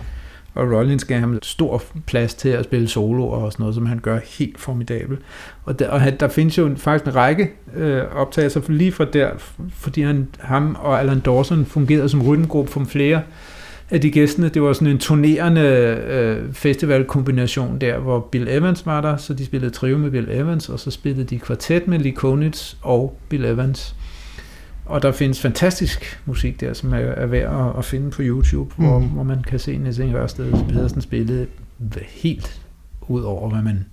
og 0.57 0.71
Rollins 0.71 1.05
gav 1.05 1.19
ham 1.19 1.39
stor 1.41 1.83
plads 2.05 2.33
til 2.33 2.49
at 2.49 2.63
spille 2.63 2.87
solo 2.87 3.27
og 3.27 3.51
sådan 3.51 3.63
noget, 3.63 3.75
som 3.75 3.85
han 3.85 3.99
gør 3.99 4.19
helt 4.39 4.59
formidabelt. 4.59 5.19
Og 5.63 5.79
der, 5.79 5.89
og 5.89 6.01
der 6.19 6.27
findes 6.27 6.57
jo 6.57 6.75
faktisk 6.77 7.07
en 7.07 7.15
række 7.15 7.51
øh, 7.75 8.01
optagelser 8.15 8.61
lige 8.67 8.91
fra 8.91 9.05
der, 9.05 9.29
fordi 9.71 10.01
han, 10.01 10.27
ham 10.39 10.77
og 10.79 10.99
Alan 10.99 11.19
Dawson 11.19 11.65
fungerede 11.65 12.09
som 12.09 12.27
rytmegruppe 12.27 12.71
for 12.71 12.83
flere 12.83 13.21
af 13.89 14.01
de 14.01 14.11
gæstene. 14.11 14.49
Det 14.49 14.61
var 14.61 14.73
sådan 14.73 14.87
en 14.87 14.97
turnerende 14.97 15.61
øh, 15.61 16.53
festivalkombination 16.53 17.77
der, 17.81 17.97
hvor 17.99 18.19
Bill 18.19 18.47
Evans 18.47 18.85
var 18.85 19.01
der, 19.01 19.17
så 19.17 19.33
de 19.33 19.45
spillede 19.45 19.71
trio 19.71 19.97
med 19.97 20.11
Bill 20.11 20.29
Evans, 20.31 20.69
og 20.69 20.79
så 20.79 20.91
spillede 20.91 21.23
de 21.23 21.39
kvartet 21.39 21.87
med 21.87 21.99
Lee 21.99 22.11
Konitz 22.11 22.73
og 22.81 23.17
Bill 23.29 23.45
Evans. 23.45 23.95
Og 24.87 25.01
der 25.01 25.11
findes 25.11 25.41
fantastisk 25.41 26.21
musik 26.25 26.61
der, 26.61 26.73
som 26.73 26.93
er, 26.93 26.97
er 26.97 27.25
værd 27.25 27.69
at, 27.69 27.79
at 27.79 27.85
finde 27.85 28.11
på 28.11 28.21
YouTube, 28.21 28.73
mm. 28.77 28.85
hvor, 28.85 28.99
hvor 28.99 29.23
man 29.23 29.43
kan 29.43 29.59
se 29.59 29.77
Niels 29.77 29.97
Inge 29.97 30.17
Ørsted 30.17 30.51
Pedersen 30.69 31.01
spille 31.01 31.47
helt 32.07 32.61
ud 33.07 33.21
over, 33.21 33.49
hvad 33.49 33.61
man 33.61 33.85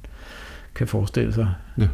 kan 0.74 0.86
forestille 0.86 1.32
sig. 1.32 1.48
Ja. 1.78 1.86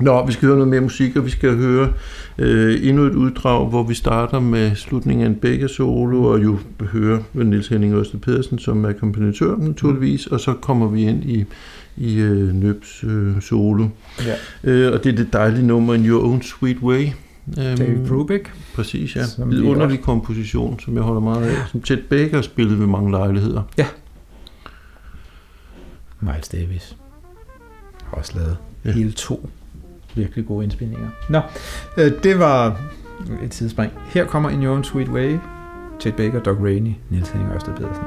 Nå, 0.00 0.26
vi 0.26 0.32
skal 0.32 0.46
høre 0.46 0.56
noget 0.56 0.68
mere 0.68 0.80
musik, 0.80 1.16
og 1.16 1.24
vi 1.24 1.30
skal 1.30 1.56
høre 1.56 1.92
øh, 2.38 2.88
endnu 2.88 3.02
et 3.02 3.14
uddrag, 3.14 3.68
hvor 3.68 3.82
vi 3.82 3.94
starter 3.94 4.40
med 4.40 4.74
slutningen 4.74 5.26
af 5.26 5.30
en 5.30 5.36
begge 5.36 5.68
solo, 5.68 6.24
og 6.24 6.44
jo 6.44 6.58
høre 6.80 7.22
Niels 7.34 7.68
Henning 7.68 7.94
Ørsted 7.94 8.18
Pedersen 8.18 8.58
som 8.58 8.84
akkompagnatør 8.84 9.56
naturligvis, 9.56 10.26
og 10.26 10.40
så 10.40 10.52
kommer 10.52 10.88
vi 10.88 11.02
ind 11.02 11.24
i, 11.24 11.44
i 11.96 12.16
øh, 12.16 12.54
Nøbs 12.54 13.04
øh, 13.04 13.40
solo. 13.40 13.88
Ja. 14.26 14.34
Øh, 14.70 14.92
og 14.92 15.04
det 15.04 15.12
er 15.12 15.16
det 15.16 15.32
dejlige 15.32 15.66
nummer 15.66 15.94
In 15.94 16.06
Your 16.06 16.24
Own 16.24 16.42
Sweet 16.42 16.78
Way. 16.78 17.06
David 17.56 17.80
øhm, 17.80 18.06
Brubeck. 18.08 18.52
Præcis, 18.74 19.16
ja. 19.16 19.22
En 19.38 19.62
underlig 19.62 20.00
komposition, 20.00 20.80
som 20.80 20.94
jeg 20.94 21.02
holder 21.02 21.20
meget 21.20 21.46
af. 21.46 21.68
Som 21.68 21.84
Chet 21.84 22.04
Baker 22.10 22.42
spillede 22.42 22.78
ved 22.78 22.86
mange 22.86 23.10
lejligheder. 23.10 23.62
Ja. 23.78 23.86
Miles 26.20 26.48
Davis. 26.48 26.96
Har 28.04 28.16
også 28.16 28.32
lavet 28.38 28.56
ja. 28.84 28.92
hele 28.92 29.12
to 29.12 29.48
virkelig 30.14 30.46
gode 30.46 30.64
indspilninger. 30.64 31.08
Nå, 31.28 31.40
øh, 31.98 32.12
det 32.22 32.38
var 32.38 32.80
et 33.42 33.50
tidsspring. 33.50 33.92
Her 34.06 34.26
kommer 34.26 34.50
In 34.50 34.64
Your 34.64 34.74
Own 34.74 34.84
Sweet 34.84 35.08
Way. 35.08 35.38
Chet 36.00 36.16
Baker, 36.16 36.40
Doc 36.40 36.56
Rainey, 36.60 36.92
Niels 37.10 37.28
Henning 37.28 37.52
Ørsted 37.52 37.74
Pedersen. 37.74 38.02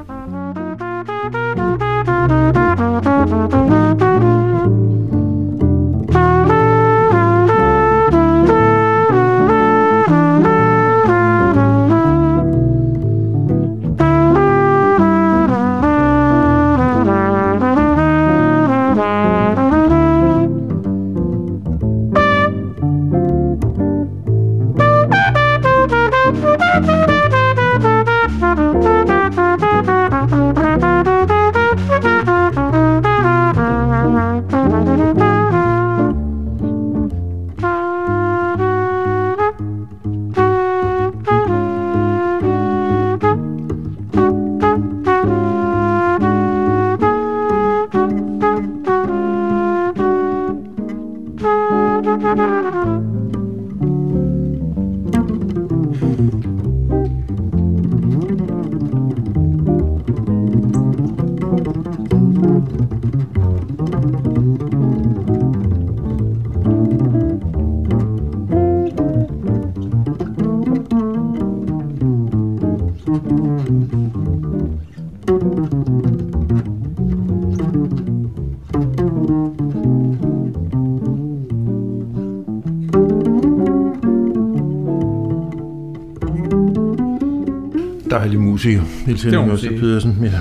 Dejlig 88.10 88.40
musiker, 88.40 88.82
Niels 89.06 89.22
Henning 89.22 89.52
Øster 89.52 89.70
Pedersen. 89.70 90.18
Ja. 90.22 90.40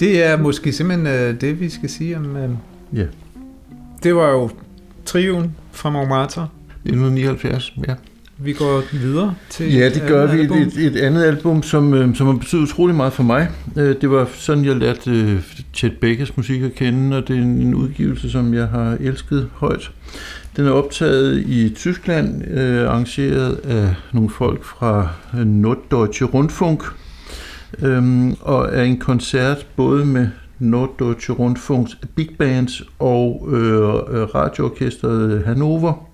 Det 0.00 0.24
er 0.24 0.36
måske 0.36 0.72
simpelthen 0.72 1.06
uh, 1.06 1.40
det, 1.40 1.60
vi 1.60 1.68
skal 1.68 1.90
sige 1.90 2.16
om... 2.16 2.36
Uh, 2.36 2.98
ja. 2.98 3.04
Det 4.02 4.14
var 4.14 4.30
jo 4.30 4.50
trioen 5.04 5.54
fra 5.72 5.90
Montmartre. 5.90 6.48
1979, 6.84 7.72
ja. 7.88 7.94
Vi 8.38 8.52
går 8.52 8.82
videre 8.92 9.34
til 9.50 9.74
Ja, 9.74 9.88
det 9.88 10.02
gør 10.08 10.32
vi. 10.32 10.40
Et, 10.40 10.86
et 10.86 10.96
andet 10.96 11.24
album, 11.24 11.62
som, 11.62 11.94
øh, 11.94 12.16
som 12.16 12.26
har 12.26 12.34
betydet 12.34 12.62
utrolig 12.62 12.96
meget 12.96 13.12
for 13.12 13.22
mig. 13.22 13.48
Øh, 13.76 13.96
det 14.00 14.10
var 14.10 14.28
sådan, 14.34 14.64
jeg 14.64 14.76
lærte 14.76 15.10
øh, 15.10 15.40
Chet 15.74 16.00
Beckers 16.00 16.36
musik 16.36 16.62
at 16.62 16.74
kende, 16.74 17.16
og 17.16 17.28
det 17.28 17.36
er 17.36 17.42
en 17.42 17.74
udgivelse, 17.74 18.30
som 18.30 18.54
jeg 18.54 18.68
har 18.68 18.96
elsket 19.00 19.50
højt. 19.54 19.90
Den 20.56 20.66
er 20.66 20.70
optaget 20.70 21.38
i 21.38 21.68
Tyskland, 21.74 22.48
øh, 22.48 22.88
arrangeret 22.88 23.54
af 23.64 23.94
nogle 24.12 24.30
folk 24.30 24.64
fra 24.64 25.08
øh, 25.34 25.46
Norddeutsche 25.46 26.26
Rundfunk, 26.26 26.84
øhm, 27.78 28.36
og 28.40 28.68
er 28.72 28.82
en 28.82 28.98
koncert 28.98 29.66
både 29.76 30.06
med 30.06 30.28
Norddeutsche 30.58 31.34
Rundfunks 31.34 31.98
big 32.14 32.28
bands 32.38 32.82
og 32.98 33.48
øh, 33.52 33.82
øh 33.82 34.34
radioorkestret 34.34 35.44
Hannover, 35.44 36.08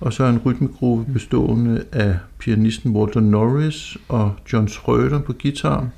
og 0.00 0.12
så 0.12 0.24
en 0.24 0.38
rytmegruppe 0.38 1.12
bestående 1.12 1.84
af 1.92 2.16
pianisten 2.38 2.96
Walter 2.96 3.20
Norris 3.20 3.96
og 4.08 4.32
John 4.52 4.66
Schröder 4.66 5.18
på 5.18 5.32
guitar, 5.42 5.88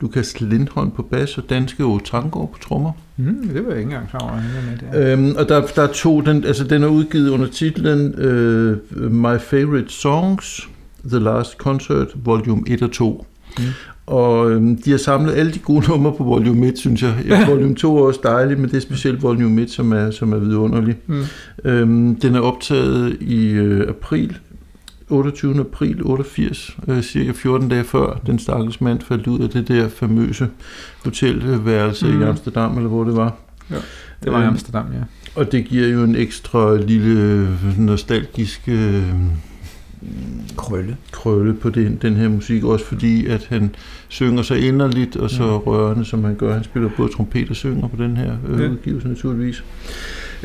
Lukas 0.00 0.40
Lindholm 0.40 0.90
på 0.90 1.02
bas 1.02 1.38
og 1.38 1.44
danske 1.50 1.84
Otango 1.84 2.46
på 2.46 2.58
trommer. 2.62 2.92
Mm, 3.16 3.48
det 3.54 3.64
var 3.64 3.70
jeg 3.70 3.78
ikke 3.78 3.88
engang 3.88 4.10
klar 4.10 4.20
over. 4.20 5.12
Øhm, 5.12 5.34
og 5.38 5.48
der, 5.48 5.66
der 5.66 5.82
er 5.82 5.92
to, 5.92 6.20
den, 6.20 6.44
altså 6.44 6.64
den 6.64 6.82
er 6.82 6.86
udgivet 6.88 7.28
under 7.28 7.46
titlen 7.46 8.14
uh, 8.14 9.12
My 9.12 9.38
Favorite 9.40 9.88
Songs, 9.88 10.68
The 11.08 11.18
Last 11.18 11.52
Concert, 11.52 12.08
volume 12.14 12.62
1 12.66 12.82
og 12.82 12.92
2. 12.92 13.26
Mm. 13.58 13.64
Og 14.06 14.50
øhm, 14.50 14.76
de 14.82 14.90
har 14.90 14.98
samlet 14.98 15.34
alle 15.34 15.52
de 15.52 15.58
gode 15.58 15.88
numre 15.88 16.12
på 16.12 16.24
volume 16.24 16.66
1, 16.66 16.78
synes 16.78 17.02
jeg. 17.02 17.14
Ja. 17.28 17.46
Volume 17.50 17.74
2 17.74 17.96
er 17.96 18.02
også 18.02 18.20
dejligt, 18.22 18.60
men 18.60 18.70
det 18.70 18.76
er 18.76 18.80
specielt 18.80 19.22
volume 19.22 19.62
1, 19.62 19.70
som 19.70 19.92
er, 19.92 20.10
som 20.10 20.32
er 20.32 20.38
vidunderlig. 20.38 20.96
Mm. 21.06 21.22
Øhm, 21.64 22.16
den 22.16 22.34
er 22.34 22.40
optaget 22.40 23.16
i 23.20 23.46
øh, 23.46 23.88
april 23.88 24.38
28. 25.10 25.60
april 25.60 26.02
88, 26.02 26.76
øh, 26.88 27.02
cirka 27.02 27.32
14 27.32 27.68
dage 27.68 27.84
før 27.84 28.20
den 28.26 28.38
stakkels 28.38 28.80
mand 28.80 29.00
faldt 29.00 29.26
ud 29.26 29.40
af 29.40 29.50
det 29.50 29.68
der 29.68 29.88
famøse 29.88 30.48
hotelværelse 31.04 32.06
mm. 32.06 32.22
i 32.22 32.24
Amsterdam, 32.24 32.76
eller 32.76 32.88
hvor 32.88 33.04
det 33.04 33.16
var. 33.16 33.34
Ja, 33.70 33.76
det 34.24 34.32
var 34.32 34.38
i 34.38 34.42
øhm, 34.42 34.48
Amsterdam, 34.48 34.86
ja. 34.92 35.02
Og 35.34 35.52
det 35.52 35.64
giver 35.64 35.88
jo 35.88 36.02
en 36.04 36.16
ekstra 36.16 36.76
lille 36.76 37.48
nostalgisk 37.78 38.68
øh, 38.68 39.02
krølle. 40.56 40.96
krølle 41.12 41.54
på 41.54 41.70
den, 41.70 41.98
den 42.02 42.16
her 42.16 42.28
musik, 42.28 42.64
også 42.64 42.84
fordi 42.84 43.26
at 43.26 43.46
han 43.48 43.74
synger 44.08 44.42
så 44.42 44.54
inderligt 44.54 45.16
og 45.16 45.30
så 45.30 45.42
mm. 45.42 45.50
rørende, 45.50 46.04
som 46.04 46.24
han 46.24 46.34
gør. 46.34 46.54
Han 46.54 46.64
spiller 46.64 46.90
både 46.96 47.12
trompet 47.12 47.50
og 47.50 47.56
synger 47.56 47.88
på 47.88 48.02
den 48.02 48.16
her 48.16 48.36
øh, 48.48 48.60
ja. 48.60 48.68
udgivelse 48.68 49.08
naturligvis. 49.08 49.64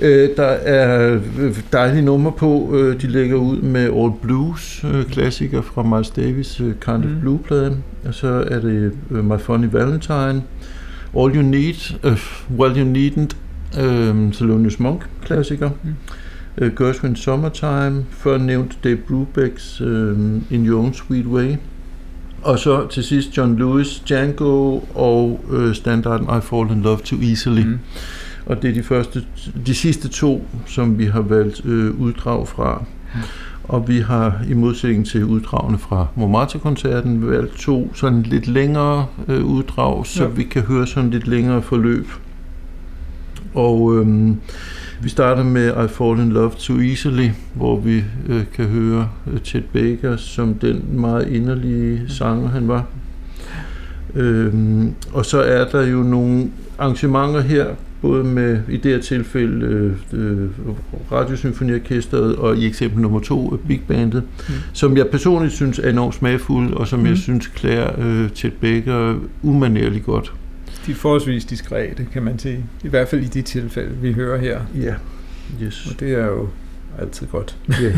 Øh, 0.02 0.30
der 0.38 0.44
er 0.44 1.20
øh, 1.40 1.60
dejlige 1.74 2.02
numre 2.02 2.32
på. 2.32 2.72
Øh, 2.76 3.02
de 3.02 3.08
lægger 3.08 3.36
ud 3.36 3.58
med 3.58 3.84
All 3.84 4.12
Blues, 4.22 4.86
øh, 4.94 5.06
klassiker 5.06 5.62
fra 5.62 5.84
Miles 5.84 6.10
Davis 6.10 6.60
øh, 6.60 6.68
Kind 6.68 7.04
of 7.04 7.12
mm. 7.12 7.20
Blue-plade. 7.20 7.78
Og 8.06 8.14
så 8.14 8.28
er 8.28 8.60
det 8.60 8.92
øh, 9.12 9.26
My 9.26 9.38
Funny 9.40 9.68
Valentine, 9.72 10.44
All 11.18 11.36
You 11.36 11.42
Need, 11.42 11.96
uh, 12.04 12.60
Well 12.60 12.78
You 12.78 12.94
Needn't, 12.94 13.36
øh, 13.82 14.34
Thelonious 14.34 14.80
Monk, 14.80 15.10
klassiker. 15.26 15.70
Mm 15.84 15.90
uh, 16.62 16.76
Gershwin 16.76 17.16
Summertime, 17.16 18.06
før 18.10 18.38
nævnt 18.38 18.78
Dave 18.84 18.98
Brubeck's 19.10 19.84
uh, 19.84 20.20
In 20.50 20.68
Your 20.68 20.84
Own 20.84 20.94
Sweet 20.94 21.26
Way, 21.26 21.56
og 22.42 22.60
så 22.60 22.88
til 22.88 23.04
sidst 23.04 23.38
John 23.38 23.58
Lewis, 23.58 24.00
Django 24.00 24.80
og 24.96 25.40
uh, 25.50 25.74
standarden 25.74 26.28
I 26.38 26.42
Fall 26.42 26.72
in 26.72 26.82
Love 26.82 26.98
Too 26.98 27.20
Easily. 27.22 27.64
Mm. 27.64 27.80
Og 28.46 28.62
det 28.62 28.70
er 28.70 28.74
de, 28.74 28.84
første, 28.84 29.24
de 29.66 29.76
sidste 29.76 30.08
to, 30.08 30.48
som 30.66 30.98
vi 30.98 31.06
har 31.06 31.22
valgt 31.22 31.60
uh, 31.66 32.02
uddrag 32.02 32.48
fra. 32.48 32.84
Og 33.64 33.88
vi 33.88 34.00
har 34.00 34.42
i 34.50 34.54
modsætning 34.54 35.08
til 35.08 35.26
uddragene 35.26 35.78
fra 35.78 36.08
Montmartre-koncerten 36.16 37.30
valgt 37.30 37.60
to 37.60 37.92
sådan 37.94 38.24
lidt 38.24 38.48
længere 38.48 39.06
uh, 39.28 39.36
uddrag, 39.36 40.06
så 40.06 40.24
ja. 40.24 40.30
vi 40.30 40.44
kan 40.44 40.62
høre 40.62 40.88
sådan 40.88 41.10
lidt 41.10 41.28
længere 41.28 41.62
forløb. 41.62 42.08
Og 43.54 43.96
øhm, 43.96 44.38
vi 45.02 45.10
starter 45.10 45.44
med 45.44 45.86
I 45.86 45.88
Fall 45.88 46.20
in 46.20 46.32
Love 46.32 46.52
Too 46.60 46.80
Easily, 46.80 47.30
hvor 47.54 47.80
vi 47.80 48.04
øh, 48.28 48.44
kan 48.54 48.66
høre 48.66 49.10
øh, 49.28 49.40
Chet 49.40 49.66
Baker 49.74 50.18
som 50.18 50.54
den 50.54 50.86
meget 50.92 51.28
inderlige 51.28 52.02
sanger, 52.08 52.50
han 52.50 52.68
var. 52.68 52.86
Øhm, 54.16 54.94
og 55.14 55.26
så 55.26 55.42
er 55.42 55.68
der 55.68 55.88
jo 55.88 55.98
nogle 55.98 56.52
arrangementer 56.78 57.42
her, 57.42 57.66
både 58.02 58.24
med 58.24 58.60
i 58.70 58.78
det 58.78 58.92
her 58.92 59.02
tilfælde 59.02 59.66
øh, 59.66 59.94
øh, 60.14 60.50
Radiosymfoniorkestret 61.12 62.36
og 62.36 62.58
i 62.58 62.66
eksempel 62.66 63.02
nummer 63.02 63.20
to 63.20 63.54
øh, 63.54 63.68
Big 63.68 63.82
Bandet, 63.88 64.24
mm. 64.24 64.54
som 64.74 64.98
jeg 64.98 65.08
personligt 65.08 65.54
synes 65.54 65.80
er 65.80 65.90
enormt 65.90 66.16
smagfulde, 66.16 66.78
og 66.78 66.88
som 66.88 67.00
mm. 67.00 67.06
jeg 67.06 67.18
synes 67.18 67.48
klæder 67.48 68.00
øh, 68.00 68.30
Chet 68.30 68.54
Baker 68.54 69.20
umanerligt 69.44 70.06
godt 70.06 70.34
de 70.86 70.92
er 70.92 70.96
forholdsvis 70.96 71.46
diskrete, 71.46 72.08
kan 72.14 72.24
man 72.24 72.40
sige. 72.40 72.66
I 72.84 72.88
hvert 72.88 73.08
fald 73.08 73.22
i 73.22 73.28
de 73.28 73.42
tilfælde, 73.42 73.96
vi 74.02 74.14
hører 74.14 74.40
her. 74.40 74.62
Ja, 74.76 74.96
yes. 75.64 75.88
Og 75.92 76.00
det 76.00 76.14
er 76.14 76.26
jo 76.26 76.48
altid 77.00 77.28
godt. 77.28 77.58
Ja. 77.70 77.92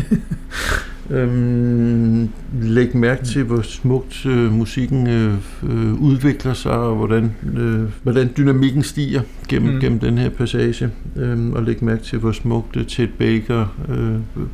øhm, 1.16 2.28
læg 2.62 2.96
mærke 2.96 3.24
til, 3.24 3.42
hvor 3.42 3.62
smukt 3.62 4.26
øh, 4.26 4.52
musikken 4.52 5.06
øh, 5.06 5.34
øh, 5.62 5.94
udvikler 5.94 6.54
sig, 6.54 6.72
og 6.72 6.96
hvordan, 6.96 7.32
øh, 7.56 7.82
hvordan 8.02 8.30
dynamikken 8.36 8.82
stiger 8.82 9.22
gennem, 9.48 9.74
mm. 9.74 9.80
gennem 9.80 9.98
den 9.98 10.18
her 10.18 10.30
passage. 10.30 10.90
Øhm, 11.16 11.52
og 11.52 11.62
læg 11.62 11.84
mærke 11.84 12.02
til, 12.02 12.18
hvor 12.18 12.32
smukt 12.32 12.76
øh, 12.76 12.84
Chet 12.84 13.10
Baker 13.18 13.66
øh, 13.88 14.44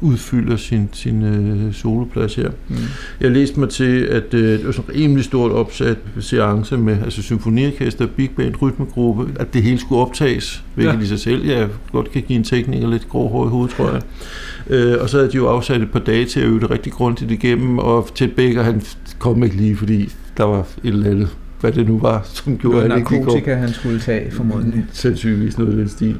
udfylder 0.00 0.56
sin, 0.56 0.88
sin 0.92 1.22
øh, 1.22 1.74
soloplads 1.74 2.34
her. 2.34 2.50
Mm. 2.68 2.76
Jeg 3.20 3.30
læste 3.30 3.60
mig 3.60 3.68
til, 3.68 4.00
at 4.00 4.34
øh, 4.34 4.58
det 4.58 4.66
var 4.66 4.72
sådan 4.72 4.94
en 4.94 5.00
rimelig 5.00 5.24
stort 5.24 5.52
opsat 5.52 5.98
seance 6.20 6.76
med 6.76 6.96
altså 7.04 7.22
symfoniorkester, 7.22 8.06
big 8.06 8.30
band, 8.30 8.62
rytmegruppe, 8.62 9.40
at 9.40 9.54
det 9.54 9.62
hele 9.62 9.78
skulle 9.78 10.00
optages, 10.00 10.64
hvilket 10.74 10.94
ja. 10.94 11.00
i 11.00 11.06
sig 11.06 11.18
selv 11.18 11.46
jeg 11.46 11.68
godt 11.92 12.10
kan 12.10 12.22
give 12.22 12.36
en 12.36 12.44
tekniker 12.44 12.88
lidt 12.88 13.08
grå 13.08 13.28
hår 13.28 13.46
i 13.46 13.48
hovedet, 13.48 13.74
tror 13.76 13.90
jeg. 13.90 14.02
Øh, 14.70 14.96
og 15.00 15.08
så 15.08 15.16
havde 15.16 15.32
de 15.32 15.36
jo 15.36 15.46
afsat 15.46 15.80
et 15.80 15.90
par 15.90 16.00
dage 16.00 16.24
til 16.24 16.40
at 16.40 16.46
øve 16.46 16.60
det 16.60 16.70
rigtig 16.70 16.92
grundigt 16.92 17.30
igennem, 17.30 17.78
og 17.78 18.08
Ted 18.14 18.28
Baker, 18.28 18.62
han 18.62 18.82
kom 19.18 19.42
ikke 19.42 19.56
lige, 19.56 19.76
fordi 19.76 20.12
der 20.36 20.44
var 20.44 20.60
et 20.60 20.66
eller 20.84 21.10
andet 21.10 21.28
hvad 21.60 21.72
det 21.72 21.88
nu 21.88 21.98
var, 21.98 22.22
som 22.24 22.58
gjorde, 22.58 22.82
at 22.82 22.90
han 22.90 22.98
ikke 22.98 23.18
narkotika, 23.18 23.54
han 23.54 23.68
skulle 23.68 24.00
tage, 24.00 24.30
formodentlig. 24.30 24.84
Sandsynligvis 24.92 25.58
noget 25.58 25.70
af 25.70 25.76
den 25.76 25.88
stil. 25.88 26.16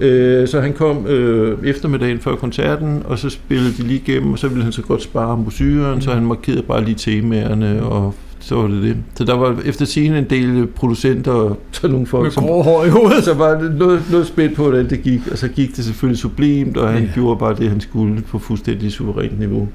Øh, 0.00 0.48
så 0.48 0.60
han 0.60 0.72
kom 0.72 1.06
øh, 1.06 1.58
eftermiddagen 1.64 2.18
før 2.18 2.36
koncerten, 2.36 3.02
og 3.04 3.18
så 3.18 3.30
spillede 3.30 3.72
de 3.72 3.82
lige 3.82 4.02
igennem, 4.06 4.32
og 4.32 4.38
så 4.38 4.48
ville 4.48 4.62
han 4.62 4.72
så 4.72 4.82
godt 4.82 5.02
spare 5.02 5.36
musikken, 5.36 5.94
mm. 5.94 6.00
så 6.00 6.12
han 6.12 6.26
markerede 6.26 6.62
bare 6.62 6.84
lige 6.84 6.94
temaerne, 6.94 7.82
og 7.82 8.14
så 8.40 8.54
var 8.54 8.68
det 8.68 8.82
det. 8.82 8.96
Så 9.14 9.24
der 9.24 9.34
var 9.34 9.62
efter 9.64 9.84
sigende 9.84 10.18
en 10.18 10.30
del 10.30 10.66
producenter 10.66 11.32
og 11.32 11.58
så 11.72 11.88
nogle 11.88 12.06
folk, 12.06 12.24
Med 12.24 12.32
grå 12.32 12.62
hår 12.62 12.84
i 12.84 12.88
hovedet. 12.88 13.24
Så 13.24 13.34
var 13.34 13.60
det 13.60 13.74
noget, 13.74 14.02
noget 14.10 14.26
spændt 14.26 14.56
på, 14.56 14.62
hvordan 14.62 14.90
det 14.90 15.02
gik, 15.02 15.20
og 15.30 15.38
så 15.38 15.48
gik 15.48 15.76
det 15.76 15.84
selvfølgelig 15.84 16.18
sublimt, 16.18 16.76
og 16.76 16.88
han 16.88 17.02
ja. 17.02 17.10
gjorde 17.14 17.38
bare 17.38 17.54
det, 17.54 17.68
han 17.70 17.80
skulle 17.80 18.22
på 18.22 18.38
fuldstændig 18.38 18.92
suverænt 18.92 19.38
niveau. 19.38 19.68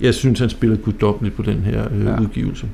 Jeg 0.00 0.14
synes, 0.14 0.40
han 0.40 0.48
spillede 0.48 0.80
guddommeligt 0.80 1.36
på 1.36 1.42
den 1.42 1.58
her 1.58 1.84
øh, 1.94 2.06
ja. 2.06 2.20
udgivelse. 2.20 2.66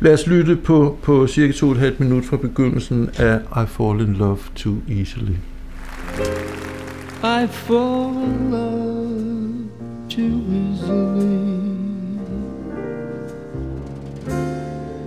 Lad 0.00 0.12
os 0.12 0.26
lytte 0.26 0.56
på, 0.56 0.98
på 1.02 1.26
cirka 1.26 1.52
to 1.52 1.66
og 1.66 1.72
et 1.72 1.78
halvt 1.78 2.00
minut 2.00 2.24
fra 2.24 2.36
begyndelsen 2.36 3.10
af 3.18 3.38
I 3.62 3.66
Fall 3.66 4.00
in 4.00 4.14
Love 4.14 4.38
Too 4.54 4.76
Easily. 4.88 5.36
I 7.24 7.46
fall 7.46 8.16
in 8.16 8.50
love 8.50 9.68
too 10.08 10.42
easily 10.50 11.72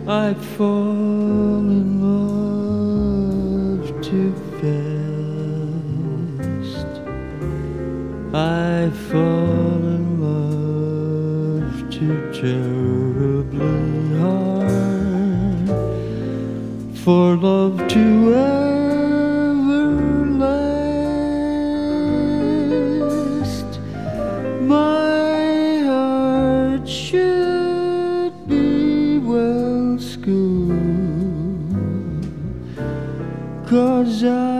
I 0.07 0.33
fall 0.33 1.69
in 1.69 1.99
love 2.01 3.83
too 4.01 4.33
fast 4.61 4.91
I 8.33 8.89
fall 8.89 9.64
for 17.05 17.35
love 17.35 17.87
to 17.87 18.33
ever 18.33 19.85
last. 20.39 20.89
My 24.61 25.83
heart 25.85 26.89
should 26.89 28.33
be 28.47 29.19
well 29.19 29.99
schooled, 29.99 30.73
cause 33.67 34.23
I've 34.23 34.54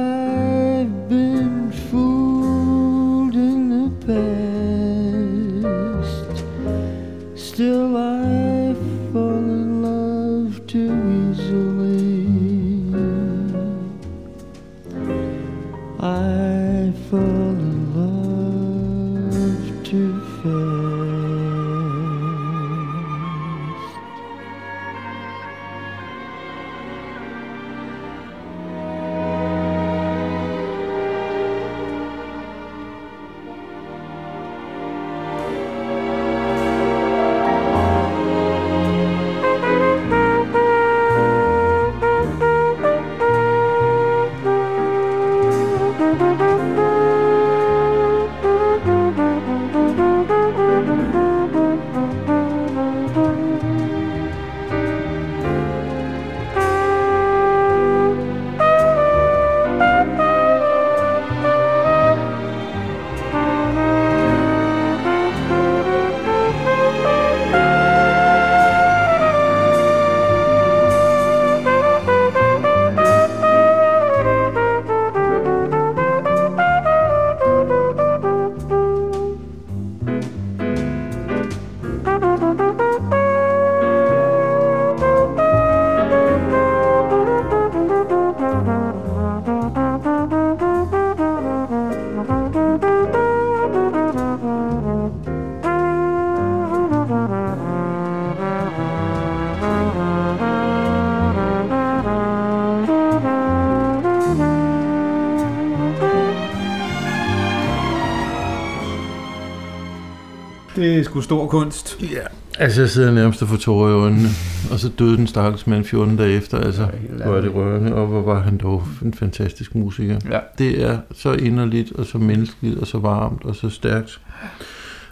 sgu 111.15 111.21
stor 111.21 111.47
kunst. 111.47 111.97
Ja, 112.01 112.19
altså 112.59 112.81
jeg 112.81 112.89
sidder 112.89 113.11
nærmest 113.11 113.41
og 113.41 113.47
får 113.47 113.57
tårer 113.57 113.89
i 113.89 113.93
øjnene, 113.93 114.27
og 114.71 114.79
så 114.79 114.89
døde 114.99 115.17
den 115.17 115.27
stakkels 115.27 115.67
mand 115.67 115.83
14 115.85 116.17
dage 116.17 116.31
efter, 116.37 116.59
altså 116.59 116.87
hvor 117.25 117.35
er 117.35 117.41
det 117.41 117.55
rørende, 117.55 117.93
og 117.95 118.07
hvor 118.07 118.21
var 118.21 118.39
han 118.41 118.57
dog 118.57 118.83
en 119.01 119.13
fantastisk 119.13 119.75
musiker. 119.75 120.19
Ja. 120.31 120.39
Det 120.57 120.83
er 120.83 120.97
så 121.13 121.33
inderligt, 121.33 121.91
og 121.91 122.05
så 122.05 122.17
menneskeligt, 122.17 122.79
og 122.79 122.87
så 122.87 122.97
varmt, 122.99 123.45
og 123.45 123.55
så 123.55 123.69
stærkt. 123.69 124.21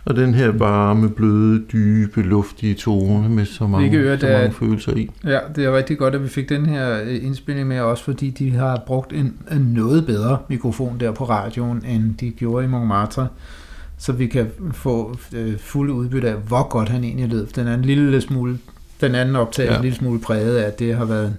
Og 0.06 0.16
den 0.16 0.34
her 0.34 0.48
varme, 0.52 1.10
bløde, 1.10 1.64
dybe, 1.74 2.22
luftige 2.22 2.74
tone 2.74 3.30
med 3.30 3.46
så 3.46 3.68
mange, 3.68 3.90
kan 3.90 4.00
høre, 4.00 4.20
så 4.20 4.26
det 4.26 4.36
er- 4.36 4.40
mange 4.40 4.54
følelser 4.56 4.96
i. 4.96 5.10
Ja, 5.24 5.40
det 5.56 5.66
er 5.66 5.78
rigtig 5.78 5.98
godt, 5.98 6.16
at 6.16 6.24
vi 6.24 6.28
fik 6.28 6.50
den 6.50 6.66
her 6.66 7.02
øh, 7.04 7.24
indspilning 7.26 7.68
med, 7.68 7.80
også 7.80 8.04
fordi 8.04 8.30
de 8.30 8.52
har 8.52 8.82
brugt 8.88 9.14
en, 9.14 9.34
en 9.52 9.62
noget 9.62 10.06
bedre 10.06 10.38
mikrofon 10.50 10.98
der 11.00 11.12
på 11.12 11.24
radioen, 11.24 11.86
end 11.86 12.16
de 12.18 12.30
gjorde 12.32 12.66
i 12.66 12.68
Montmartre, 12.68 13.28
så 14.04 14.12
vi 14.12 14.28
kan 14.28 14.52
få 14.74 15.18
øh, 15.34 15.60
fuld 15.60 15.92
udbytte 15.92 16.30
af, 16.30 16.36
hvor 16.36 16.68
godt 16.70 16.90
han 16.90 17.04
egentlig 17.04 17.28
lød. 17.30 17.48
Den 17.48 17.68
er 17.68 17.74
en 17.74 17.82
lille 17.86 18.22
smule, 18.22 18.60
den 19.02 19.16
anden 19.16 19.36
optagelse 19.36 19.72
Ja. 19.74 19.78
en 19.80 19.84
lille 19.84 19.98
smule 19.98 20.20
præget 20.20 20.58
af, 20.58 20.68
at 20.68 20.80
det 20.80 20.96
har 20.96 21.06
været 21.06 21.28
en, 21.28 21.34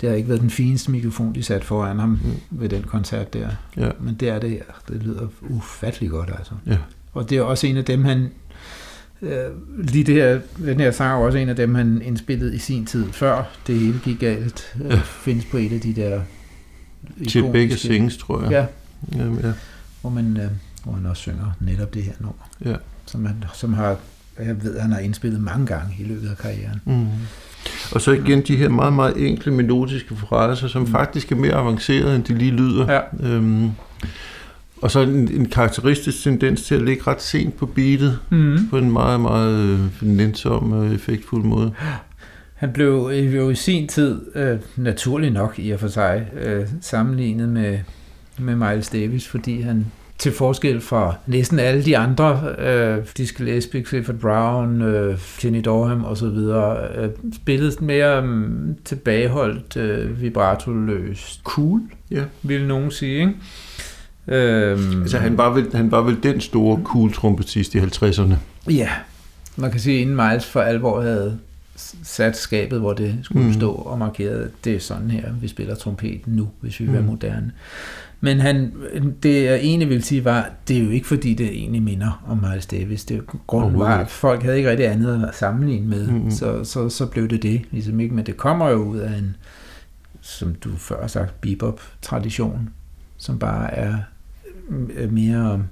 det 0.00 0.08
har 0.08 0.16
ikke 0.16 0.28
været 0.28 0.40
den 0.40 0.50
fineste 0.50 0.90
mikrofon, 0.90 1.34
de 1.34 1.42
satte 1.42 1.66
foran 1.66 1.98
ham 1.98 2.08
Mm. 2.10 2.18
ved 2.50 2.68
den 2.68 2.82
koncert 2.82 3.32
der. 3.34 3.48
Ja. 3.76 3.88
Men 4.00 4.14
det 4.14 4.28
er 4.28 4.38
det 4.38 4.50
her. 4.50 4.62
Det 4.88 5.02
lyder 5.02 5.26
ufattelig 5.40 6.10
godt, 6.10 6.30
altså. 6.38 6.52
Ja. 6.66 6.76
Og 7.12 7.30
det 7.30 7.38
er 7.38 7.42
også 7.42 7.66
en 7.66 7.76
af 7.76 7.84
dem, 7.84 8.04
han... 8.04 8.28
Øh, 9.22 9.32
lige 9.78 10.04
det 10.04 10.14
her, 10.14 10.40
den 10.64 10.80
her 10.80 10.90
sang 10.90 11.10
er 11.20 11.24
også 11.26 11.38
en 11.38 11.48
af 11.48 11.56
dem, 11.56 11.74
han 11.74 12.02
indspillede 12.04 12.54
i 12.54 12.58
sin 12.58 12.86
tid, 12.86 13.06
før 13.12 13.42
det 13.66 13.74
hele 13.78 14.00
gik 14.04 14.18
galt. 14.20 14.74
Øh, 14.84 14.90
Ja. 14.90 15.00
findes 15.04 15.44
på 15.44 15.56
et 15.56 15.72
af 15.72 15.80
de 15.80 15.94
der... 15.94 16.20
Til 17.28 17.44
begge 17.52 17.76
sings, 17.76 18.16
tror 18.16 18.42
jeg. 18.42 18.50
Ja, 18.50 18.66
Jamen, 19.18 19.38
ja. 19.42 19.52
hvor, 20.00 20.10
man, 20.10 20.36
øh, 20.36 20.50
hvor 20.84 20.92
han 20.92 21.06
også 21.06 21.20
synger 21.22 21.52
netop 21.60 21.94
det 21.94 22.02
her 22.02 22.12
nummer. 22.20 22.48
Ja. 22.64 22.74
Som, 23.06 23.26
han, 23.26 23.44
som 23.54 23.72
har, 23.74 23.96
jeg 24.38 24.62
ved, 24.62 24.80
han 24.80 24.92
har 24.92 24.98
indspillet 24.98 25.40
mange 25.40 25.66
gange 25.66 25.96
i 25.98 26.04
løbet 26.04 26.28
af 26.28 26.38
karrieren. 26.38 26.80
Mm. 26.84 27.06
Og 27.92 28.00
så 28.00 28.12
igen 28.12 28.42
de 28.42 28.56
her 28.56 28.68
meget, 28.68 28.92
meget 28.92 29.26
enkle 29.28 29.52
melodiske 29.52 30.16
fraser, 30.16 30.68
som 30.68 30.82
Mm. 30.82 30.88
faktisk 30.88 31.32
er 31.32 31.36
mere 31.36 31.52
avancerede, 31.54 32.16
end 32.16 32.24
de 32.24 32.34
lige 32.38 32.50
lyder. 32.50 32.92
Ja. 32.92 33.26
Øhm, 33.28 33.70
og 34.82 34.90
så 34.90 35.00
en, 35.00 35.32
en 35.32 35.48
karakteristisk 35.48 36.22
tendens 36.22 36.62
til 36.62 36.74
at 36.74 36.82
ligge 36.82 37.02
ret 37.06 37.22
sent 37.22 37.56
på 37.56 37.66
beatet, 37.66 38.18
Mm. 38.30 38.58
på 38.70 38.78
en 38.78 38.90
meget, 38.90 39.20
meget 39.20 39.58
øh, 39.58 40.08
nænsom 40.08 40.72
og 40.72 40.94
effektfuld 40.94 41.44
måde. 41.44 41.72
Han 42.54 42.72
blev 42.72 43.10
øh, 43.14 43.36
jo 43.36 43.50
i 43.50 43.54
sin 43.54 43.88
tid, 43.88 44.20
øh, 44.34 44.58
naturligt 44.76 45.32
nok 45.32 45.54
i 45.58 45.70
og 45.70 45.80
for 45.80 45.88
sig, 45.88 46.26
øh, 46.42 46.66
sammenlignet 46.80 47.48
med, 47.48 47.78
med 48.38 48.56
Miles 48.56 48.88
Davis, 48.88 49.28
fordi 49.28 49.60
han 49.60 49.86
til 50.20 50.32
forskel 50.32 50.80
fra 50.80 51.14
næsten 51.26 51.58
alle 51.58 51.84
de 51.84 51.98
andre, 51.98 52.54
øh, 52.58 52.98
Dizzy 53.16 53.32
Gillespie, 53.36 53.84
Clifford 53.84 54.14
Brown, 54.16 54.82
øh, 54.82 55.18
Jenny 55.44 55.62
Dorham 55.64 56.04
osv., 56.04 56.24
øh, 56.24 57.08
spillede 57.34 57.72
sådan 57.72 57.86
mere 57.86 58.22
um, 58.22 58.76
tilbageholdt, 58.84 59.76
øh, 59.76 60.20
vibratoløst 60.22 61.40
cool, 61.44 61.80
Ja. 62.10 62.22
vil 62.42 62.66
nogen 62.66 62.90
sige. 62.90 63.20
Ikke? 63.20 63.34
Øhm, 64.28 65.00
Altså, 65.02 65.18
han 65.18 65.38
var 65.38 65.50
vel, 65.50 65.66
han 65.74 65.90
var 65.90 66.00
vel 66.02 66.16
den 66.22 66.40
store 66.40 66.80
cool 66.84 67.12
trompetist 67.12 67.74
i 67.74 67.78
50'erne. 67.78 68.34
Ja, 68.70 68.88
man 69.56 69.70
kan 69.70 69.80
sige, 69.80 69.96
at 69.96 70.00
inden 70.02 70.16
Miles 70.16 70.46
for 70.46 70.60
alvor 70.60 71.00
havde 71.02 71.38
sat 72.02 72.36
skabet, 72.36 72.78
hvor 72.80 72.92
det 72.92 73.14
skulle 73.22 73.46
Mm. 73.46 73.52
stå 73.52 73.70
og 73.72 73.98
markeret, 73.98 74.50
det 74.64 74.74
er 74.74 74.80
sådan 74.80 75.10
her, 75.10 75.24
vi 75.40 75.48
spiller 75.48 75.74
trompet 75.74 76.20
nu, 76.26 76.48
hvis 76.60 76.80
vi 76.80 76.84
vil 76.84 76.92
være 76.92 77.02
Mm. 77.02 77.08
moderne. 77.08 77.52
Men 78.20 78.40
han, 78.40 78.72
det 79.22 79.44
jeg 79.44 79.54
egentlig 79.56 79.88
vil 79.88 80.02
sige 80.04 80.24
var, 80.24 80.50
det 80.68 80.76
er 80.78 80.84
jo 80.84 80.90
ikke 80.90 81.06
fordi, 81.06 81.34
det 81.34 81.46
egentlig 81.46 81.82
minder 81.82 82.22
om 82.28 82.44
Miles 82.50 82.66
Davis. 82.66 83.04
Det 83.04 83.14
er 83.14 83.18
jo- 83.18 83.38
grunden 83.46 83.78
var, 83.78 83.98
at 83.98 84.08
folk 84.10 84.42
havde 84.42 84.56
ikke 84.56 84.70
rigtig 84.70 84.86
andet 84.86 85.24
at 85.28 85.34
sammenligne 85.34 85.86
med, 85.86 86.06
Mm. 86.08 86.14
mm. 86.24 86.30
så, 86.30 86.64
så, 86.64 86.88
så 86.88 87.06
blev 87.06 87.28
det 87.28 87.42
det. 87.42 87.62
Ligesom 87.70 88.00
ikke, 88.00 88.14
men 88.14 88.26
det 88.26 88.36
kommer 88.36 88.68
jo 88.68 88.76
ud 88.76 88.98
af 88.98 89.18
en, 89.18 89.36
som 90.20 90.54
du 90.54 90.76
før 90.76 91.00
har 91.00 91.08
sagt, 91.08 91.40
bebop-tradition, 91.40 92.68
som 93.16 93.38
bare 93.38 93.74
er 93.74 93.96
mere 95.10 95.62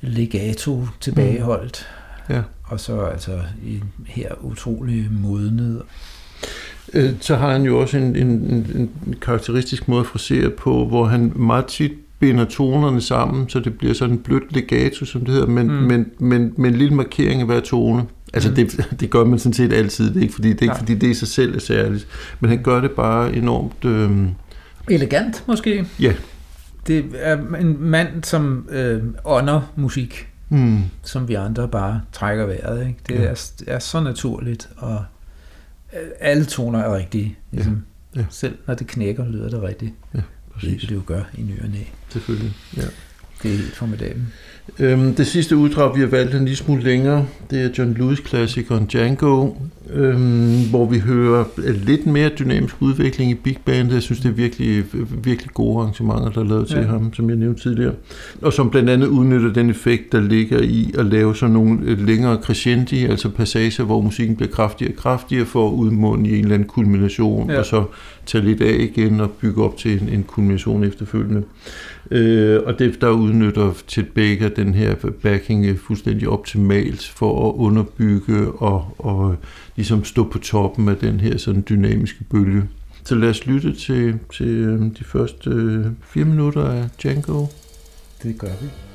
legato 0.00 0.86
tilbageholdt. 1.00 1.86
Ja. 2.28 2.42
Og 2.64 2.80
så 2.80 3.00
altså 3.00 3.40
i, 3.64 3.80
her 4.06 4.28
utrolig 4.40 5.08
modnet. 5.12 5.82
Øh, 6.94 7.10
Så 7.20 7.36
har 7.36 7.52
han 7.52 7.62
jo 7.62 7.80
også 7.80 7.96
en, 7.96 8.16
en, 8.16 8.26
en, 8.28 8.66
en 9.06 9.14
karakteristisk 9.20 9.88
måde 9.88 10.00
at 10.00 10.06
frasere 10.06 10.50
på, 10.50 10.86
hvor 10.86 11.04
han 11.04 11.32
meget 11.36 11.66
tit 11.66 11.92
binder 12.18 12.44
tonerne 12.44 13.00
sammen, 13.00 13.48
så 13.48 13.60
det 13.60 13.78
bliver 13.78 13.94
sådan 13.94 14.14
en 14.14 14.18
blødt 14.22 14.52
legato, 14.54 15.04
som 15.04 15.20
det 15.24 15.34
hedder, 15.34 15.46
men, 15.46 15.66
mm. 15.66 15.72
Men, 15.72 16.06
men, 16.18 16.52
med 16.56 16.70
en 16.70 16.76
lille 16.76 16.94
markering 16.94 17.40
af 17.40 17.46
hver 17.46 17.60
tone. 17.60 18.04
Altså 18.34 18.48
mm. 18.48 18.54
Det, 18.54 18.86
det 19.00 19.10
gør 19.10 19.24
man 19.24 19.38
sådan 19.38 19.52
set 19.52 19.72
altid, 19.72 20.08
det 20.08 20.16
er 20.16 20.20
ikke 20.22 20.34
fordi 20.34 20.48
det, 20.52 20.58
er 20.58 20.62
ikke 20.62 20.76
fordi 20.78 20.94
det 20.94 21.06
i 21.06 21.14
sig 21.14 21.28
selv 21.28 21.54
er 21.56 21.60
særligt, 21.60 22.06
men 22.40 22.50
han 22.50 22.62
gør 22.62 22.80
det 22.80 22.90
bare 22.90 23.34
enormt... 23.36 23.84
Øh, 23.84 24.10
Elegant 24.90 25.44
måske. 25.46 25.86
Ja. 26.00 26.12
Det 26.86 27.04
er 27.14 27.38
en 27.60 27.76
mand, 27.80 28.24
som 28.24 28.68
øh, 28.70 29.02
ånder 29.24 29.60
musik, 29.76 30.28
mm, 30.48 30.78
som 31.02 31.28
vi 31.28 31.34
andre 31.34 31.68
bare 31.68 32.00
trækker 32.12 32.46
vejret. 32.46 32.80
Ikke? 32.86 32.98
Det 33.08 33.14
Ja. 33.14 33.20
er, 33.20 33.52
er 33.66 33.78
så 33.78 34.00
naturligt, 34.00 34.68
og 34.76 35.04
alle 36.20 36.44
toner 36.44 36.78
er 36.78 36.96
rigtige. 36.96 37.38
Ligesom. 37.50 37.82
Ja. 38.16 38.24
Selv 38.30 38.58
når 38.66 38.74
det 38.74 38.86
knækker, 38.86 39.28
lyder 39.28 39.48
det 39.48 39.62
rigtigt. 39.62 39.92
præcis, 40.54 40.80
Det 40.80 40.88
det 40.88 40.94
jo 40.94 41.02
gør 41.06 41.22
i 41.38 41.42
ny 41.42 41.62
og 41.62 41.68
næ. 41.68 41.78
selvfølgelig. 42.08 42.52
Ja. 42.76 42.82
Det 43.42 43.52
er 43.52 43.56
helt 43.56 43.76
formidabelt. 43.76 44.24
Øhm, 44.78 45.14
det 45.14 45.26
sidste 45.26 45.56
uddrag, 45.56 45.96
vi 45.96 46.00
har 46.00 46.06
valgt 46.08 46.34
en 46.34 46.40
lille 46.40 46.56
smule 46.56 46.82
længere, 46.82 47.26
det 47.50 47.60
er 47.64 47.68
John 47.78 47.94
Lewis-klassikeren 47.98 48.86
Django, 48.92 49.50
øhm, 49.92 50.68
hvor 50.70 50.86
vi 50.86 50.98
hører 50.98 51.44
lidt 51.86 52.06
mere 52.06 52.30
dynamisk 52.38 52.74
udvikling 52.80 53.30
i 53.30 53.34
big 53.34 53.56
bandet. 53.64 53.94
Jeg 53.94 54.02
synes, 54.02 54.20
det 54.20 54.28
er 54.28 54.32
virkelig, 54.32 54.84
virkelig 55.24 55.50
gode 55.54 55.80
arrangementer, 55.80 56.28
der 56.30 56.40
er 56.40 56.44
lavet 56.44 56.68
til 56.68 56.76
Ja. 56.76 56.82
ham, 56.82 57.14
som 57.14 57.28
jeg 57.30 57.36
nævnte 57.38 57.62
tidligere. 57.62 57.92
Og 58.42 58.52
som 58.52 58.70
blandt 58.70 58.90
andet 58.90 59.06
udnytter 59.06 59.52
den 59.52 59.70
effekt, 59.70 60.12
der 60.12 60.20
ligger 60.20 60.60
i 60.60 60.94
at 60.98 61.06
lave 61.06 61.36
sådan 61.36 61.52
nogle 61.52 61.78
øh, 61.82 62.06
længere 62.06 62.36
crescendi, 62.42 63.04
altså 63.04 63.28
passager, 63.28 63.84
hvor 63.84 64.00
musikken 64.00 64.36
bliver 64.36 64.50
kraftigere 64.50 64.92
og 64.92 64.96
kraftigere 64.98 65.46
for 65.46 65.68
at 65.68 65.72
udmunde 65.72 66.30
i 66.30 66.32
en 66.38 66.42
eller 66.42 66.54
anden 66.54 66.68
kulmination, 66.68 67.50
Ja. 67.50 67.58
og 67.58 67.66
så 67.66 67.84
tage 68.26 68.44
lidt 68.44 68.60
af 68.62 68.76
igen 68.78 69.20
og 69.20 69.30
bygge 69.30 69.64
op 69.64 69.76
til 69.76 70.02
en, 70.02 70.08
en 70.08 70.22
kulmination 70.22 70.84
efterfølgende. 70.84 71.42
Øh, 72.10 72.60
og 72.66 72.78
det, 72.78 73.00
der 73.00 73.10
udnytter 73.10 73.72
Chet 73.88 74.08
Baker 74.08 74.48
den 74.48 74.74
her 74.74 74.94
backing 75.22 75.66
øh, 75.66 75.78
fuldstændig 75.78 76.28
optimalt 76.28 77.08
for 77.08 77.48
at 77.48 77.54
underbygge 77.54 78.52
og, 78.52 78.94
og 78.98 79.36
ligesom 79.76 80.04
stå 80.04 80.24
på 80.24 80.38
toppen 80.38 80.88
af 80.88 80.96
den 80.96 81.20
her 81.20 81.36
sådan 81.36 81.64
dynamiske 81.68 82.24
bølge. 82.30 82.62
Så 83.04 83.14
lad 83.14 83.28
os 83.28 83.46
lytte 83.46 83.74
til, 83.74 84.18
til 84.32 84.46
øh, 84.46 84.80
de 84.80 85.04
første 85.04 85.50
øh, 85.50 85.86
fire 86.02 86.24
minutter 86.24 86.64
af 86.64 86.88
Django. 87.02 87.46
Det 88.22 88.38
gør 88.38 88.48
vi. 88.62 88.89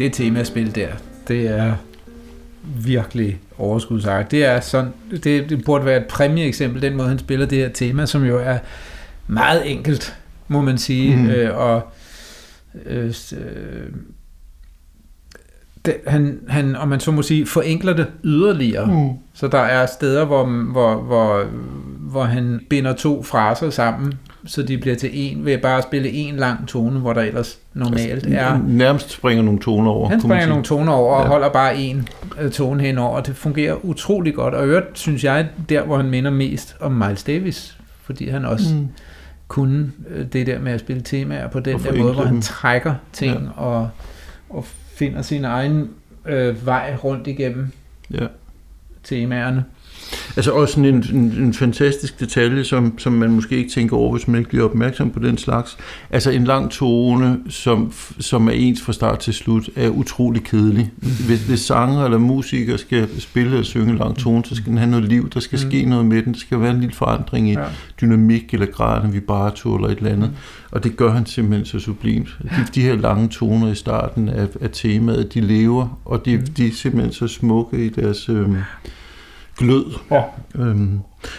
Det 0.00 0.12
temaspil 0.12 0.74
der, 0.74 0.88
det 1.28 1.48
er 1.48 1.74
virkelig 2.62 3.40
overskudsagt. 3.58 4.30
Det 4.30 4.44
er 4.44 4.60
sådan, 4.60 4.92
det, 5.10 5.50
det 5.50 5.64
burde 5.64 5.84
være 5.84 6.00
et 6.00 6.06
præmieeksempel, 6.06 6.82
den 6.82 6.96
måde 6.96 7.08
han 7.08 7.18
spiller 7.18 7.46
det 7.46 7.58
her 7.58 7.68
tema, 7.68 8.06
som 8.06 8.24
jo 8.24 8.38
er 8.38 8.58
meget 9.26 9.70
enkelt, 9.70 10.16
må 10.48 10.60
man 10.60 10.78
sige, 10.78 11.16
mm. 11.16 11.30
øh, 11.30 11.56
og 11.58 11.82
øh, 12.86 13.14
øh, 13.32 13.92
det, 15.84 15.96
han, 16.06 16.40
han, 16.48 16.76
om 16.76 16.88
man 16.88 17.00
så 17.00 17.10
må 17.10 17.22
sige, 17.22 17.46
forenkler 17.46 17.92
det 17.92 18.06
yderligere. 18.24 18.86
Mm. 18.86 19.18
Så 19.34 19.48
der 19.48 19.58
er 19.58 19.86
steder, 19.86 20.24
hvor, 20.24 20.44
hvor, 20.44 20.94
hvor, 20.94 21.44
hvor 21.98 22.24
han 22.24 22.60
binder 22.70 22.92
to 22.92 23.22
fraser 23.22 23.70
sammen, 23.70 24.14
så 24.46 24.62
de 24.62 24.78
bliver 24.78 24.96
til 24.96 25.10
en 25.12 25.44
ved 25.44 25.58
bare 25.58 25.78
at 25.78 25.84
spille 25.84 26.10
en 26.10 26.36
lang 26.36 26.68
tone, 26.68 27.00
hvor 27.00 27.12
der 27.12 27.20
ellers 27.20 27.58
normalt 27.74 28.10
altså, 28.10 28.30
er... 28.32 28.58
Nærmest 28.66 29.10
springer 29.10 29.44
nogle 29.44 29.60
toner 29.60 29.90
over. 29.90 30.08
Han 30.08 30.20
springer 30.20 30.46
nogle 30.46 30.64
toner 30.64 30.92
over 30.92 31.14
og 31.14 31.22
ja. 31.22 31.28
holder 31.28 31.48
bare 31.48 31.76
en 31.76 32.08
uh, 32.44 32.50
tone 32.50 32.82
henover, 32.82 33.16
og 33.16 33.26
det 33.26 33.36
fungerer 33.36 33.84
utrolig 33.84 34.34
godt. 34.34 34.54
Og 34.54 34.66
øvrigt 34.66 34.98
synes 34.98 35.24
jeg, 35.24 35.48
der 35.68 35.82
hvor 35.82 35.96
han 35.96 36.10
minder 36.10 36.30
mest 36.30 36.76
om 36.80 36.92
Miles 36.92 37.22
Davis, 37.22 37.78
fordi 38.02 38.28
han 38.28 38.44
også 38.44 38.74
mm. 38.74 38.88
kunne 39.48 39.92
uh, 40.16 40.26
det 40.32 40.46
der 40.46 40.58
med 40.58 40.72
at 40.72 40.80
spille 40.80 41.02
temaer 41.02 41.48
på 41.48 41.60
den 41.60 41.78
der 41.78 41.96
måde, 41.96 42.14
hvor 42.14 42.24
han 42.24 42.42
trækker 42.42 42.94
ting 43.12 43.42
ja. 43.56 43.62
og, 43.62 43.88
og 44.50 44.64
finder 44.94 45.22
sin 45.22 45.44
egen 45.44 45.90
uh, 46.24 46.66
vej 46.66 46.96
rundt 47.04 47.26
igennem 47.26 47.70
ja. 48.10 48.26
temaerne. 49.04 49.64
Altså 50.36 50.50
også 50.50 50.80
en, 50.80 50.86
en, 50.86 51.14
en 51.14 51.54
fantastisk 51.54 52.20
detalje, 52.20 52.64
som, 52.64 52.98
som 52.98 53.12
man 53.12 53.30
måske 53.30 53.56
ikke 53.56 53.70
tænker 53.70 53.96
over, 53.96 54.12
hvis 54.12 54.28
man 54.28 54.38
ikke 54.38 54.50
bliver 54.50 54.64
opmærksom 54.64 55.10
på 55.10 55.18
den 55.18 55.38
slags. 55.38 55.78
Altså 56.10 56.30
en 56.30 56.44
lang 56.44 56.70
tone, 56.70 57.38
som, 57.48 57.92
som 58.20 58.48
er 58.48 58.52
ens 58.52 58.82
fra 58.82 58.92
start 58.92 59.18
til 59.18 59.34
slut, 59.34 59.70
er 59.76 59.88
utrolig 59.88 60.44
kedelig. 60.44 60.90
Hvis, 61.26 61.46
hvis 61.46 61.60
sanger 61.60 62.04
eller 62.04 62.18
musikere 62.18 62.78
skal 62.78 63.20
spille 63.20 63.58
og 63.58 63.64
synge 63.64 63.90
en 63.90 63.98
lang 63.98 64.16
tone, 64.16 64.44
så 64.44 64.54
skal 64.54 64.66
den 64.66 64.78
have 64.78 64.90
noget 64.90 65.08
liv, 65.08 65.30
der 65.30 65.40
skal 65.40 65.56
mm. 65.64 65.70
ske 65.70 65.84
noget 65.84 66.06
med 66.06 66.22
den, 66.22 66.32
der 66.32 66.38
skal 66.38 66.60
være 66.60 66.70
en 66.70 66.80
lille 66.80 66.94
forandring 66.94 67.50
i 67.50 67.52
ja. 67.52 67.64
dynamik 68.00 68.54
eller 68.54 68.66
grad 68.66 69.04
af 69.04 69.12
vibrato 69.12 69.74
eller 69.74 69.88
et 69.88 69.98
eller 69.98 70.10
andet. 70.10 70.30
Mm. 70.30 70.36
Og 70.70 70.84
det 70.84 70.96
gør 70.96 71.12
han 71.12 71.26
simpelthen 71.26 71.66
så 71.66 71.78
sublimt. 71.78 72.28
De, 72.42 72.66
de 72.74 72.82
her 72.82 72.96
lange 72.96 73.28
toner 73.28 73.72
i 73.72 73.74
starten 73.74 74.28
af, 74.28 74.46
af 74.60 74.70
temaet, 74.72 75.34
de 75.34 75.40
lever, 75.40 76.00
og 76.04 76.24
de, 76.24 76.36
mm. 76.36 76.46
de 76.46 76.66
er 76.66 76.72
simpelthen 76.72 77.12
så 77.12 77.28
smukke 77.28 77.86
i 77.86 77.88
deres... 77.88 78.28
Øh, 78.28 78.48
glød. 79.60 79.84
Ja. 80.10 80.22
Øhm, 80.54 80.98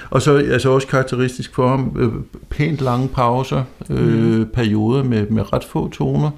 og 0.09 0.21
så 0.21 0.37
altså 0.37 0.69
også 0.69 0.87
karakteristisk 0.87 1.55
for 1.55 1.67
ham, 1.67 1.95
øh, 1.99 2.11
pænt 2.49 2.81
lange 2.81 3.07
pauser, 3.07 3.63
øh, 3.89 4.37
mm. 4.37 4.49
perioder 4.53 5.03
med, 5.03 5.27
med 5.27 5.53
ret 5.53 5.63
få 5.63 5.89
toner. 5.89 6.31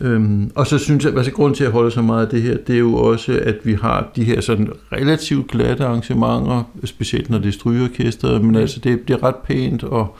Øhm, 0.00 0.50
og 0.54 0.66
så 0.66 0.78
synes 0.78 1.04
jeg, 1.04 1.16
altså 1.16 1.32
grund 1.32 1.54
til 1.54 1.64
at 1.64 1.72
holde 1.72 1.90
så 1.90 2.02
meget 2.02 2.26
af 2.26 2.30
det 2.30 2.42
her, 2.42 2.56
det 2.66 2.74
er 2.74 2.78
jo 2.78 2.94
også, 2.94 3.40
at 3.44 3.56
vi 3.64 3.74
har 3.74 4.10
de 4.16 4.24
her 4.24 4.40
sådan 4.40 4.68
relativt 4.92 5.48
glatte 5.48 5.84
arrangementer, 5.84 6.62
specielt 6.84 7.30
når 7.30 7.38
det 7.38 7.48
er 7.48 7.52
strygeorkester, 7.52 8.40
men 8.40 8.56
altså 8.56 8.80
det, 8.80 9.08
det 9.08 9.14
er 9.14 9.22
ret 9.22 9.36
pænt 9.36 9.84
og, 9.84 10.16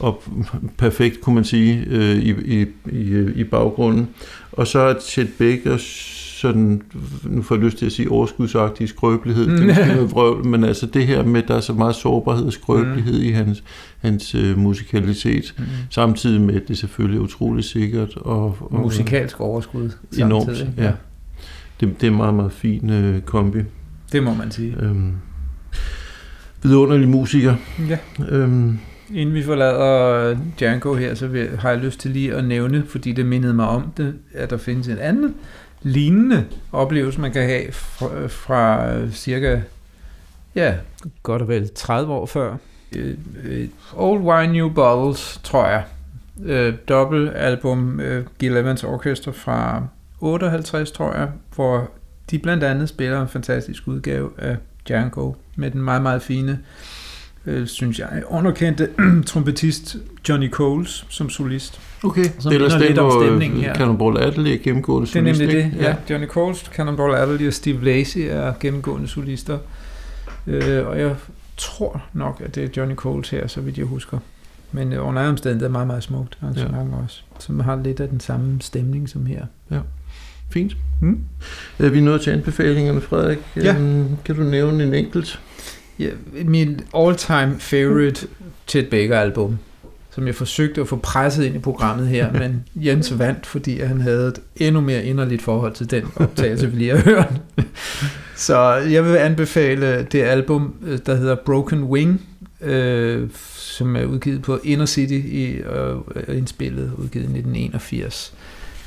og 0.00 0.22
perfekt, 0.78 1.20
kunne 1.20 1.34
man 1.34 1.44
sige, 1.44 1.84
øh, 1.90 2.16
i, 2.16 2.30
i, 2.30 2.66
i, 2.92 3.30
i 3.34 3.44
baggrunden. 3.44 4.08
Og 4.52 4.66
så 4.66 4.78
er 4.78 4.94
Chet 5.00 5.28
Baker 5.38 5.76
sådan, 6.40 6.82
nu 7.24 7.42
får 7.42 7.54
jeg 7.54 7.64
lyst 7.64 7.78
til 7.78 7.86
at 7.86 7.92
sige 7.92 8.10
overskudsagtig 8.10 8.88
skrøbelighed, 8.88 9.46
det 9.46 9.60
er 9.60 9.66
måske 9.66 9.86
noget 9.86 10.10
vrøvl, 10.10 10.46
men 10.46 10.64
altså 10.64 10.86
det 10.86 11.06
her 11.06 11.24
med, 11.24 11.42
der 11.42 11.54
er 11.56 11.60
så 11.60 11.72
meget 11.72 11.94
sårbarhed 11.94 12.44
og 12.44 12.52
skrøbelighed 12.52 13.18
mm. 13.18 13.26
i 13.26 13.30
hans, 13.30 13.64
hans 13.98 14.34
uh, 14.34 14.58
musikalitet, 14.58 15.54
mm. 15.58 15.64
samtidig 15.90 16.40
med, 16.40 16.54
at 16.54 16.68
det 16.68 16.78
selvfølgelig 16.78 17.18
er 17.18 17.22
utrolig 17.22 17.64
sikkert. 17.64 18.16
Og, 18.16 18.56
og 18.60 18.80
Musikalsk 18.80 19.40
overskud 19.40 19.90
enormt, 20.18 20.44
samtidig. 20.44 20.74
ja. 20.78 20.92
Det, 21.80 22.00
det 22.00 22.06
er 22.06 22.10
meget, 22.10 22.34
meget 22.34 22.52
fin 22.52 22.90
uh, 22.90 23.20
kombi. 23.20 23.58
Det 24.12 24.22
må 24.22 24.34
man 24.34 24.50
sige. 24.50 24.76
Øhm, 24.80 25.12
vidunderlig 26.62 27.08
musiker. 27.08 27.54
Ja. 27.88 27.98
Øhm, 28.28 28.78
Inden 29.14 29.34
vi 29.34 29.42
forlader 29.42 30.36
Django 30.58 30.94
her, 30.94 31.14
så 31.14 31.46
har 31.58 31.70
jeg 31.70 31.78
lyst 31.78 32.00
til 32.00 32.10
lige 32.10 32.34
at 32.34 32.44
nævne, 32.44 32.84
fordi 32.86 33.12
det 33.12 33.26
mindede 33.26 33.54
mig 33.54 33.68
om 33.68 33.92
det, 33.96 34.14
at 34.34 34.50
der 34.50 34.56
findes 34.56 34.88
en 34.88 34.98
anden 34.98 35.34
lignende 35.82 36.46
oplevelse, 36.72 37.20
man 37.20 37.32
kan 37.32 37.42
have 37.42 37.72
fra, 37.72 38.26
fra 38.26 39.08
cirka, 39.10 39.60
ja, 40.54 40.74
godt 41.22 41.42
og 41.42 41.48
vel 41.48 41.70
30 41.74 42.12
år 42.12 42.26
før. 42.26 42.56
Øh, 42.96 43.14
øh, 43.44 43.68
Old 43.96 44.20
Wine 44.20 44.52
New 44.52 44.68
Bottles, 44.68 45.40
tror 45.42 45.66
jeg. 45.66 45.84
Øh, 46.44 46.74
dobbeltalbum 46.88 48.00
uh, 48.00 48.26
Gil 48.38 48.56
Evans 48.56 48.84
Orchestra 48.84 49.32
fra 49.32 49.86
58, 50.20 50.92
tror 50.92 51.14
jeg, 51.14 51.28
hvor 51.54 51.90
de 52.30 52.38
blandt 52.38 52.64
andet 52.64 52.88
spiller 52.88 53.22
en 53.22 53.28
fantastisk 53.28 53.88
udgave 53.88 54.30
af 54.38 54.56
Django 54.88 55.32
med 55.56 55.70
den 55.70 55.82
meget, 55.82 56.02
meget 56.02 56.22
fine 56.22 56.58
øh, 57.46 57.66
synes 57.66 57.98
jeg, 57.98 58.22
underkendte 58.26 58.88
trompetist 59.26 59.96
Johnny 60.28 60.50
Coles 60.50 61.06
som 61.08 61.30
solist. 61.30 61.80
Okay, 62.04 62.24
som 62.38 62.52
det 62.52 62.62
er 62.62 62.78
lidt 62.78 62.98
om 62.98 63.22
stemningen 63.22 63.60
her. 63.60 63.74
Cannonball 63.74 64.18
Adderley 64.18 64.50
er 64.50 64.58
gennemgående 64.62 65.08
solist. 65.08 65.38
Det 65.38 65.48
er 65.48 65.54
nemlig 65.54 65.72
det, 65.72 65.82
ja. 65.82 65.88
ja. 65.88 65.94
Johnny 66.10 66.26
Coles, 66.26 66.58
Cannonball 66.58 67.14
Adderley 67.14 67.46
og 67.46 67.52
Steve 67.52 67.84
Lacy 67.84 68.18
er 68.18 68.52
gennemgående 68.60 69.08
solister. 69.08 69.58
Øh, 70.46 70.86
og 70.86 71.00
jeg 71.00 71.14
tror 71.56 72.02
nok, 72.12 72.42
at 72.44 72.54
det 72.54 72.64
er 72.64 72.68
Johnny 72.76 72.94
Coles 72.94 73.30
her, 73.30 73.46
så 73.46 73.60
vidt 73.60 73.78
jeg 73.78 73.86
husker. 73.86 74.18
Men 74.72 74.92
øh, 74.92 75.06
under 75.06 75.28
omstændigheder 75.28 75.68
er 75.68 75.72
meget, 75.72 75.86
meget 75.86 76.02
smukt 76.02 76.38
arrangement 76.42 76.92
ja. 76.92 77.02
også, 77.04 77.22
som 77.38 77.60
har 77.60 77.82
lidt 77.84 78.00
af 78.00 78.08
den 78.08 78.20
samme 78.20 78.60
stemning 78.60 79.08
som 79.08 79.26
her. 79.26 79.46
Ja. 79.70 79.78
Fint. 80.50 80.76
Mm. 81.00 81.20
Er 81.78 81.88
vi 81.88 82.00
nået 82.00 82.20
til 82.20 82.30
anbefalingerne, 82.30 83.00
Frederik? 83.00 83.38
Ja. 83.56 83.74
Øhm, 83.74 84.16
kan 84.24 84.36
du 84.36 84.42
nævne 84.42 84.84
en 84.84 84.94
enkelt? 84.94 85.40
Ja, 86.00 86.10
min 86.44 86.80
all-time 86.94 87.56
favorite 87.58 88.26
Chet 88.66 88.90
Baker 88.90 89.18
album, 89.18 89.58
som 90.10 90.26
jeg 90.26 90.34
forsøgte 90.34 90.80
at 90.80 90.88
få 90.88 90.96
presset 90.96 91.44
ind 91.44 91.54
i 91.54 91.58
programmet 91.58 92.08
her, 92.08 92.32
men 92.40 92.64
Jens 92.74 93.18
vandt, 93.18 93.46
fordi 93.46 93.80
han 93.80 94.00
havde 94.00 94.28
et 94.28 94.38
endnu 94.56 94.80
mere 94.80 95.04
inderligt 95.04 95.42
forhold 95.42 95.72
til 95.72 95.90
den 95.90 96.04
optagelse, 96.16 96.70
vi 96.70 96.76
lige 96.78 96.96
har 96.96 97.04
hørt. 97.04 97.32
Så 98.36 98.58
jeg 98.74 99.04
vil 99.04 99.16
anbefale 99.16 100.02
det 100.12 100.22
album, 100.22 100.74
der 101.06 101.14
hedder 101.14 101.34
Broken 101.34 101.82
Wing, 101.82 102.20
øh, 102.60 103.28
som 103.54 103.96
er 103.96 104.04
udgivet 104.04 104.42
på 104.42 104.60
Inner 104.64 104.86
City 104.86 105.12
i, 105.12 105.46
øh, 105.46 106.36
indspillet, 106.38 106.92
udgivet 106.96 107.24
i 107.24 107.38
1981, 107.38 108.34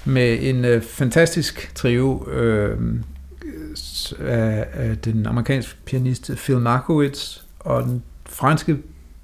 med 0.05 0.37
en 0.41 0.65
øh, 0.65 0.81
fantastisk 0.81 1.71
trio, 1.75 2.29
øh, 2.31 2.77
af, 4.11 4.67
af 4.73 4.97
den 4.97 5.25
amerikanske 5.25 5.75
pianist 5.85 6.31
Phil 6.35 6.57
Markowitz 6.57 7.41
og 7.59 7.83
den 7.83 8.03
franske 8.25 8.77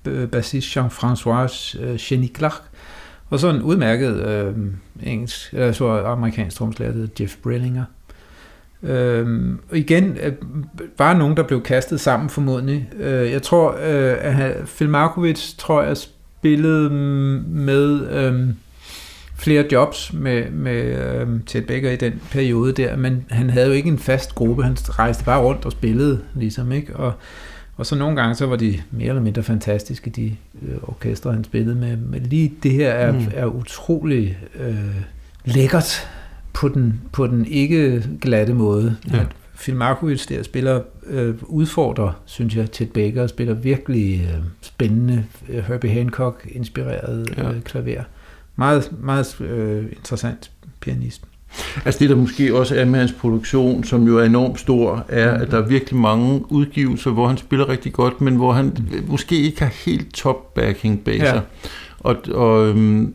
øh, 0.05 0.29
bassist 0.29 0.77
Jean-François 0.77 1.79
øh, 1.81 2.11
Jenny 2.11 2.35
Clark, 2.37 2.61
og 3.29 3.39
så 3.39 3.49
en 3.49 3.61
udmærket 3.61 4.27
øh, 4.27 4.55
engelsk, 5.03 5.53
altså 5.53 5.77
så 5.77 6.05
amerikansk 6.05 6.57
tromslærer, 6.57 6.91
der 6.91 7.07
Jeff 7.19 7.35
Brillinger. 7.43 7.83
Øh, 8.83 9.55
og 9.71 9.77
igen, 9.77 10.17
øh, 10.23 10.33
bare 10.97 11.17
nogen, 11.17 11.37
der 11.37 11.43
blev 11.43 11.63
kastet 11.63 11.99
sammen 11.99 12.29
formodentlig. 12.29 12.89
Øh, 12.99 13.31
jeg 13.31 13.41
tror, 13.41 13.71
øh, 13.71 14.17
at 14.19 14.55
Phil 14.65 14.89
Markowitz, 14.89 15.53
tror 15.57 15.83
jeg, 15.83 15.97
spillede 15.97 16.89
med... 16.89 18.09
Øh, 18.11 18.49
flere 19.39 19.65
jobs 19.71 20.13
med, 20.13 20.51
med 20.51 20.83
øh, 20.83 21.27
Ted 21.45 21.61
Baker 21.61 21.91
i 21.91 21.95
den 21.95 22.21
periode 22.31 22.71
der, 22.73 22.97
men 22.97 23.25
han 23.29 23.49
havde 23.49 23.67
jo 23.67 23.73
ikke 23.73 23.89
en 23.89 23.99
fast 23.99 24.35
gruppe, 24.35 24.63
han 24.63 24.77
rejste 24.89 25.23
bare 25.23 25.41
rundt 25.41 25.65
og 25.65 25.71
spillede, 25.71 26.19
ligesom, 26.35 26.71
ikke? 26.71 26.95
Og, 26.95 27.13
og 27.77 27.85
så 27.85 27.95
nogle 27.95 28.15
gange, 28.15 28.35
så 28.35 28.45
var 28.45 28.55
de 28.55 28.79
mere 28.91 29.09
eller 29.09 29.21
mindre 29.21 29.43
fantastiske, 29.43 30.09
de 30.09 30.35
øh, 30.61 30.77
orkestre, 30.81 31.33
han 31.33 31.43
spillede 31.43 31.75
med. 31.75 31.97
Men 31.97 32.23
lige 32.23 32.53
det 32.63 32.71
her 32.71 32.89
er, 32.89 33.11
mm. 33.11 33.25
er 33.33 33.45
utrolig 33.45 34.37
øh, 34.59 34.75
lækkert 35.45 36.09
på 36.53 36.67
den, 36.67 37.01
på 37.11 37.27
den 37.27 37.45
ikke 37.45 38.03
glatte 38.21 38.53
måde. 38.53 38.95
Ja. 39.11 39.19
At 39.19 39.27
Phil 39.59 39.75
Markowitz 39.75 40.27
der 40.27 40.43
spiller, 40.43 40.81
øh, 41.07 41.35
udfordrer, 41.41 42.21
synes 42.25 42.55
jeg, 42.55 42.71
Ted 42.71 42.87
Baker, 42.87 43.27
spiller 43.27 43.53
virkelig 43.53 44.29
øh, 44.33 44.43
spændende 44.61 45.25
øh, 45.49 45.63
Herbie 45.63 45.91
Hancock-inspireret 45.91 47.29
ja. 47.37 47.51
øh, 47.51 47.61
klaver. 47.61 48.03
Meget, 48.59 48.91
meget 49.01 49.41
øh, 49.41 49.85
interessant 49.91 50.51
pianist. 50.79 51.21
Altså 51.85 51.99
det, 51.99 52.09
der 52.09 52.15
måske 52.15 52.55
også 52.55 52.75
er 52.75 52.85
med 52.85 52.99
hans 52.99 53.11
produktion, 53.11 53.83
som 53.83 54.07
jo 54.07 54.17
er 54.17 54.23
enormt 54.23 54.59
stor, 54.59 55.05
er, 55.09 55.31
at 55.31 55.51
der 55.51 55.57
er 55.57 55.67
virkelig 55.67 55.99
mange 55.99 56.51
udgivelser, 56.51 57.11
hvor 57.11 57.27
han 57.27 57.37
spiller 57.37 57.69
rigtig 57.69 57.93
godt, 57.93 58.21
men 58.21 58.35
hvor 58.35 58.53
han 58.53 58.77
måske 59.07 59.35
ikke 59.35 59.61
har 59.61 59.73
helt 59.85 60.13
top 60.13 60.53
backing 60.53 61.03
bag 61.03 61.19
sig. 61.19 61.25
Ja. 61.25 61.41
Og, 61.99 62.15
og 62.31 62.67
øhm, 62.67 63.13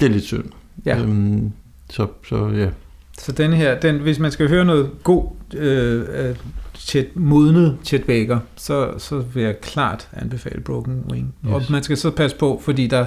det 0.00 0.06
er 0.06 0.10
lidt 0.10 0.24
synd. 0.24 0.44
Ja. 0.86 1.00
Øhm, 1.00 1.52
så, 1.90 2.06
så 2.28 2.48
ja. 2.48 2.68
Så 3.18 3.32
den 3.32 3.52
her, 3.52 3.80
den, 3.80 3.98
hvis 3.98 4.18
man 4.18 4.32
skal 4.32 4.48
høre 4.48 4.64
noget 4.64 4.90
god 5.02 5.24
øh, 5.54 6.36
chet, 6.78 7.16
modnet 7.16 7.76
Chet 7.84 8.04
Baker, 8.04 8.38
så, 8.56 8.94
så 8.98 9.18
vil 9.18 9.42
jeg 9.42 9.60
klart 9.60 10.08
anbefale 10.12 10.60
Broken 10.60 11.04
Wing. 11.10 11.34
Yes. 11.46 11.52
Og 11.54 11.62
man 11.70 11.82
skal 11.82 11.96
så 11.96 12.10
passe 12.10 12.36
på, 12.36 12.60
fordi 12.64 12.86
der 12.86 13.06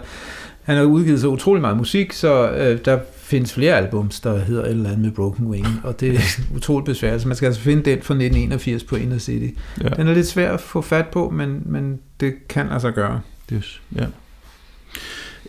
Han 0.68 0.78
har 0.78 0.84
udgivet 0.84 1.22
så 1.22 1.28
utrolig 1.28 1.62
meget 1.62 1.78
musik, 1.78 2.14
så 2.14 2.52
øh, 2.52 2.80
der 2.86 3.00
findes 3.18 3.54
flere 3.54 3.76
albums, 3.76 4.20
der 4.20 4.40
hedder 4.40 4.64
et 4.64 4.70
eller 4.70 4.90
andet 4.90 5.00
med 5.00 5.12
Broken 5.12 5.48
Wing, 5.48 5.68
og 5.84 6.00
det 6.00 6.16
er 6.16 6.20
utroligt 6.56 6.86
besværligt. 6.86 7.22
Så 7.22 7.28
man 7.28 7.38
skal 7.38 7.46
altså 7.46 7.62
finde 7.62 7.84
den 7.84 8.02
fra 8.02 8.14
1981 8.14 8.84
på 8.84 8.96
Inner 8.96 9.18
City. 9.18 9.60
Ja. 9.84 9.90
Den 9.90 10.08
er 10.08 10.14
lidt 10.14 10.28
svær 10.28 10.52
at 10.52 10.60
få 10.60 10.82
fat 10.82 11.08
på, 11.08 11.30
men, 11.30 11.62
men 11.66 12.00
det 12.20 12.48
kan 12.48 12.70
altså 12.70 12.92
gøre. 12.92 13.22
Yes. 13.54 13.82
Ja. 13.96 14.06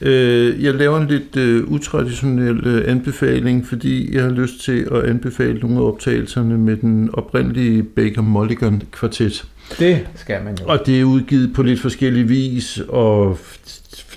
Øh, 0.01 0.65
jeg 0.65 0.75
laver 0.75 1.01
en 1.01 1.09
lidt 1.09 1.37
øh, 1.37 1.65
utraditionel 1.65 2.67
øh, 2.67 2.91
anbefaling, 2.91 3.67
fordi 3.67 4.15
jeg 4.15 4.23
har 4.23 4.31
lyst 4.31 4.61
til 4.61 4.89
at 4.93 5.05
anbefale 5.05 5.59
nogle 5.61 5.77
af 5.77 5.83
optagelserne 5.83 6.59
med 6.59 6.77
den 6.77 7.11
oprindelige 7.13 7.83
Baker 7.83 8.23
Mulligan 8.23 8.83
kvartet. 8.93 9.45
Det 9.79 10.07
skal 10.15 10.45
man 10.45 10.59
jo. 10.61 10.67
Og 10.67 10.87
det 10.87 11.01
er 11.01 11.05
udgivet 11.05 11.55
på 11.55 11.63
lidt 11.63 11.81
forskellige 11.81 12.29
vis, 12.29 12.81
og 12.89 13.39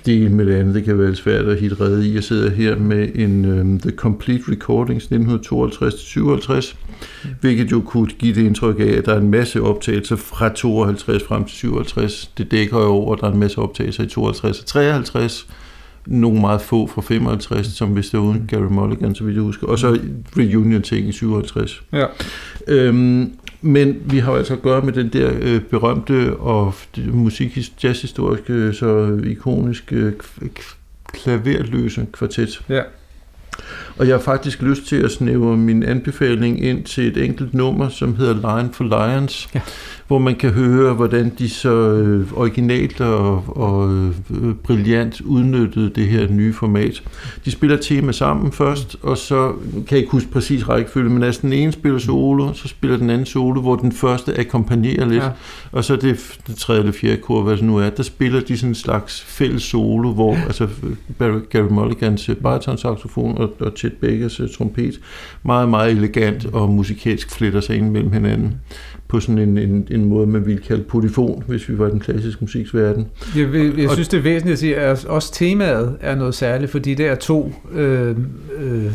det 0.05 0.31
med 0.31 0.45
det 0.45 0.55
andet, 0.55 0.75
det 0.75 0.83
kan 0.83 0.99
være 0.99 1.15
svært 1.15 1.45
at 1.45 1.59
hitte 1.59 1.81
redde 1.81 2.07
i. 2.07 2.13
Jeg 2.15 2.23
sidder 2.23 2.49
her 2.49 2.75
med 2.75 3.09
en 3.15 3.59
um, 3.59 3.79
The 3.79 3.91
Complete 3.91 4.43
Recordings 4.51 5.05
1952-57, 5.05 6.75
mm. 7.23 7.29
hvilket 7.41 7.71
jo 7.71 7.81
kunne 7.81 8.07
give 8.07 8.35
det 8.35 8.45
indtryk 8.45 8.79
af, 8.79 8.97
at 8.97 9.05
der 9.05 9.13
er 9.13 9.19
en 9.19 9.31
masse 9.31 9.61
optagelser 9.61 10.15
fra 10.15 10.49
52 10.49 11.23
frem 11.23 11.45
til 11.45 11.57
57. 11.57 12.31
Det 12.37 12.51
dækker 12.51 12.77
jo 12.77 12.87
over, 12.87 13.13
at 13.15 13.21
der 13.21 13.27
er 13.27 13.31
en 13.31 13.39
masse 13.39 13.57
optagelser 13.57 14.03
i 14.03 14.07
52 14.07 14.59
og 14.59 14.65
53, 14.65 15.47
nogle 16.05 16.41
meget 16.41 16.61
få 16.61 16.87
fra 16.87 17.01
55, 17.01 17.67
som 17.67 17.89
hvis 17.89 18.09
det 18.09 18.17
er 18.17 18.21
uden 18.21 18.45
Gary 18.47 18.71
Mulligan, 18.71 19.15
så 19.15 19.23
vidt 19.23 19.35
jeg 19.35 19.43
husker, 19.43 19.67
og 19.67 19.79
så 19.79 19.99
reunion-ting 20.37 21.07
i 21.07 21.11
57. 21.11 21.83
Ja. 21.93 22.05
Øhm, 22.67 23.31
men 23.61 24.01
vi 24.05 24.19
har 24.19 24.33
altså 24.33 24.53
at 24.53 24.61
gøre 24.61 24.81
med 24.81 24.93
den 24.93 25.09
der 25.09 25.31
øh, 25.41 25.61
berømte 25.61 26.37
og 26.37 26.73
musik 27.13 27.57
jazzhistoriske, 27.83 28.73
så 28.73 29.19
ikoniske 29.23 30.13
klaverløse 31.13 32.07
kvartet. 32.11 32.61
Ja. 32.69 32.81
Og 33.97 34.07
jeg 34.07 34.15
har 34.15 34.21
faktisk 34.21 34.61
lyst 34.61 34.87
til 34.87 34.95
at 34.95 35.11
snævre 35.11 35.57
min 35.57 35.83
anbefaling 35.83 36.63
ind 36.63 36.83
til 36.83 37.07
et 37.07 37.25
enkelt 37.25 37.53
nummer, 37.53 37.89
som 37.89 38.15
hedder 38.15 38.33
Lion 38.33 38.73
for 38.73 38.83
Lions, 38.83 39.49
ja. 39.55 39.61
hvor 40.07 40.19
man 40.19 40.35
kan 40.35 40.49
høre, 40.49 40.93
hvordan 40.93 41.31
de 41.39 41.49
så 41.49 41.69
øh, 41.69 42.27
originalt 42.35 43.01
og, 43.01 43.43
og 43.47 43.93
øh, 43.93 44.55
brilliant 44.63 45.21
udnyttede 45.21 45.89
det 45.95 46.07
her 46.07 46.27
nye 46.27 46.53
format. 46.53 47.03
De 47.45 47.51
spiller 47.51 47.77
tema 47.77 48.11
sammen 48.11 48.51
først, 48.51 48.95
og 49.01 49.17
så 49.17 49.53
kan 49.73 49.85
jeg 49.91 49.99
ikke 49.99 50.11
huske 50.11 50.31
præcis 50.31 50.69
rækkefølge, 50.69 51.09
men 51.09 51.23
altså 51.23 51.41
den 51.41 51.53
ene 51.53 51.71
spiller 51.71 51.99
solo, 51.99 52.53
så 52.53 52.67
spiller 52.67 52.97
den 52.97 53.09
anden 53.09 53.25
solo, 53.25 53.61
hvor 53.61 53.75
den 53.75 53.91
første 53.91 54.39
akkompagnerer 54.39 55.05
lidt, 55.05 55.23
ja. 55.23 55.29
og 55.71 55.83
så 55.83 55.95
det, 55.95 56.39
det 56.47 56.55
tredje 56.55 56.79
eller 56.79 56.93
fjerde 56.93 57.17
kor, 57.17 57.41
hvad 57.41 57.57
det 57.57 57.63
nu 57.63 57.77
er, 57.77 57.89
der 57.89 58.03
spiller 58.03 58.41
de 58.41 58.57
sådan 58.57 58.71
en 58.71 58.75
slags 58.75 59.21
fælles 59.21 59.63
solo, 59.63 60.11
hvor 60.11 60.35
altså 60.35 60.67
Gary 61.49 61.69
Mulligans 61.69 62.29
bariton-saxofon 62.43 63.37
og, 63.37 63.53
og 63.59 63.75
Chet 63.81 63.93
Bakers 63.93 64.39
uh, 64.39 64.49
trompet 64.49 64.99
meget, 65.43 65.69
meget 65.69 65.91
elegant 65.91 66.45
og 66.45 66.69
musikalsk 66.69 67.31
fletter 67.31 67.61
sig 67.61 67.75
ind 67.75 67.89
mellem 67.89 68.11
hinanden 68.11 68.53
på 69.07 69.19
sådan 69.19 69.37
en, 69.37 69.57
en, 69.57 69.87
en 69.91 70.05
måde, 70.05 70.27
man 70.27 70.45
ville 70.45 70.61
kalde 70.61 70.83
polyfon, 70.83 71.43
hvis 71.47 71.69
vi 71.69 71.79
var 71.79 71.87
i 71.87 71.91
den 71.91 71.99
klassiske 71.99 72.41
musiksverden. 72.41 73.07
Jeg, 73.35 73.53
jeg, 73.53 73.77
jeg 73.77 73.89
synes, 73.89 74.07
det 74.07 74.17
er 74.17 74.21
væsentligt 74.21 74.53
at 74.53 74.59
sige, 74.59 74.75
at 74.75 75.05
også 75.05 75.33
temaet 75.33 75.97
er 76.01 76.15
noget 76.15 76.35
særligt, 76.35 76.71
fordi 76.71 76.93
der 76.93 77.11
er 77.11 77.15
to 77.15 77.53
øh, 77.71 78.15
øh, 78.57 78.91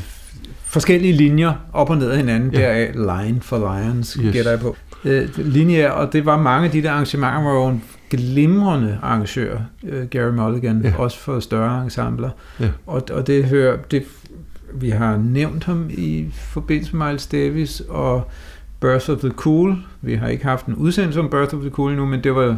forskellige 0.64 1.12
linjer 1.12 1.52
op 1.72 1.90
og 1.90 1.96
ned 1.98 2.10
af 2.10 2.16
hinanden. 2.16 2.50
Ja. 2.52 2.58
Der 2.58 2.66
er 2.66 3.22
Line 3.24 3.40
for 3.40 3.58
Lions, 3.58 4.12
yes. 4.12 4.32
gætter 4.32 4.50
jeg 4.50 4.60
på. 4.60 4.76
Øh, 5.04 5.28
linjer, 5.38 5.90
og 5.90 6.12
det 6.12 6.26
var 6.26 6.42
mange 6.42 6.66
af 6.66 6.72
de 6.72 6.82
der 6.82 6.90
arrangementer, 6.90 7.40
hvor 7.40 7.70
en 7.70 7.82
glimrende 8.10 8.98
arrangør, 9.02 9.58
øh, 9.84 10.06
Gary 10.06 10.30
Mulligan, 10.30 10.80
ja. 10.84 10.92
også 10.98 11.18
for 11.18 11.40
større 11.40 11.84
ensembler. 11.84 12.30
Ja. 12.60 12.68
Og, 12.86 13.02
og 13.10 13.26
det 13.26 13.44
hører, 13.44 13.76
det 13.90 14.02
vi 14.80 14.90
har 14.90 15.16
nævnt 15.16 15.64
ham 15.64 15.90
i 15.90 16.26
forbindelse 16.32 16.96
med 16.96 17.06
Miles 17.06 17.26
Davis 17.26 17.82
og 17.88 18.30
Birth 18.80 19.10
of 19.10 19.18
the 19.18 19.30
Cool. 19.30 19.76
Vi 20.00 20.14
har 20.14 20.28
ikke 20.28 20.44
haft 20.44 20.66
en 20.66 20.74
udsendelse 20.74 21.20
om 21.20 21.30
Birth 21.30 21.54
of 21.54 21.60
the 21.60 21.70
Cool 21.70 21.92
nu, 21.92 22.06
men 22.06 22.24
det 22.24 22.34
var... 22.34 22.56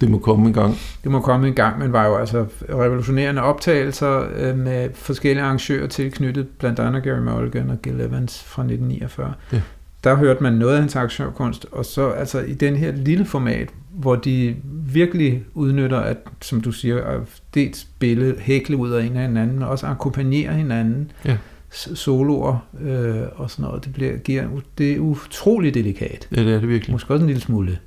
Det 0.00 0.10
må 0.10 0.18
komme 0.18 0.46
en 0.46 0.52
gang. 0.52 0.74
Det 1.02 1.10
må 1.10 1.20
komme 1.20 1.48
en 1.48 1.54
gang, 1.54 1.78
men 1.78 1.92
var 1.92 2.06
jo 2.06 2.16
altså 2.16 2.46
revolutionerende 2.68 3.42
optagelser 3.42 4.24
øh, 4.36 4.58
med 4.58 4.88
forskellige 4.94 5.44
arrangører 5.44 5.86
tilknyttet, 5.86 6.48
blandt 6.48 6.78
andet 6.78 7.02
Gary 7.02 7.18
Mulligan 7.18 7.70
og 7.70 7.82
Gil 7.82 8.00
Evans 8.00 8.42
fra 8.42 8.62
1949. 8.62 9.34
Ja. 9.52 9.60
Der 10.04 10.14
hørte 10.14 10.42
man 10.42 10.52
noget 10.52 10.74
af 10.74 10.80
hans 10.80 10.96
arrangørkunst, 10.96 11.66
og 11.72 11.84
så 11.84 12.08
altså 12.08 12.40
i 12.40 12.54
den 12.54 12.76
her 12.76 12.92
lille 12.92 13.24
format, 13.24 13.68
hvor 13.92 14.16
de 14.16 14.56
virkelig 14.92 15.44
udnytter, 15.54 15.98
at, 15.98 16.16
som 16.42 16.60
du 16.60 16.72
siger, 16.72 17.04
at 17.04 17.20
det 17.54 17.76
spille, 17.76 18.36
hækle 18.38 18.76
ud 18.76 18.90
af 18.90 19.04
en 19.04 19.16
af 19.16 19.22
hinanden, 19.22 19.62
og 19.62 19.68
også 19.68 19.86
akkompagnere 19.86 20.52
hinanden, 20.54 21.10
ja. 21.24 21.36
soloer 21.70 22.66
øh, 22.80 23.22
og 23.32 23.50
sådan 23.50 23.62
noget. 23.62 23.84
Det, 23.84 23.92
bliver, 23.92 24.16
giver, 24.16 24.48
det 24.78 24.92
er 24.92 24.98
utroligt 24.98 25.74
delikat. 25.74 26.28
Ja, 26.36 26.44
det 26.44 26.54
er 26.54 26.60
det 26.60 26.68
virkelig. 26.68 26.92
Måske 26.92 27.14
også 27.14 27.22
en 27.22 27.26
lille 27.26 27.42
smule 27.42 27.78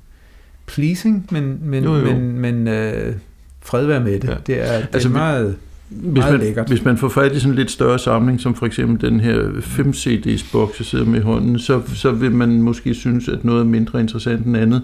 pleasing, 0.66 1.26
men, 1.30 1.58
men, 1.62 1.84
jo, 1.84 1.96
jo. 1.96 2.04
men, 2.04 2.38
men 2.38 2.68
øh, 2.68 3.16
fred 3.60 3.86
være 3.86 4.00
med 4.00 4.20
det. 4.20 4.28
Ja. 4.28 4.34
Det 4.46 4.60
er, 4.60 4.78
det 4.78 4.88
altså, 4.92 5.08
er 5.08 5.12
meget 5.12 5.56
hvis 5.94 6.24
man, 6.24 6.40
lækkert. 6.40 6.68
hvis 6.68 6.84
man 6.84 6.98
får 6.98 7.08
fat 7.08 7.32
i 7.32 7.40
sådan 7.40 7.50
en 7.50 7.56
lidt 7.56 7.70
større 7.70 7.98
samling, 7.98 8.40
som 8.40 8.54
for 8.54 8.66
eksempel 8.66 9.10
den 9.10 9.20
her 9.20 9.60
5 9.60 9.90
CD's 9.90 10.52
boks, 10.52 10.78
jeg 10.78 10.86
sidder 10.86 11.04
med 11.04 11.18
i 11.18 11.22
hånden, 11.22 11.58
så, 11.58 11.82
så 11.94 12.10
vil 12.10 12.32
man 12.32 12.62
måske 12.62 12.94
synes, 12.94 13.28
at 13.28 13.44
noget 13.44 13.60
er 13.60 13.64
mindre 13.64 14.00
interessant 14.00 14.46
end 14.46 14.56
andet. 14.56 14.82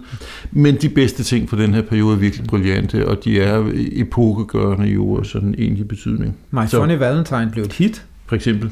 Men 0.50 0.76
de 0.76 0.88
bedste 0.88 1.22
ting 1.22 1.50
fra 1.50 1.56
den 1.56 1.74
her 1.74 1.82
periode 1.82 2.14
er 2.14 2.18
virkelig 2.18 2.46
brillante, 2.46 3.08
og 3.08 3.24
de 3.24 3.40
er 3.40 3.70
epokegørende 3.74 4.90
i 4.90 4.96
ord, 4.96 5.24
sådan 5.24 5.54
egentlig 5.58 5.88
betydning. 5.88 6.36
My 6.50 6.66
så, 6.66 6.76
Funny 6.76 6.98
Valentine 6.98 7.50
blev 7.52 7.64
et 7.64 7.72
hit. 7.72 8.06
For 8.26 8.36
eksempel. 8.36 8.70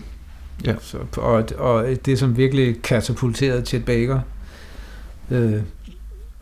Ja. 0.66 0.74
Så, 0.80 0.98
og, 1.16 1.44
og 1.58 1.86
det, 2.06 2.18
som 2.18 2.36
virkelig 2.36 2.82
katapulterede 2.82 3.66
Chet 3.66 3.84
Baker, 3.84 4.20
øh, 5.30 5.52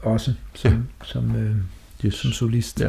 også 0.03 0.33
som, 0.55 0.71
ja. 0.71 0.77
som, 1.05 1.37
øh, 1.37 1.57
yes. 2.07 2.15
som 2.15 2.31
solist. 2.31 2.81
Ja. 2.81 2.89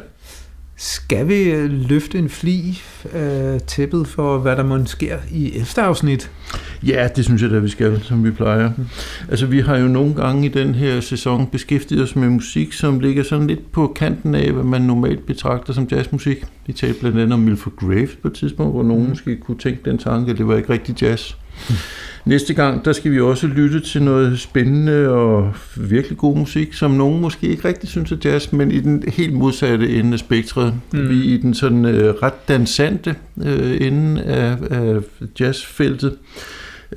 Skal 0.79 1.27
vi 1.27 1.43
øh, 1.43 1.71
løfte 1.71 2.17
en 2.17 2.29
fli 2.29 2.81
af 3.13 3.61
tæppet 3.67 4.07
for, 4.07 4.37
hvad 4.37 4.55
der 4.55 4.63
må 4.63 4.85
sker 4.85 5.17
i 5.31 5.57
efterafsnit? 5.57 6.31
Ja, 6.83 7.07
det 7.15 7.25
synes 7.25 7.41
jeg 7.41 7.51
da, 7.51 7.57
vi 7.59 7.69
skal, 7.69 8.01
som 8.03 8.23
vi 8.23 8.31
plejer. 8.31 8.71
Mm. 8.77 8.85
Altså, 9.29 9.45
vi 9.45 9.59
har 9.59 9.77
jo 9.77 9.87
nogle 9.87 10.15
gange 10.15 10.45
i 10.45 10.49
den 10.49 10.75
her 10.75 10.99
sæson 10.99 11.47
beskæftiget 11.47 12.03
os 12.03 12.15
med 12.15 12.29
musik, 12.29 12.73
som 12.73 12.99
ligger 12.99 13.23
sådan 13.23 13.47
lidt 13.47 13.71
på 13.71 13.93
kanten 13.95 14.35
af, 14.35 14.51
hvad 14.51 14.63
man 14.63 14.81
normalt 14.81 15.25
betragter 15.25 15.73
som 15.73 15.87
jazzmusik. 15.91 16.43
Vi 16.65 16.73
talte 16.73 16.99
blandt 16.99 17.17
andet 17.17 17.33
om 17.33 17.39
Milford 17.39 17.73
Graves 17.75 18.15
på 18.21 18.27
et 18.27 18.33
tidspunkt, 18.33 18.73
hvor 18.73 18.83
nogen 18.83 19.03
mm. 19.03 19.09
måske 19.09 19.35
kunne 19.35 19.57
tænke 19.57 19.81
den 19.85 19.97
tanke, 19.97 20.31
at 20.31 20.37
det 20.37 20.47
var 20.47 20.57
ikke 20.57 20.69
rigtig 20.69 21.01
jazz. 21.01 21.33
Næste 22.27 22.53
gang, 22.53 22.85
der 22.85 22.93
skal 22.93 23.11
vi 23.11 23.19
også 23.19 23.47
lytte 23.47 23.79
til 23.79 24.03
noget 24.03 24.39
spændende 24.39 25.09
og 25.09 25.53
virkelig 25.75 26.17
god 26.17 26.37
musik, 26.37 26.73
som 26.73 26.91
nogen 26.91 27.21
måske 27.21 27.47
ikke 27.47 27.67
rigtig 27.67 27.89
synes 27.89 28.11
er 28.11 28.15
jazz, 28.25 28.51
men 28.51 28.71
i 28.71 28.79
den 28.79 29.03
helt 29.07 29.33
modsatte 29.33 29.89
ende 29.89 30.13
af 30.13 30.19
spektret. 30.19 30.73
Mm. 30.93 31.09
Vi 31.09 31.19
er 31.19 31.33
i 31.33 31.37
den 31.37 31.53
sådan 31.53 31.85
uh, 31.85 31.91
ret 31.91 32.47
dansante 32.47 33.15
uh, 33.35 33.81
ende 33.81 34.23
af, 34.23 34.57
af 34.69 34.99
jazzfeltet, 35.39 36.15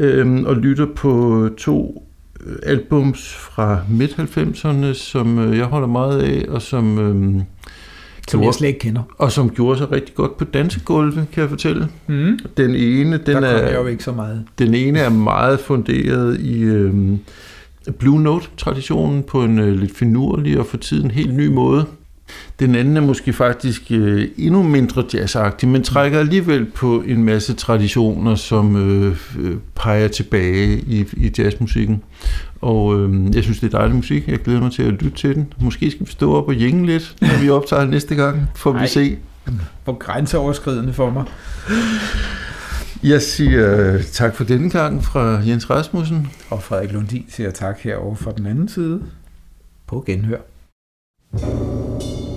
uh, 0.01 0.43
og 0.45 0.57
lytter 0.57 0.87
på 0.97 1.49
to 1.59 2.07
albums 2.63 3.35
fra 3.35 3.79
midt-90'erne, 3.91 4.93
som 4.95 5.55
jeg 5.55 5.65
holder 5.65 5.89
meget 5.89 6.23
af, 6.23 6.45
og 6.49 6.63
som... 6.63 6.99
Uh, 6.99 7.43
som 8.29 8.43
jeg 8.43 8.55
slet 8.55 8.69
ikke 8.69 8.81
kender. 8.81 9.03
Og 9.19 9.33
som 9.33 9.51
gjorde 9.51 9.79
sig 9.79 9.93
rigtig 9.93 10.15
godt 10.15 10.37
på 10.37 10.45
dansegulve, 10.45 11.27
kan 11.33 11.41
jeg 11.41 11.49
fortælle. 11.49 11.89
Mm. 12.07 12.39
Den 12.57 12.75
ene, 12.75 13.19
den 13.27 13.37
Der 13.37 13.49
er, 13.49 13.81
jo 13.81 13.87
ikke 13.87 14.05
så 14.05 14.13
meget. 14.13 14.45
Den 14.59 14.75
ene 14.75 14.99
er 14.99 15.09
meget 15.09 15.61
funderet 15.61 16.41
i 16.41 16.63
øhm, 16.63 17.19
Blue 17.99 18.23
Note-traditionen 18.23 19.23
på 19.23 19.45
en 19.45 19.59
øh, 19.59 19.81
lidt 19.81 19.97
finurlig 19.97 20.59
og 20.59 20.67
for 20.67 20.77
tiden 20.77 21.11
helt 21.11 21.35
ny 21.35 21.47
måde. 21.47 21.87
Den 22.61 22.75
anden 22.75 22.97
er 22.97 23.01
måske 23.01 23.33
faktisk 23.33 23.83
øh, 23.91 24.29
endnu 24.37 24.63
mindre 24.63 25.05
jazzagtig, 25.15 25.69
men 25.69 25.83
trækker 25.83 26.19
alligevel 26.19 26.65
på 26.65 27.03
en 27.07 27.25
masse 27.25 27.55
traditioner, 27.55 28.35
som 28.35 28.77
øh, 28.77 29.17
øh, 29.39 29.57
peger 29.75 30.09
tilbage 30.09 30.79
i, 30.79 31.07
i 31.17 31.33
jazzmusikken. 31.39 32.03
Og 32.61 33.01
øh, 33.01 33.35
jeg 33.35 33.43
synes, 33.43 33.61
det 33.61 33.75
er 33.75 33.79
dejlig 33.79 33.97
musik. 33.97 34.29
Jeg 34.29 34.39
glæder 34.39 34.61
mig 34.61 34.73
til 34.73 34.83
at 34.83 34.93
lytte 34.93 35.17
til 35.17 35.35
den. 35.35 35.53
Måske 35.61 35.91
skal 35.91 36.07
vi 36.07 36.13
stå 36.13 36.35
op 36.35 36.49
og 36.49 36.55
jænge 36.55 36.87
lidt, 36.87 37.17
når 37.21 37.43
vi 37.43 37.51
optager 37.51 37.85
næste 37.85 38.15
gang. 38.15 38.51
Får 38.55 38.73
vi 38.73 38.87
se. 38.87 39.19
Hvor 39.85 39.99
grænseoverskridende 39.99 40.93
for 40.93 41.11
mig. 41.11 41.25
Jeg 43.03 43.23
siger 43.23 43.93
øh, 43.95 44.05
tak 44.05 44.37
for 44.37 44.45
denne 44.45 44.71
gang 44.71 45.05
fra 45.05 45.21
Jens 45.47 45.71
Rasmussen. 45.71 46.31
Og 46.51 46.63
Frederik 46.63 46.93
Lundin 46.93 47.25
siger 47.29 47.51
tak 47.51 47.81
herovre 47.81 48.17
fra 48.17 48.33
den 48.37 48.47
anden 48.47 48.69
side. 48.69 49.03
På 49.87 50.05
genhør. 50.07 50.39
Thank 51.33 52.03
you 52.03 52.30